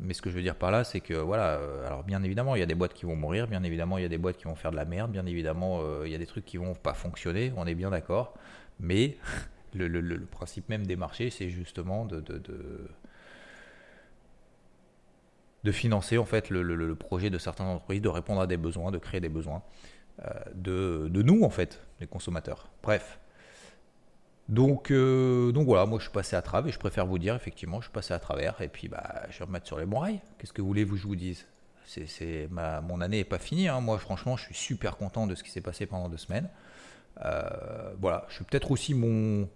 Mais 0.00 0.14
ce 0.14 0.22
que 0.22 0.30
je 0.30 0.36
veux 0.36 0.42
dire 0.42 0.54
par 0.54 0.70
là, 0.70 0.84
c'est 0.84 1.00
que 1.00 1.14
voilà, 1.14 1.56
euh, 1.56 1.86
alors 1.86 2.04
bien 2.04 2.22
évidemment, 2.22 2.54
il 2.54 2.60
y 2.60 2.62
a 2.62 2.66
des 2.66 2.76
boîtes 2.76 2.94
qui 2.94 3.04
vont 3.04 3.16
mourir, 3.16 3.48
bien 3.48 3.64
évidemment, 3.64 3.98
il 3.98 4.02
y 4.02 4.04
a 4.04 4.08
des 4.08 4.18
boîtes 4.18 4.36
qui 4.36 4.44
vont 4.44 4.54
faire 4.54 4.70
de 4.70 4.76
la 4.76 4.84
merde, 4.84 5.10
bien 5.10 5.26
évidemment, 5.26 5.80
euh, 5.82 6.06
il 6.06 6.12
y 6.12 6.14
a 6.14 6.18
des 6.18 6.26
trucs 6.26 6.44
qui 6.44 6.56
vont 6.56 6.74
pas 6.74 6.94
fonctionner, 6.94 7.52
on 7.56 7.66
est 7.66 7.74
bien 7.74 7.90
d'accord. 7.90 8.34
Mais 8.78 9.16
le, 9.74 10.18
principe 10.26 10.68
même 10.68 10.86
des 10.86 10.94
marchés, 10.94 11.30
c'est 11.30 11.50
justement 11.50 12.04
de, 12.04 12.20
de, 12.20 12.38
de, 15.64 15.72
financer 15.72 16.16
en 16.16 16.24
fait 16.24 16.48
le, 16.48 16.94
projet 16.94 17.28
de 17.28 17.38
certaines 17.38 17.66
entreprises, 17.66 18.00
de 18.00 18.08
répondre 18.08 18.40
à 18.40 18.46
des 18.46 18.56
besoins, 18.56 18.90
de 18.90 18.98
créer 18.98 19.20
des 19.20 19.28
besoins 19.28 19.62
de, 20.54 21.08
de, 21.10 21.22
nous, 21.22 21.42
en 21.42 21.50
fait, 21.50 21.80
les 22.00 22.06
consommateurs. 22.06 22.70
Bref. 22.82 23.18
Donc, 24.48 24.90
donc 24.90 25.66
voilà, 25.66 25.84
moi 25.84 25.98
je 25.98 26.04
suis 26.04 26.12
passé 26.12 26.34
à 26.34 26.42
travers 26.42 26.68
et 26.68 26.72
je 26.72 26.78
préfère 26.78 27.06
vous 27.06 27.18
dire, 27.18 27.34
effectivement, 27.34 27.80
je 27.80 27.86
suis 27.86 27.92
passé 27.92 28.14
à 28.14 28.18
travers 28.18 28.60
et 28.62 28.68
puis 28.68 28.88
bah, 28.88 29.22
je 29.30 29.38
vais 29.38 29.44
remettre 29.44 29.66
sur 29.66 29.78
les 29.78 29.86
bons 29.86 29.98
rails. 29.98 30.20
Qu'est-ce 30.38 30.52
que 30.52 30.62
vous 30.62 30.68
voulez 30.68 30.86
que 30.86 30.96
je 30.96 31.06
vous 31.06 31.16
dise? 31.16 31.46
C'est, 31.86 32.48
ma, 32.50 32.80
Mon 32.80 33.00
année 33.00 33.18
n'est 33.18 33.24
pas 33.24 33.38
finie. 33.38 33.68
Hein. 33.68 33.80
Moi, 33.80 33.98
franchement, 33.98 34.36
je 34.36 34.44
suis 34.44 34.54
super 34.54 34.96
content 34.96 35.26
de 35.26 35.34
ce 35.34 35.42
qui 35.42 35.50
s'est 35.50 35.60
passé 35.60 35.86
pendant 35.86 36.08
deux 36.08 36.18
semaines. 36.18 36.48
voilà, 38.00 38.26
je 38.28 38.36
suis 38.36 38.44
peut-être 38.44 38.70
aussi 38.70 38.94
mon 38.94 39.48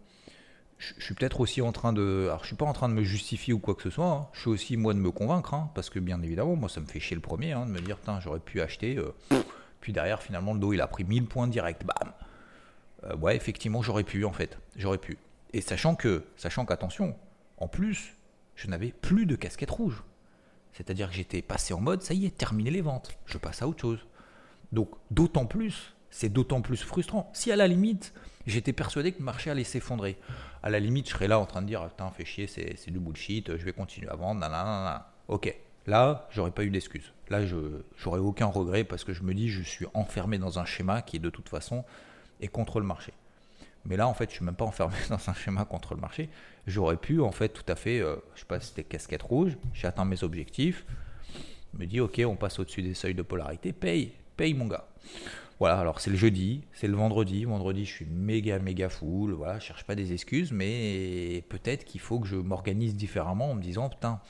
je 0.99 1.15
peut-être 1.15 1.41
aussi 1.41 1.63
en 1.63 1.73
train 1.73 1.93
de. 1.93 2.27
Alors, 2.29 2.43
je 2.43 2.49
suis 2.49 2.57
pas 2.57 2.65
en 2.65 2.73
train 2.73 2.89
de 2.89 2.95
me 2.95 3.03
justifier 3.03 3.53
ou 3.55 3.59
quoi 3.59 3.75
que 3.75 3.83
ce 3.83 3.91
soit. 3.91 4.07
Hein. 4.07 4.27
Je 4.33 4.41
suis 4.41 4.51
aussi, 4.51 4.77
moi, 4.77 4.95
de 4.95 4.99
me 4.99 5.11
convaincre. 5.11 5.55
Hein, 5.55 5.71
parce 5.75 5.91
que, 5.91 5.99
bien 5.99 6.21
évidemment, 6.23 6.57
moi, 6.57 6.69
ça 6.69 6.81
me 6.81 6.87
fait 6.87 7.01
chier 7.01 7.15
le 7.15 7.23
premier. 7.23 7.53
De 7.53 7.65
me 7.65 7.81
dire, 7.81 7.99
j'aurais 8.21 8.41
pu 8.41 8.61
acheter. 8.61 8.97
Euh, 8.97 9.15
puis 9.81 9.93
derrière, 9.93 10.23
finalement, 10.23 10.55
le 10.55 10.61
dos, 10.61 10.73
il 10.73 10.81
a 10.81 10.87
pris 10.87 11.05
1000 11.05 11.27
points 11.27 11.47
direct. 11.47 11.85
Bam 11.85 12.13
euh, 13.05 13.17
Ouais, 13.17 13.37
effectivement, 13.37 13.83
j'aurais 13.83 14.05
pu, 14.05 14.25
en 14.25 14.33
fait. 14.33 14.59
J'aurais 14.77 14.99
pu. 14.99 15.19
Et 15.53 15.61
sachant 15.61 15.95
que, 15.95 16.25
sachant 16.37 16.65
qu'attention, 16.65 17.17
en 17.59 17.69
plus, 17.69 18.15
je 18.57 18.69
n'avais 18.69 18.93
plus 18.93 19.27
de 19.27 19.37
casquette 19.37 19.71
rouge. 19.71 20.03
C'est-à-dire 20.73 21.09
que 21.09 21.15
j'étais 21.15 21.43
passé 21.43 21.75
en 21.75 21.81
mode, 21.81 22.03
ça 22.03 22.15
y 22.15 22.27
est, 22.27 22.37
terminé 22.37 22.71
les 22.71 22.81
ventes. 22.81 23.17
Je 23.27 23.39
passe 23.39 23.63
à 23.63 23.69
autre 23.69 23.81
chose. 23.81 24.07
Donc, 24.73 24.89
d'autant 25.11 25.45
plus, 25.45 25.95
c'est 26.11 26.31
d'autant 26.31 26.63
plus 26.63 26.83
frustrant. 26.83 27.31
Si 27.35 27.53
à 27.53 27.57
la 27.57 27.67
limite, 27.69 28.15
j'étais 28.47 28.73
persuadé 28.73 29.13
que 29.13 29.19
le 29.19 29.25
marché 29.25 29.51
allait 29.51 29.65
s'effondrer 29.65 30.19
à 30.63 30.71
la 30.71 30.79
limite, 30.79 31.09
je 31.09 31.13
serais 31.13 31.29
là 31.29 31.39
en 31.39 31.47
train 31.47 31.63
de 31.63 31.67
dire 31.67 31.87
Putain, 31.89 32.11
fais 32.11 32.25
chier, 32.25 32.47
c'est 32.47 32.91
du 32.91 33.01
bullshit, 33.01 33.57
je 33.57 33.65
vais 33.65 33.73
continuer 33.73 34.09
à 34.09 34.15
vendre. 34.15 34.41
Nanana. 34.41 35.11
Ok, 35.29 35.55
là, 35.87 36.29
j'aurais 36.31 36.51
pas 36.53 36.65
eu 36.65 36.71
d'excuses. 36.71 37.13
Là, 37.29 37.41
j'aurais 37.97 38.21
aucun 38.21 38.47
regret 38.47 38.85
parce 38.85 39.05
que 39.05 39.13
je 39.13 39.23
me 39.23 39.35
dis 39.35 39.49
Je 39.49 39.63
suis 39.63 39.87
enfermé 39.95 40.39
dans 40.39 40.59
un 40.59 40.65
schéma 40.65 41.03
qui, 41.03 41.19
de 41.19 41.31
toute 41.31 41.49
façon, 41.49 41.85
est 42.43 42.49
contre 42.49 42.81
le 42.81 42.87
marché. 42.87 43.13
Mais 43.85 43.97
là, 43.97 44.07
en 44.07 44.15
fait, 44.15 44.31
je 44.31 44.37
suis 44.37 44.45
même 44.45 44.55
pas 44.55 44.65
enfermé 44.65 44.95
dans 45.09 45.29
un 45.29 45.35
schéma 45.35 45.65
contre 45.65 45.95
le 45.95 46.01
marché. 46.01 46.29
J'aurais 46.67 46.97
pu, 46.97 47.21
en 47.21 47.33
fait, 47.33 47.49
tout 47.49 47.65
à 47.69 47.75
fait, 47.75 48.01
euh, 48.01 48.17
je 48.35 48.41
sais 48.41 48.47
pas 48.47 48.61
si 48.61 48.69
c'était 48.69 48.85
casquette 48.85 49.23
rouge, 49.23 49.57
j'ai 49.73 49.87
atteint 49.87 50.05
mes 50.05 50.23
objectifs, 50.23 50.85
me 51.75 51.87
dis, 51.87 52.01
ok, 52.01 52.21
on 52.27 52.37
passe 52.37 52.59
au-dessus 52.59 52.83
des 52.83 52.95
seuils 52.95 53.15
de 53.15 53.23
polarité, 53.23 53.73
paye, 53.73 54.13
paye 54.37 54.55
mon 54.55 54.67
gars. 54.67 54.87
Voilà, 55.59 55.79
alors 55.79 56.01
c'est 56.01 56.11
le 56.11 56.17
jeudi, 56.17 56.63
c'est 56.73 56.89
le 56.89 56.97
vendredi. 56.97 57.45
Vendredi, 57.45 57.85
je 57.85 57.93
suis 57.93 58.05
méga, 58.05 58.59
méga 58.59 58.89
full. 58.89 59.33
Voilà, 59.33 59.61
je 59.61 59.65
cherche 59.67 59.85
pas 59.85 59.95
des 59.95 60.13
excuses, 60.13 60.51
mais 60.51 61.45
peut-être 61.49 61.85
qu'il 61.85 62.01
faut 62.01 62.19
que 62.19 62.27
je 62.27 62.35
m'organise 62.35 62.97
différemment 62.97 63.53
en 63.53 63.55
me 63.55 63.63
disant 63.63 63.89
putain, 63.89 64.21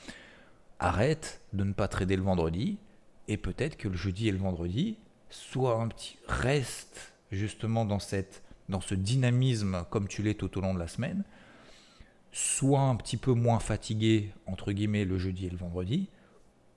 arrête 0.79 1.41
de 1.53 1.63
ne 1.63 1.73
pas 1.73 1.87
trader 1.87 2.17
le 2.17 2.21
vendredi. 2.21 2.77
Et 3.27 3.37
peut-être 3.37 3.77
que 3.77 3.87
le 3.87 3.95
jeudi 3.95 4.27
et 4.27 4.31
le 4.31 4.37
vendredi 4.37 4.97
soit 5.29 5.81
un 5.81 5.87
petit 5.87 6.17
reste 6.27 7.12
justement 7.33 7.85
dans 7.85 7.99
cette 7.99 8.43
dans 8.69 8.81
ce 8.81 8.95
dynamisme 8.95 9.85
comme 9.89 10.07
tu 10.07 10.23
l'es 10.23 10.35
tout 10.35 10.57
au 10.57 10.61
long 10.61 10.73
de 10.73 10.79
la 10.79 10.87
semaine, 10.87 11.23
soit 12.31 12.81
un 12.81 12.95
petit 12.95 13.17
peu 13.17 13.33
moins 13.33 13.59
fatigué 13.59 14.31
entre 14.45 14.71
guillemets 14.71 15.05
le 15.05 15.17
jeudi 15.17 15.47
et 15.47 15.49
le 15.49 15.57
vendredi, 15.57 16.09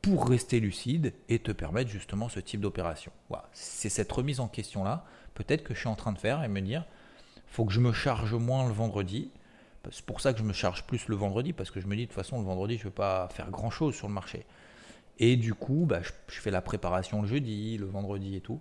pour 0.03 0.29
rester 0.29 0.61
lucide 0.61 1.15
et 1.29 1.39
te 1.39 1.53
permettre 1.53 1.91
justement 1.91 2.29
ce 2.29 2.41
type 2.41 2.61
d'opération. 2.61 3.13
C'est 3.53 3.89
cette 3.89 4.11
remise 4.13 4.41
en 4.41 4.49
question-là, 4.49 5.05
peut-être 5.35 5.65
que 5.65 5.75
je 5.75 5.81
suis 5.81 5.89
en 5.89 5.97
train 5.97 6.13
de 6.13 6.19
faire 6.19 6.45
et 6.45 6.49
me 6.49 6.61
dire, 6.61 6.85
faut 7.47 7.65
que 7.65 7.73
je 7.73 7.81
me 7.81 7.93
charge 7.93 8.35
moins 8.35 8.67
le 8.67 8.73
vendredi. 8.73 9.31
C'est 9.91 10.05
pour 10.05 10.21
ça 10.21 10.33
que 10.33 10.39
je 10.39 10.45
me 10.45 10.53
charge 10.53 10.85
plus 10.85 11.09
le 11.09 11.17
vendredi, 11.17 11.53
parce 11.53 11.71
que 11.71 11.81
je 11.81 11.87
me 11.87 11.97
dis 11.97 12.03
de 12.03 12.07
toute 12.07 12.15
façon, 12.15 12.39
le 12.39 12.45
vendredi, 12.45 12.75
je 12.77 12.81
ne 12.81 12.85
veux 12.85 12.95
pas 12.95 13.29
faire 13.31 13.51
grand-chose 13.51 13.95
sur 13.95 14.09
le 14.09 14.15
marché. 14.15 14.45
Et 15.19 15.37
du 15.37 15.55
coup, 15.55 15.87
bah, 15.89 16.01
je, 16.03 16.41
fais 16.41 16.51
la 16.51 16.61
préparation 16.61 17.23
le 17.23 17.29
jeudi, 17.29 17.79
le 17.79 17.87
vendredi 17.87 18.37
et 18.37 18.41
tout. 18.41 18.61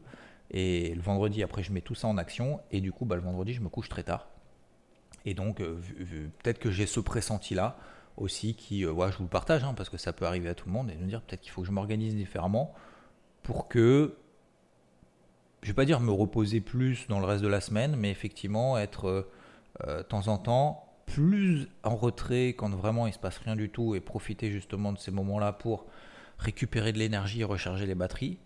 Et 0.51 0.93
le 0.93 1.01
vendredi, 1.01 1.43
après, 1.43 1.63
je 1.63 1.71
mets 1.71 1.81
tout 1.81 1.95
ça 1.95 2.07
en 2.07 2.17
action. 2.17 2.61
Et 2.71 2.81
du 2.81 2.91
coup, 2.91 3.05
bah, 3.05 3.15
le 3.15 3.21
vendredi, 3.21 3.53
je 3.53 3.61
me 3.61 3.69
couche 3.69 3.89
très 3.89 4.03
tard. 4.03 4.27
Et 5.25 5.33
donc, 5.33 5.59
euh, 5.59 5.79
peut-être 6.43 6.59
que 6.59 6.69
j'ai 6.69 6.85
ce 6.85 6.99
pressenti-là 6.99 7.77
aussi 8.17 8.55
qui, 8.55 8.85
euh, 8.85 9.11
je 9.11 9.17
vous 9.17 9.23
le 9.23 9.29
partage, 9.29 9.63
hein, 9.63 9.73
parce 9.73 9.89
que 9.89 9.97
ça 9.97 10.13
peut 10.13 10.25
arriver 10.25 10.49
à 10.49 10.55
tout 10.55 10.67
le 10.67 10.73
monde, 10.73 10.89
et 10.89 10.95
me 10.95 11.07
dire 11.07 11.21
peut-être 11.21 11.41
qu'il 11.41 11.51
faut 11.51 11.61
que 11.61 11.67
je 11.67 11.71
m'organise 11.71 12.15
différemment 12.15 12.73
pour 13.43 13.67
que, 13.67 14.15
je 15.61 15.67
vais 15.67 15.73
pas 15.73 15.85
dire 15.85 15.99
me 15.99 16.11
reposer 16.11 16.61
plus 16.61 17.07
dans 17.07 17.19
le 17.19 17.25
reste 17.25 17.43
de 17.43 17.47
la 17.47 17.61
semaine, 17.61 17.95
mais 17.95 18.09
effectivement 18.09 18.77
être 18.77 19.07
euh, 19.07 19.31
euh, 19.87 19.97
de 19.99 20.03
temps 20.03 20.27
en 20.27 20.37
temps 20.37 20.81
plus 21.05 21.67
en 21.83 21.95
retrait 21.95 22.49
quand 22.49 22.69
vraiment 22.73 23.05
il 23.05 23.13
se 23.13 23.19
passe 23.19 23.37
rien 23.37 23.55
du 23.55 23.69
tout 23.69 23.93
et 23.93 23.99
profiter 23.99 24.51
justement 24.51 24.91
de 24.91 24.97
ces 24.97 25.11
moments-là 25.11 25.53
pour 25.53 25.85
récupérer 26.39 26.91
de 26.93 26.97
l'énergie 26.97 27.41
et 27.41 27.43
recharger 27.43 27.85
les 27.85 27.93
batteries, 27.93 28.39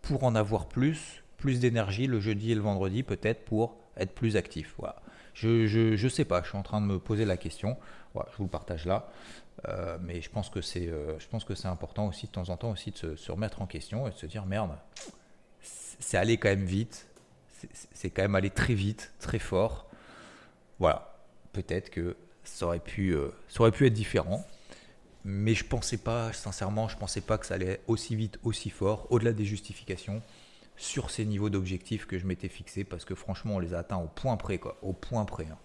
pour 0.00 0.24
en 0.24 0.34
avoir 0.34 0.66
plus, 0.66 1.19
plus 1.40 1.58
d'énergie 1.58 2.06
le 2.06 2.20
jeudi 2.20 2.52
et 2.52 2.54
le 2.54 2.60
vendredi 2.60 3.02
peut-être 3.02 3.44
pour 3.44 3.76
être 3.96 4.12
plus 4.12 4.36
actif. 4.36 4.76
Je, 5.34 5.66
je, 5.66 6.08
sais 6.08 6.24
pas, 6.24 6.42
je 6.42 6.48
suis 6.48 6.58
en 6.58 6.62
train 6.62 6.80
de 6.80 6.86
me 6.86 6.98
poser 6.98 7.24
la 7.24 7.36
question. 7.36 7.76
Je 8.14 8.36
vous 8.36 8.44
le 8.44 8.50
partage 8.50 8.86
là. 8.86 9.08
Euh, 9.68 9.98
mais 10.00 10.22
je 10.22 10.30
pense 10.30 10.48
que 10.48 10.62
c'est 10.62 10.88
euh, 10.88 11.18
je 11.18 11.28
pense 11.28 11.44
que 11.44 11.54
c'est 11.54 11.68
important 11.68 12.06
aussi 12.06 12.26
de 12.26 12.32
temps 12.32 12.48
en 12.48 12.56
temps 12.56 12.70
aussi 12.70 12.92
de 12.92 13.14
se, 13.14 13.30
remettre 13.30 13.60
en 13.60 13.66
question 13.66 14.08
et 14.08 14.10
de 14.10 14.16
se 14.16 14.24
dire 14.24 14.46
merde 14.46 14.70
c'est 15.60 16.16
allé 16.16 16.38
quand 16.38 16.48
même 16.48 16.64
vite. 16.64 17.06
C'est 17.92 18.08
quand 18.08 18.22
même 18.22 18.34
allé 18.34 18.48
très 18.48 18.72
vite 18.72 19.12
très 19.18 19.38
fort. 19.38 19.86
Voilà. 20.78 21.14
Peut-être 21.52 21.90
que 21.90 22.16
ça 22.42 22.64
aurait 22.66 22.80
pu 22.80 23.14
euh, 23.14 23.28
ça 23.48 23.60
aurait 23.60 23.70
pu 23.70 23.86
être 23.86 23.92
différent. 23.92 24.46
Mais 25.24 25.54
je 25.54 25.66
pensais 25.66 25.98
pas 25.98 26.32
sincèrement 26.32 26.88
je 26.88 26.96
pensais 26.96 27.20
pas 27.20 27.36
que 27.36 27.44
ça 27.44 27.54
allait 27.54 27.80
aussi 27.86 28.16
vite 28.16 28.38
aussi 28.42 28.70
fort 28.70 29.06
au-delà 29.10 29.34
des 29.34 29.44
justifications 29.44 30.22
sur 30.80 31.10
ces 31.10 31.26
niveaux 31.26 31.50
d'objectifs 31.50 32.06
que 32.06 32.18
je 32.18 32.26
m'étais 32.26 32.48
fixé 32.48 32.84
parce 32.84 33.04
que 33.04 33.14
franchement 33.14 33.56
on 33.56 33.58
les 33.58 33.74
a 33.74 33.80
atteints 33.80 33.98
au 33.98 34.08
point 34.08 34.36
près 34.36 34.58
quoi 34.58 34.78
au 34.82 34.92
point 34.92 35.24
près 35.24 35.44
hein 35.44 35.58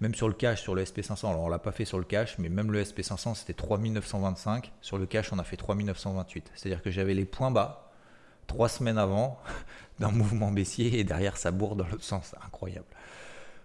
même 0.00 0.14
sur 0.14 0.28
le 0.28 0.34
cash, 0.34 0.60
sur 0.60 0.74
le 0.74 0.84
SP500, 0.84 1.30
alors 1.30 1.40
on 1.40 1.48
l'a 1.48 1.58
pas 1.58 1.72
fait 1.72 1.86
sur 1.86 1.98
le 1.98 2.04
cash, 2.04 2.36
mais 2.38 2.50
même 2.50 2.70
le 2.70 2.82
SP500 2.82 3.34
c'était 3.34 3.54
3925, 3.54 4.72
sur 4.82 4.98
le 4.98 5.06
cash 5.06 5.32
on 5.32 5.38
a 5.38 5.44
fait 5.44 5.56
3928. 5.56 6.52
C'est-à-dire 6.54 6.82
que 6.82 6.90
j'avais 6.90 7.14
les 7.14 7.24
points 7.24 7.50
bas 7.50 7.90
trois 8.46 8.68
semaines 8.68 8.98
avant 8.98 9.40
d'un 9.98 10.10
mouvement 10.10 10.52
baissier 10.52 10.98
et 10.98 11.04
derrière 11.04 11.36
ça 11.36 11.50
bourre 11.50 11.76
dans 11.76 11.86
l'autre 11.86 12.04
sens, 12.04 12.34
incroyable. 12.44 12.86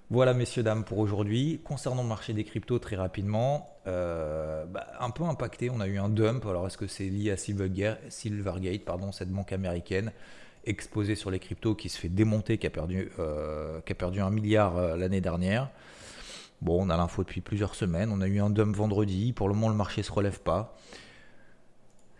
Voilà 0.09 0.33
messieurs 0.33 0.63
dames 0.63 0.83
pour 0.83 0.99
aujourd'hui. 0.99 1.61
Concernant 1.63 2.01
le 2.01 2.09
marché 2.09 2.33
des 2.33 2.43
cryptos 2.43 2.79
très 2.79 2.97
rapidement, 2.97 3.77
euh, 3.87 4.65
bah, 4.65 4.87
un 4.99 5.09
peu 5.09 5.23
impacté, 5.23 5.69
on 5.69 5.79
a 5.79 5.87
eu 5.87 5.99
un 5.99 6.09
dump. 6.09 6.45
Alors 6.45 6.67
est-ce 6.67 6.77
que 6.77 6.87
c'est 6.87 7.05
lié 7.05 7.31
à 7.31 7.37
Silvergate, 7.37 8.83
pardon, 8.83 9.13
cette 9.13 9.31
banque 9.31 9.53
américaine 9.53 10.11
exposée 10.65 11.15
sur 11.15 11.31
les 11.31 11.39
cryptos 11.39 11.75
qui 11.75 11.89
se 11.89 11.97
fait 11.97 12.09
démonter, 12.09 12.57
qui 12.57 12.67
a 12.67 12.69
perdu, 12.69 13.11
euh, 13.19 13.79
un 14.19 14.29
milliard 14.29 14.77
euh, 14.77 14.95
l'année 14.95 15.21
dernière 15.21 15.69
Bon, 16.61 16.85
on 16.85 16.89
a 16.91 16.97
l'info 16.97 17.23
depuis 17.23 17.41
plusieurs 17.41 17.73
semaines. 17.73 18.11
On 18.11 18.21
a 18.21 18.27
eu 18.27 18.39
un 18.39 18.51
dump 18.51 18.75
vendredi. 18.75 19.33
Pour 19.33 19.47
le 19.47 19.55
moment, 19.55 19.69
le 19.69 19.75
marché 19.75 20.01
ne 20.01 20.05
se 20.05 20.11
relève 20.11 20.39
pas. 20.41 20.77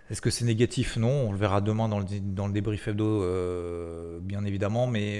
Est-ce 0.10 0.19
que 0.19 0.32
c'est 0.32 0.45
négatif? 0.45 0.97
Non. 0.97 1.27
On 1.27 1.32
le 1.32 1.38
verra 1.38 1.62
demain 1.62 1.88
dans 1.88 1.99
le, 1.99 2.06
dans 2.19 2.47
le 2.47 2.54
débrief 2.54 2.88
hebdo, 2.88 3.23
euh, 3.23 4.19
bien 4.19 4.43
évidemment. 4.43 4.88
Mais 4.88 5.19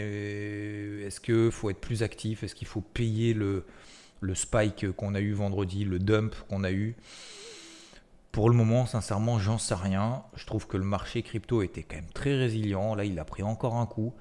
est-ce 1.05 1.21
qu'il 1.21 1.51
faut 1.51 1.69
être 1.69 1.79
plus 1.79 2.01
actif? 2.01 2.43
Est-ce 2.43 2.55
qu'il 2.55 2.67
faut 2.67 2.81
payer 2.81 3.36
le, 3.36 3.65
le 4.21 4.34
spike 4.34 4.91
qu'on 4.93 5.13
a 5.13 5.21
eu 5.21 5.34
vendredi, 5.34 5.86
le 5.86 5.99
dump 5.99 6.34
qu'on 6.49 6.63
a 6.63 6.71
eu? 6.71 6.95
Pour 8.32 8.50
le 8.50 8.56
moment, 8.56 8.86
sincèrement, 8.86 9.39
j'en 9.39 9.58
sais 9.58 9.76
rien. 9.76 10.24
Je 10.36 10.46
trouve 10.46 10.67
que 10.67 10.78
le 10.78 10.86
marché 10.86 11.22
crypto 11.22 11.62
était 11.62 11.84
quand 11.84 11.98
même 11.98 12.12
très 12.13 12.36
résilient. 12.36 12.96
Là, 12.96 13.04
il 13.06 13.20
a 13.20 13.26
pris 13.26 13.44
encore 13.44 13.76
un 13.76 13.86
coup. 13.86 14.13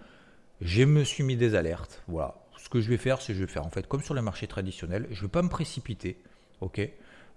Je 0.61 0.83
me 0.83 1.05
suis 1.05 1.23
mis 1.23 1.37
des 1.37 1.55
alertes. 1.55 2.03
Voilà 2.09 2.41
ce 2.61 2.69
que 2.69 2.81
je 2.81 2.89
vais 2.89 2.99
faire, 2.99 3.21
c'est 3.23 3.35
je 3.35 3.41
vais 3.41 3.51
faire 3.51 3.65
en 3.65 3.71
fait 3.71 3.87
comme 3.87 4.03
sur 4.03 4.15
les 4.15 4.21
marchés 4.21 4.47
traditionnels. 4.47 5.07
Je 5.11 5.17
ne 5.17 5.23
vais 5.23 5.31
pas 5.31 5.43
me 5.43 5.49
précipiter. 5.49 6.23
ok? 6.61 6.81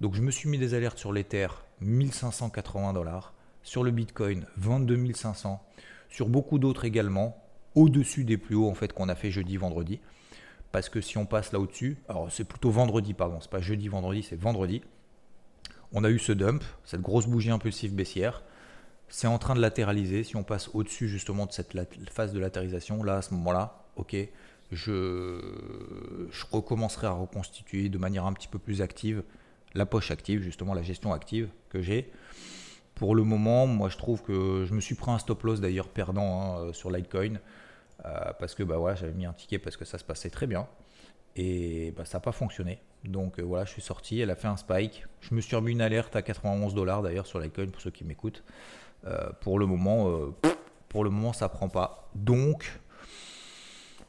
Donc 0.01 0.15
je 0.15 0.21
me 0.21 0.31
suis 0.31 0.49
mis 0.49 0.57
des 0.57 0.73
alertes 0.73 0.97
sur 0.97 1.13
l'Ether, 1.13 1.47
1580 1.81 2.93
dollars. 2.93 3.33
Sur 3.63 3.83
le 3.83 3.91
Bitcoin, 3.91 4.45
22 4.57 5.13
500. 5.13 5.63
Sur 6.09 6.27
beaucoup 6.27 6.59
d'autres 6.59 6.83
également, 6.83 7.41
au-dessus 7.75 8.25
des 8.25 8.37
plus 8.37 8.55
hauts 8.55 8.69
en 8.69 8.73
fait 8.73 8.91
qu'on 8.91 9.07
a 9.07 9.15
fait 9.15 9.31
jeudi, 9.31 9.55
vendredi. 9.55 10.01
Parce 10.73 10.89
que 10.89 10.99
si 10.99 11.17
on 11.17 11.25
passe 11.25 11.53
là 11.53 11.59
au-dessus, 11.59 11.97
alors 12.09 12.29
c'est 12.29 12.43
plutôt 12.43 12.71
vendredi, 12.71 13.13
pardon, 13.13 13.39
c'est 13.39 13.49
pas 13.49 13.61
jeudi, 13.61 13.87
vendredi, 13.87 14.23
c'est 14.23 14.35
vendredi. 14.35 14.81
On 15.93 16.03
a 16.03 16.09
eu 16.09 16.17
ce 16.17 16.31
dump, 16.31 16.63
cette 16.83 17.01
grosse 17.01 17.27
bougie 17.27 17.51
impulsive 17.51 17.93
baissière. 17.93 18.43
C'est 19.09 19.27
en 19.27 19.37
train 19.37 19.53
de 19.53 19.61
latéraliser. 19.61 20.23
Si 20.23 20.35
on 20.35 20.43
passe 20.43 20.71
au-dessus 20.73 21.07
justement 21.07 21.45
de 21.45 21.51
cette 21.51 21.77
phase 22.09 22.33
de 22.33 22.39
latérisation, 22.39 23.03
là 23.03 23.17
à 23.17 23.21
ce 23.21 23.35
moment-là, 23.35 23.85
ok, 23.95 24.15
je, 24.71 25.39
recommencerai 26.51 27.05
à 27.05 27.11
reconstituer 27.11 27.89
de 27.89 27.97
manière 27.99 28.25
un 28.25 28.33
petit 28.33 28.47
peu 28.47 28.57
plus 28.57 28.81
active 28.81 29.23
la 29.75 29.85
poche 29.85 30.09
active, 30.09 30.41
justement 30.41 30.73
la 30.73 30.81
gestion 30.81 31.13
active 31.13 31.49
que 31.69 31.81
j'ai. 31.81 32.11
Pour 32.95 33.15
le 33.15 33.23
moment, 33.23 33.67
moi 33.67 33.89
je 33.89 33.97
trouve 33.97 34.23
que 34.23 34.65
je 34.67 34.73
me 34.73 34.81
suis 34.81 34.95
pris 34.95 35.11
un 35.11 35.19
stop 35.19 35.43
loss 35.43 35.61
d'ailleurs 35.61 35.89
perdant 35.89 36.57
hein, 36.67 36.73
sur 36.73 36.91
Litecoin 36.91 37.39
euh, 38.05 38.33
parce 38.39 38.53
que 38.55 38.63
bah 38.63 38.77
voilà, 38.77 38.95
j'avais 38.95 39.13
mis 39.13 39.25
un 39.25 39.33
ticket 39.33 39.59
parce 39.59 39.77
que 39.77 39.85
ça 39.85 39.97
se 39.97 40.03
passait 40.03 40.29
très 40.29 40.45
bien 40.45 40.67
et 41.35 41.91
bah, 41.95 42.05
ça 42.05 42.17
n'a 42.17 42.21
pas 42.21 42.31
fonctionné. 42.31 42.79
Donc 43.03 43.39
euh, 43.39 43.43
voilà, 43.43 43.65
je 43.65 43.71
suis 43.71 43.81
sorti, 43.81 44.19
elle 44.19 44.29
a 44.29 44.35
fait 44.35 44.47
un 44.47 44.57
spike. 44.57 45.05
Je 45.21 45.35
me 45.35 45.41
suis 45.41 45.55
remis 45.55 45.71
une 45.71 45.81
alerte 45.81 46.15
à 46.15 46.21
91 46.21 46.73
dollars 46.73 47.01
d'ailleurs 47.01 47.27
sur 47.27 47.39
Litecoin 47.39 47.67
pour 47.67 47.81
ceux 47.81 47.91
qui 47.91 48.03
m'écoutent. 48.03 48.43
pour 49.41 49.59
le 49.59 49.65
moment, 49.65 50.33
pour 50.87 51.03
le 51.03 51.09
moment 51.09 51.33
ça 51.33 51.49
prend 51.49 51.69
pas. 51.69 52.09
Donc 52.15 52.79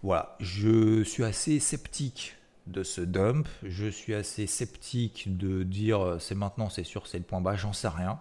voilà, 0.05 0.37
je 0.39 1.03
suis 1.03 1.25
assez 1.25 1.59
sceptique 1.61 2.37
de 2.67 2.83
ce 2.83 3.01
dump. 3.01 3.49
Je 3.63 3.87
suis 3.87 4.15
assez 4.15 4.47
sceptique 4.47 5.37
de 5.37 5.63
dire 5.63 6.01
euh, 6.05 6.19
c'est 6.19 6.35
maintenant, 6.35 6.69
c'est 6.69 6.85
sûr, 6.85 7.07
c'est 7.07 7.17
le 7.17 7.25
point 7.25 7.41
bas, 7.41 7.57
j'en 7.57 7.73
sais 7.73 7.89
rien. 7.89 8.21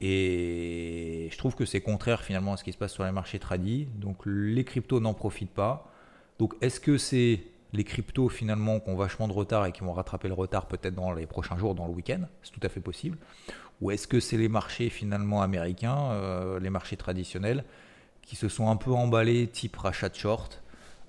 Et 0.00 1.28
je 1.30 1.38
trouve 1.38 1.54
que 1.54 1.64
c'est 1.64 1.80
contraire 1.80 2.22
finalement 2.22 2.54
à 2.54 2.56
ce 2.56 2.64
qui 2.64 2.72
se 2.72 2.78
passe 2.78 2.92
sur 2.92 3.04
les 3.04 3.12
marchés 3.12 3.38
tradis. 3.38 3.86
Donc 3.94 4.18
les 4.26 4.64
cryptos 4.64 4.98
n'en 5.00 5.14
profitent 5.14 5.54
pas. 5.54 5.88
Donc 6.40 6.54
est-ce 6.60 6.80
que 6.80 6.98
c'est 6.98 7.42
les 7.72 7.84
cryptos 7.84 8.28
finalement 8.28 8.80
qui 8.80 8.90
ont 8.90 8.96
vachement 8.96 9.28
de 9.28 9.32
retard 9.32 9.66
et 9.66 9.72
qui 9.72 9.80
vont 9.80 9.92
rattraper 9.92 10.28
le 10.28 10.34
retard 10.34 10.66
peut-être 10.66 10.94
dans 10.94 11.12
les 11.12 11.26
prochains 11.26 11.58
jours, 11.58 11.74
dans 11.74 11.86
le 11.86 11.92
week-end 11.92 12.20
C'est 12.42 12.52
tout 12.52 12.60
à 12.62 12.68
fait 12.68 12.80
possible. 12.80 13.18
Ou 13.80 13.90
est-ce 13.90 14.08
que 14.08 14.20
c'est 14.20 14.36
les 14.36 14.48
marchés 14.48 14.90
finalement 14.90 15.42
américains, 15.42 16.10
euh, 16.12 16.58
les 16.58 16.70
marchés 16.70 16.96
traditionnels, 16.96 17.64
qui 18.22 18.36
se 18.36 18.48
sont 18.48 18.68
un 18.68 18.76
peu 18.76 18.92
emballés 18.92 19.46
type 19.46 19.76
rachat 19.76 20.08
de 20.08 20.14
short 20.14 20.62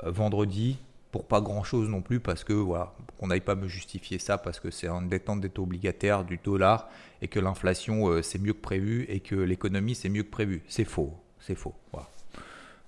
euh, 0.04 0.12
vendredi 0.12 0.78
pour 1.12 1.26
pas 1.26 1.42
grand 1.42 1.64
chose 1.64 1.90
non 1.90 2.02
plus 2.02 2.20
parce 2.20 2.44
que 2.44 2.54
voilà, 2.54 2.94
qu'on 3.18 3.28
n'aille 3.28 3.42
pas 3.42 3.56
me 3.56 3.68
justifier 3.68 4.20
ça 4.20 4.38
parce 4.38 4.60
que 4.60 4.70
c'est 4.70 4.88
un 4.88 5.02
détente 5.02 5.42
des 5.42 5.50
taux 5.50 5.64
obligataires 5.64 6.24
du 6.24 6.38
dollar 6.38 6.88
et 7.22 7.28
que 7.28 7.40
l'inflation 7.40 8.10
euh, 8.10 8.22
c'est 8.22 8.40
mieux 8.40 8.54
que 8.54 8.62
prévu 8.62 9.06
et 9.10 9.20
que 9.20 9.36
l'économie 9.36 9.96
c'est 9.96 10.10
mieux 10.10 10.24
que 10.24 10.30
prévu. 10.30 10.62
C'est 10.68 10.86
faux, 10.86 11.14
c'est 11.40 11.56
faux. 11.56 11.74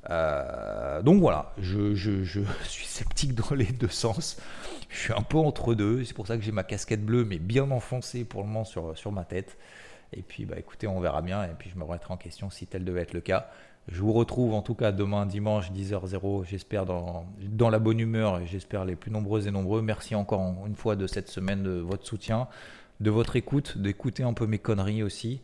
Euh, 0.10 1.02
donc 1.02 1.20
voilà, 1.20 1.54
je, 1.58 1.94
suis 2.64 2.86
sceptique 2.86 3.36
dans 3.36 3.56
les 3.56 3.66
deux 3.66 3.90
sens. 3.90 4.38
Je 4.90 4.98
suis 4.98 5.14
un 5.14 5.22
peu 5.22 5.38
entre 5.38 5.74
deux. 5.74 6.04
C'est 6.04 6.14
pour 6.14 6.28
ça 6.28 6.38
que 6.38 6.44
j'ai 6.44 6.52
ma 6.52 6.64
casquette 6.64 7.06
bleue, 7.06 7.26
mais 7.26 7.40
bien 7.40 7.70
enfoncée 7.72 8.24
pour 8.24 8.42
le 8.42 8.48
moment 8.48 8.66
sur, 8.66 9.12
ma 9.12 9.24
tête. 9.24 9.58
Et 10.14 10.22
puis, 10.22 10.46
bah, 10.46 10.56
écoutez, 10.58 10.88
on 10.88 11.00
verra 11.00 11.22
bien. 11.22 11.44
Et 11.44 11.54
puis, 11.58 11.70
je 11.70 11.78
me 11.78 11.84
remettrai 11.84 12.14
en 12.14 12.18
question 12.18 12.50
si 12.50 12.68
tel 12.68 12.84
devait 12.84 13.02
être 13.02 13.14
le 13.14 13.22
cas. 13.22 13.50
Je 13.88 14.02
vous 14.02 14.14
retrouve 14.14 14.54
en 14.54 14.62
tout 14.62 14.76
cas 14.76 14.92
demain 14.92 15.26
dimanche 15.26 15.72
10h00, 15.72 16.46
j'espère 16.46 16.86
dans, 16.86 17.26
dans 17.42 17.72
la 17.72 17.80
bonne 17.80 18.00
humeur 18.00 18.40
et 18.40 18.46
j'espère 18.46 18.86
les 18.86 18.96
plus 18.96 19.10
nombreux 19.10 19.48
et 19.48 19.52
nombreux. 19.52 19.82
Merci 19.82 20.14
encore 20.14 20.68
une 20.68 20.76
fois 20.76 20.96
de 20.96 21.08
cette 21.08 21.30
semaine 21.30 21.64
de 21.64 21.72
votre 21.72 22.06
soutien, 22.06 22.48
de 23.00 23.10
votre 23.10 23.36
écoute, 23.36 23.80
d'écouter 23.80 24.22
un 24.22 24.34
peu 24.34 24.46
mes 24.46 24.60
conneries 24.60 25.02
aussi. 25.02 25.42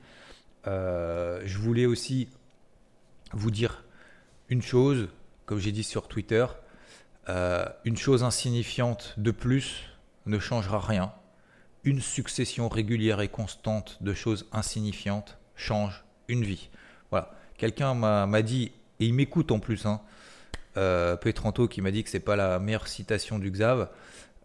Euh, 0.68 1.42
je 1.46 1.58
voulais 1.58 1.88
aussi 1.88 2.30
vous 3.34 3.52
dire 3.52 3.84
une 4.50 4.62
chose, 4.62 5.10
comme 5.46 5.60
j'ai 5.60 5.72
dit 5.72 5.84
sur 5.84 6.08
Twitter, 6.08 6.46
euh, 7.30 7.66
une 7.84 7.98
chose 7.98 8.24
insignifiante 8.24 9.14
de 9.18 9.32
plus 9.32 9.84
ne 10.26 10.40
changera 10.40 10.80
rien. 10.80 11.12
Une 11.84 12.02
succession 12.02 12.70
régulière 12.70 13.22
et 13.22 13.28
constante 13.28 13.98
de 14.02 14.14
choses 14.14 14.48
insignifiantes 14.52 15.38
change 15.56 16.04
une 16.28 16.44
vie. 16.44 16.70
Voilà. 17.12 17.34
Quelqu'un 17.58 17.94
m'a 17.94 18.42
dit, 18.42 18.72
et 19.00 19.06
il 19.06 19.14
m'écoute 19.14 19.52
en 19.52 19.60
plus, 19.60 19.86
hein, 19.86 20.02
euh, 20.78 21.16
Petranto 21.16 21.68
qui 21.68 21.82
m'a 21.82 21.92
dit 21.92 22.04
que 22.04 22.10
c'est 22.10 22.20
pas 22.20 22.36
la 22.36 22.60
meilleure 22.60 22.88
citation 22.88 23.40
du 23.40 23.52
Xav. 23.52 23.90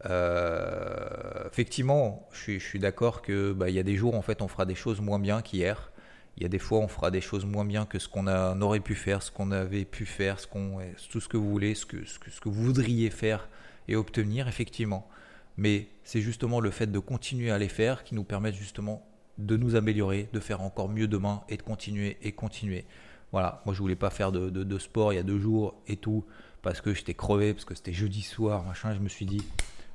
Euh, 0.06 1.46
effectivement, 1.46 2.28
je 2.32 2.58
suis, 2.58 2.78
d'accord 2.78 3.22
que 3.22 3.52
bah, 3.52 3.68
il 3.68 3.74
y 3.74 3.78
a 3.78 3.84
des 3.84 3.96
jours 3.96 4.16
en 4.16 4.22
fait 4.22 4.42
on 4.42 4.48
fera 4.48 4.64
des 4.64 4.74
choses 4.74 5.00
moins 5.00 5.18
bien 5.18 5.42
qu'hier. 5.42 5.91
Il 6.36 6.42
y 6.42 6.46
a 6.46 6.48
des 6.48 6.58
fois 6.58 6.78
on 6.78 6.88
fera 6.88 7.10
des 7.10 7.20
choses 7.20 7.44
moins 7.44 7.64
bien 7.64 7.84
que 7.84 7.98
ce 7.98 8.08
qu'on 8.08 8.26
aurait 8.60 8.80
pu 8.80 8.94
faire, 8.94 9.22
ce 9.22 9.30
qu'on 9.30 9.50
avait 9.50 9.84
pu 9.84 10.06
faire, 10.06 10.40
ce 10.40 10.46
qu'on, 10.46 10.78
tout 11.10 11.20
ce 11.20 11.28
que 11.28 11.36
vous 11.36 11.50
voulez, 11.50 11.74
ce 11.74 11.84
que, 11.86 11.98
vous 12.44 12.64
voudriez 12.64 13.10
faire 13.10 13.48
et 13.88 13.96
obtenir 13.96 14.48
effectivement. 14.48 15.08
Mais 15.56 15.88
c'est 16.04 16.22
justement 16.22 16.60
le 16.60 16.70
fait 16.70 16.86
de 16.90 16.98
continuer 16.98 17.50
à 17.50 17.58
les 17.58 17.68
faire 17.68 18.04
qui 18.04 18.14
nous 18.14 18.24
permet 18.24 18.52
justement 18.52 19.06
de 19.38 19.56
nous 19.56 19.76
améliorer, 19.76 20.28
de 20.32 20.40
faire 20.40 20.62
encore 20.62 20.88
mieux 20.88 21.08
demain 21.08 21.42
et 21.48 21.56
de 21.56 21.62
continuer 21.62 22.16
et 22.22 22.32
continuer. 22.32 22.86
Voilà, 23.32 23.62
moi 23.64 23.74
je 23.74 23.80
voulais 23.80 23.96
pas 23.96 24.10
faire 24.10 24.30
de, 24.32 24.78
sport 24.78 25.12
il 25.12 25.16
y 25.16 25.18
a 25.18 25.22
deux 25.22 25.38
jours 25.38 25.74
et 25.86 25.96
tout, 25.96 26.24
parce 26.62 26.80
que 26.80 26.94
j'étais 26.94 27.14
crevé, 27.14 27.54
parce 27.54 27.64
que 27.64 27.74
c'était 27.74 27.92
jeudi 27.92 28.22
soir, 28.22 28.62
machin, 28.64 28.94
je 28.94 29.00
me 29.00 29.08
suis 29.08 29.26
dit, 29.26 29.42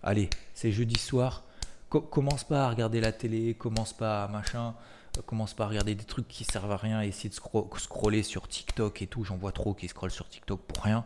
allez, 0.03 0.29
c'est 0.53 0.71
jeudi 0.71 0.97
soir, 0.97 1.43
commence 1.89 2.43
pas 2.43 2.65
à 2.65 2.69
regarder 2.69 2.99
la 2.99 3.11
télé, 3.11 3.53
commence 3.53 3.93
pas 3.93 4.23
à 4.23 4.27
machin, 4.27 4.73
commence 5.25 5.53
pas 5.53 5.65
à 5.65 5.67
regarder 5.67 5.95
des 5.95 6.03
trucs 6.03 6.27
qui 6.27 6.43
servent 6.43 6.71
à 6.71 6.77
rien, 6.77 7.01
essayer 7.01 7.29
de 7.29 7.35
scroller 7.35 8.23
sur 8.23 8.47
TikTok 8.47 9.01
et 9.01 9.07
tout, 9.07 9.23
j'en 9.23 9.37
vois 9.37 9.51
trop 9.51 9.73
qui 9.73 9.87
scrollent 9.87 10.11
sur 10.11 10.27
TikTok 10.27 10.61
pour 10.61 10.83
rien. 10.83 11.05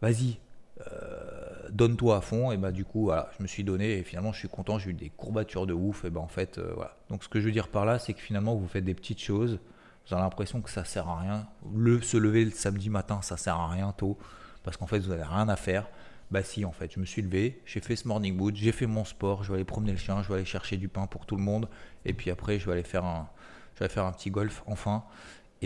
Vas-y, 0.00 0.38
euh, 0.80 1.68
donne-toi 1.70 2.16
à 2.16 2.20
fond 2.20 2.50
et 2.50 2.56
bah 2.56 2.72
du 2.72 2.84
coup 2.84 3.04
voilà, 3.04 3.30
je 3.38 3.42
me 3.42 3.48
suis 3.48 3.62
donné 3.62 3.98
et 3.98 4.02
finalement 4.02 4.32
je 4.32 4.40
suis 4.40 4.48
content 4.48 4.78
j'ai 4.78 4.90
eu 4.90 4.94
des 4.94 5.08
courbatures 5.08 5.66
de 5.66 5.72
ouf 5.72 6.04
et 6.04 6.10
ben 6.10 6.20
en 6.20 6.28
fait 6.28 6.58
euh, 6.58 6.72
voilà. 6.74 6.96
Donc 7.10 7.22
ce 7.22 7.28
que 7.28 7.40
je 7.40 7.46
veux 7.46 7.52
dire 7.52 7.68
par 7.68 7.84
là 7.84 7.98
c'est 8.00 8.12
que 8.12 8.20
finalement 8.20 8.56
vous 8.56 8.66
faites 8.66 8.84
des 8.84 8.94
petites 8.94 9.20
choses 9.20 9.60
vous 10.06 10.14
avez 10.14 10.22
l'impression 10.22 10.60
que 10.60 10.70
ça 10.70 10.84
sert 10.84 11.08
à 11.08 11.20
rien. 11.20 11.46
Le 11.72 12.02
se 12.02 12.16
lever 12.16 12.44
le 12.44 12.50
samedi 12.50 12.90
matin 12.90 13.22
ça 13.22 13.36
sert 13.36 13.56
à 13.56 13.68
rien 13.68 13.92
tôt 13.92 14.18
parce 14.64 14.76
qu'en 14.76 14.86
fait 14.86 14.98
vous 14.98 15.12
avez 15.12 15.22
rien 15.22 15.48
à 15.48 15.56
faire 15.56 15.86
bah 16.30 16.42
si 16.42 16.64
en 16.64 16.72
fait 16.72 16.92
je 16.92 17.00
me 17.00 17.04
suis 17.04 17.22
levé 17.22 17.60
j'ai 17.66 17.80
fait 17.80 17.96
ce 17.96 18.08
morning 18.08 18.38
wood 18.40 18.56
j'ai 18.56 18.72
fait 18.72 18.86
mon 18.86 19.04
sport 19.04 19.44
je 19.44 19.48
vais 19.50 19.56
aller 19.56 19.64
promener 19.64 19.92
le 19.92 19.98
chien 19.98 20.22
je 20.22 20.28
vais 20.28 20.36
aller 20.36 20.44
chercher 20.44 20.76
du 20.76 20.88
pain 20.88 21.06
pour 21.06 21.26
tout 21.26 21.36
le 21.36 21.42
monde 21.42 21.68
et 22.04 22.12
puis 22.12 22.30
après 22.30 22.58
je 22.58 22.66
vais 22.66 22.72
aller 22.72 22.82
faire 22.82 23.04
un 23.04 23.28
je 23.74 23.80
vais 23.80 23.88
faire 23.88 24.04
un 24.04 24.12
petit 24.12 24.30
golf 24.30 24.62
enfin 24.66 25.04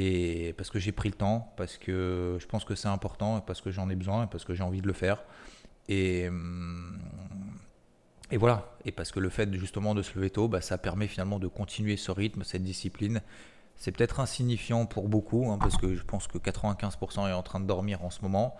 et 0.01 0.55
parce 0.57 0.71
que 0.71 0.79
j'ai 0.79 0.93
pris 0.93 1.09
le 1.09 1.17
temps, 1.17 1.53
parce 1.57 1.77
que 1.77 2.37
je 2.41 2.47
pense 2.47 2.65
que 2.65 2.77
c'est 2.77 2.87
important, 2.87 3.41
parce 3.41 3.61
que 3.61 3.73
j'en 3.73 3.91
ai 3.91 3.97
besoin, 3.97 4.29
parce 4.29 4.45
que 4.45 4.55
j'ai 4.55 4.63
envie 4.63 4.81
de 4.81 4.87
le 4.87 4.93
faire. 4.93 5.25
Et, 5.89 6.29
hum, 6.29 7.01
et 8.31 8.37
voilà. 8.37 8.71
Et 8.85 8.93
parce 8.93 9.11
que 9.11 9.19
le 9.19 9.29
fait 9.29 9.53
justement 9.55 9.97
de 9.97 10.03
se 10.03 10.15
lever 10.15 10.31
tôt, 10.31 10.47
bah, 10.47 10.61
ça 10.61 10.79
permet 10.79 11.09
finalement 11.09 11.41
de 11.41 11.49
continuer 11.49 11.97
ce 11.97 12.13
rythme, 12.13 12.45
cette 12.45 12.63
discipline. 12.63 13.23
C'est 13.75 13.91
peut-être 13.91 14.21
insignifiant 14.21 14.87
pour 14.87 15.09
beaucoup, 15.09 15.51
hein, 15.51 15.59
parce 15.59 15.77
que 15.77 15.95
je 15.97 16.05
pense 16.05 16.29
que 16.29 16.39
95% 16.39 17.29
est 17.29 17.33
en 17.33 17.43
train 17.43 17.59
de 17.59 17.67
dormir 17.67 18.05
en 18.05 18.11
ce 18.11 18.23
moment. 18.23 18.57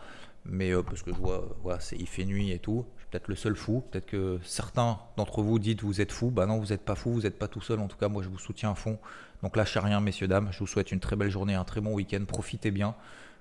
Mais 0.49 0.71
euh, 0.71 0.83
parce 0.83 1.03
que 1.03 1.13
je 1.13 1.19
vois, 1.19 1.57
voilà, 1.63 1.79
il 1.93 2.07
fait 2.07 2.25
nuit 2.25 2.51
et 2.51 2.59
tout. 2.59 2.87
Je 2.97 3.03
suis 3.03 3.11
peut-être 3.11 3.29
le 3.29 3.35
seul 3.35 3.55
fou. 3.55 3.85
Peut-être 3.91 4.07
que 4.07 4.39
certains 4.43 4.99
d'entre 5.17 5.43
vous 5.43 5.59
dites 5.59 5.83
vous 5.83 6.01
êtes 6.01 6.13
fou. 6.13 6.31
Bah 6.31 6.47
non, 6.47 6.59
vous 6.59 6.69
n'êtes 6.69 6.85
pas 6.85 6.95
fou, 6.95 7.13
vous 7.13 7.23
n'êtes 7.23 7.39
pas 7.39 7.49
tout 7.49 7.61
seul. 7.61 7.79
En 7.81 7.89
tout 7.89 7.99
cas, 7.99 8.09
moi 8.09 8.23
je 8.23 8.29
vous 8.29 8.39
soutiens 8.39 8.73
à 8.73 8.75
fond. 8.75 8.99
Donc 9.43 9.57
lâchez 9.57 9.79
rien, 9.79 10.01
messieurs, 10.01 10.29
dames. 10.29 10.49
Je 10.51 10.59
vous 10.59 10.67
souhaite 10.67 10.91
une 10.91 11.01
très 11.01 11.17
belle 11.17 11.31
journée, 11.31 11.55
un 11.55 11.65
très 11.65 11.81
bon 11.81 11.93
week-end. 11.93 12.25
Profitez 12.27 12.71
bien 12.71 12.95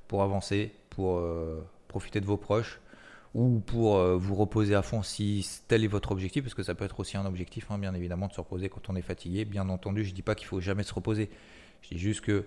pour 0.07 0.21
avancer, 0.21 0.73
pour 0.89 1.17
euh, 1.17 1.65
profiter 1.87 2.21
de 2.21 2.25
vos 2.25 2.37
proches 2.37 2.79
ou 3.33 3.59
pour 3.59 3.97
euh, 3.97 4.17
vous 4.17 4.35
reposer 4.35 4.73
à 4.73 4.81
fond 4.81 5.03
si 5.03 5.47
tel 5.67 5.83
est 5.83 5.87
votre 5.87 6.11
objectif, 6.11 6.43
parce 6.43 6.55
que 6.55 6.63
ça 6.63 6.73
peut 6.75 6.85
être 6.85 6.99
aussi 6.99 7.17
un 7.17 7.25
objectif, 7.25 7.69
hein, 7.69 7.77
bien 7.77 7.93
évidemment, 7.93 8.27
de 8.27 8.33
se 8.33 8.39
reposer 8.39 8.69
quand 8.69 8.89
on 8.89 8.95
est 8.95 9.01
fatigué. 9.01 9.45
Bien 9.45 9.69
entendu, 9.69 10.03
je 10.03 10.09
ne 10.09 10.15
dis 10.15 10.21
pas 10.21 10.33
qu'il 10.33 10.47
faut 10.47 10.59
jamais 10.59 10.83
se 10.83 10.93
reposer. 10.93 11.29
Je 11.81 11.89
dis 11.89 11.99
juste 11.99 12.21
que 12.21 12.45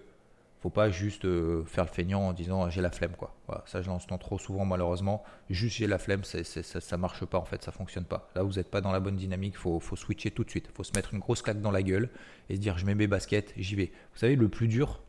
faut 0.61 0.70
pas 0.70 0.90
juste 0.90 1.25
euh, 1.25 1.64
faire 1.64 1.85
le 1.85 1.90
feignant 1.90 2.20
en 2.20 2.33
disant 2.33 2.68
j'ai 2.68 2.83
la 2.83 2.90
flemme 2.90 3.16
quoi. 3.16 3.35
Ça 3.66 3.81
je 3.81 3.88
l'entends 3.88 4.18
trop 4.18 4.38
souvent 4.38 4.64
malheureusement. 4.64 5.25
Juste 5.49 5.77
j'ai 5.79 5.87
la 5.87 5.99
flemme, 5.99 6.23
ça, 6.25 6.42
ça 6.44 6.96
marche 6.96 7.25
pas 7.25 7.38
en 7.38 7.44
fait, 7.44 7.62
ça 7.62 7.73
fonctionne 7.73 8.05
pas. 8.05 8.29
Là 8.35 8.42
vous 8.42 8.55
n'êtes 8.55 8.70
pas 8.70 8.81
dans 8.81 8.92
la 8.92 9.01
bonne 9.01 9.16
dynamique, 9.16 9.57
faut, 9.57 9.81
faut 9.81 9.96
switcher 9.96 10.31
tout 10.31 10.44
de 10.44 10.51
suite. 10.51 10.68
Faut 10.75 10.85
se 10.85 10.92
mettre 10.94 11.14
une 11.14 11.20
grosse 11.20 11.40
claque 11.40 11.61
dans 11.62 11.70
la 11.70 11.83
gueule 11.83 12.11
et 12.51 12.57
se 12.57 12.61
dire 12.61 12.77
je 12.77 12.85
mets 12.85 12.94
mes 12.94 13.07
baskets, 13.07 13.55
j'y 13.57 13.75
vais. 13.75 13.90
Vous 14.12 14.18
savez 14.18 14.37
le 14.37 14.49
plus 14.49 14.68
dur, 14.68 15.01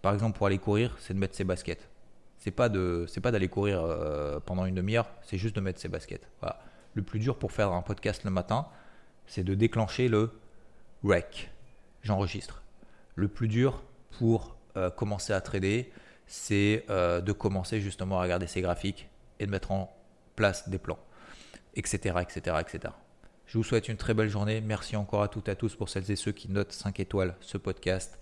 par 0.00 0.14
exemple 0.14 0.38
pour 0.38 0.46
aller 0.46 0.58
courir, 0.58 0.96
c'est 0.98 1.12
de 1.12 1.18
mettre 1.18 1.36
ses 1.36 1.44
baskets. 1.44 1.88
C'est 2.38 2.50
pas 2.50 2.70
de, 2.70 3.04
c'est 3.06 3.20
pas 3.20 3.32
d'aller 3.32 3.48
courir 3.48 3.82
euh, 3.82 4.40
pendant 4.40 4.64
une 4.64 4.74
demi-heure, 4.74 5.10
c'est 5.22 5.36
juste 5.36 5.54
de 5.54 5.60
mettre 5.60 5.78
ses 5.78 5.88
baskets. 5.88 6.26
Le 6.94 7.02
plus 7.02 7.20
dur 7.20 7.38
pour 7.38 7.52
faire 7.52 7.70
un 7.72 7.82
podcast 7.82 8.24
le 8.24 8.30
matin, 8.30 8.66
c'est 9.26 9.44
de 9.44 9.54
déclencher 9.54 10.08
le 10.08 10.32
rec. 11.04 11.50
J'enregistre. 12.02 12.62
Le 13.14 13.28
plus 13.28 13.46
dur, 13.46 13.82
pour 14.18 14.56
euh, 14.76 14.90
commencer 14.90 15.32
à 15.32 15.40
trader, 15.40 15.92
c'est 16.26 16.84
euh, 16.90 17.20
de 17.20 17.32
commencer 17.32 17.80
justement 17.80 18.18
à 18.20 18.22
regarder 18.22 18.46
ces 18.46 18.60
graphiques 18.60 19.08
et 19.38 19.46
de 19.46 19.50
mettre 19.50 19.72
en 19.72 19.92
place 20.36 20.68
des 20.68 20.78
plans, 20.78 20.98
etc., 21.74 22.16
etc., 22.20 22.56
etc. 22.60 22.94
Je 23.46 23.58
vous 23.58 23.64
souhaite 23.64 23.88
une 23.88 23.96
très 23.96 24.14
belle 24.14 24.28
journée. 24.28 24.60
Merci 24.60 24.94
encore 24.94 25.22
à 25.22 25.28
toutes 25.28 25.48
et 25.48 25.52
à 25.52 25.56
tous 25.56 25.74
pour 25.74 25.88
celles 25.88 26.08
et 26.10 26.16
ceux 26.16 26.30
qui 26.30 26.48
notent 26.48 26.72
5 26.72 27.00
étoiles 27.00 27.34
ce 27.40 27.58
podcast. 27.58 28.20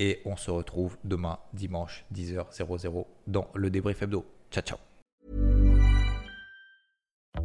Et 0.00 0.20
on 0.24 0.36
se 0.36 0.50
retrouve 0.50 0.96
demain, 1.04 1.38
dimanche, 1.52 2.04
10h00, 2.12 3.06
dans 3.28 3.48
le 3.54 3.70
débrief 3.70 4.02
hebdo. 4.02 4.26
Ciao, 4.50 4.64
ciao. 4.64 4.78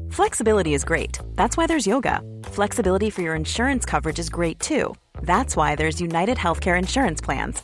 Flexibility 0.10 0.74
is 0.74 0.84
great. 0.84 1.20
That's 1.36 1.56
why 1.56 1.68
there's 1.68 1.86
yoga. 1.86 2.22
Flexibility 2.52 3.12
for 3.12 3.22
your 3.22 3.36
insurance 3.36 3.86
coverage 3.86 4.18
is 4.18 4.30
great 4.30 4.60
too. 4.60 4.96
That's 5.22 5.56
why 5.56 5.76
there's 5.76 6.02
United 6.02 6.38
Healthcare 6.38 6.80
Insurance 6.80 7.22
Plans. 7.22 7.64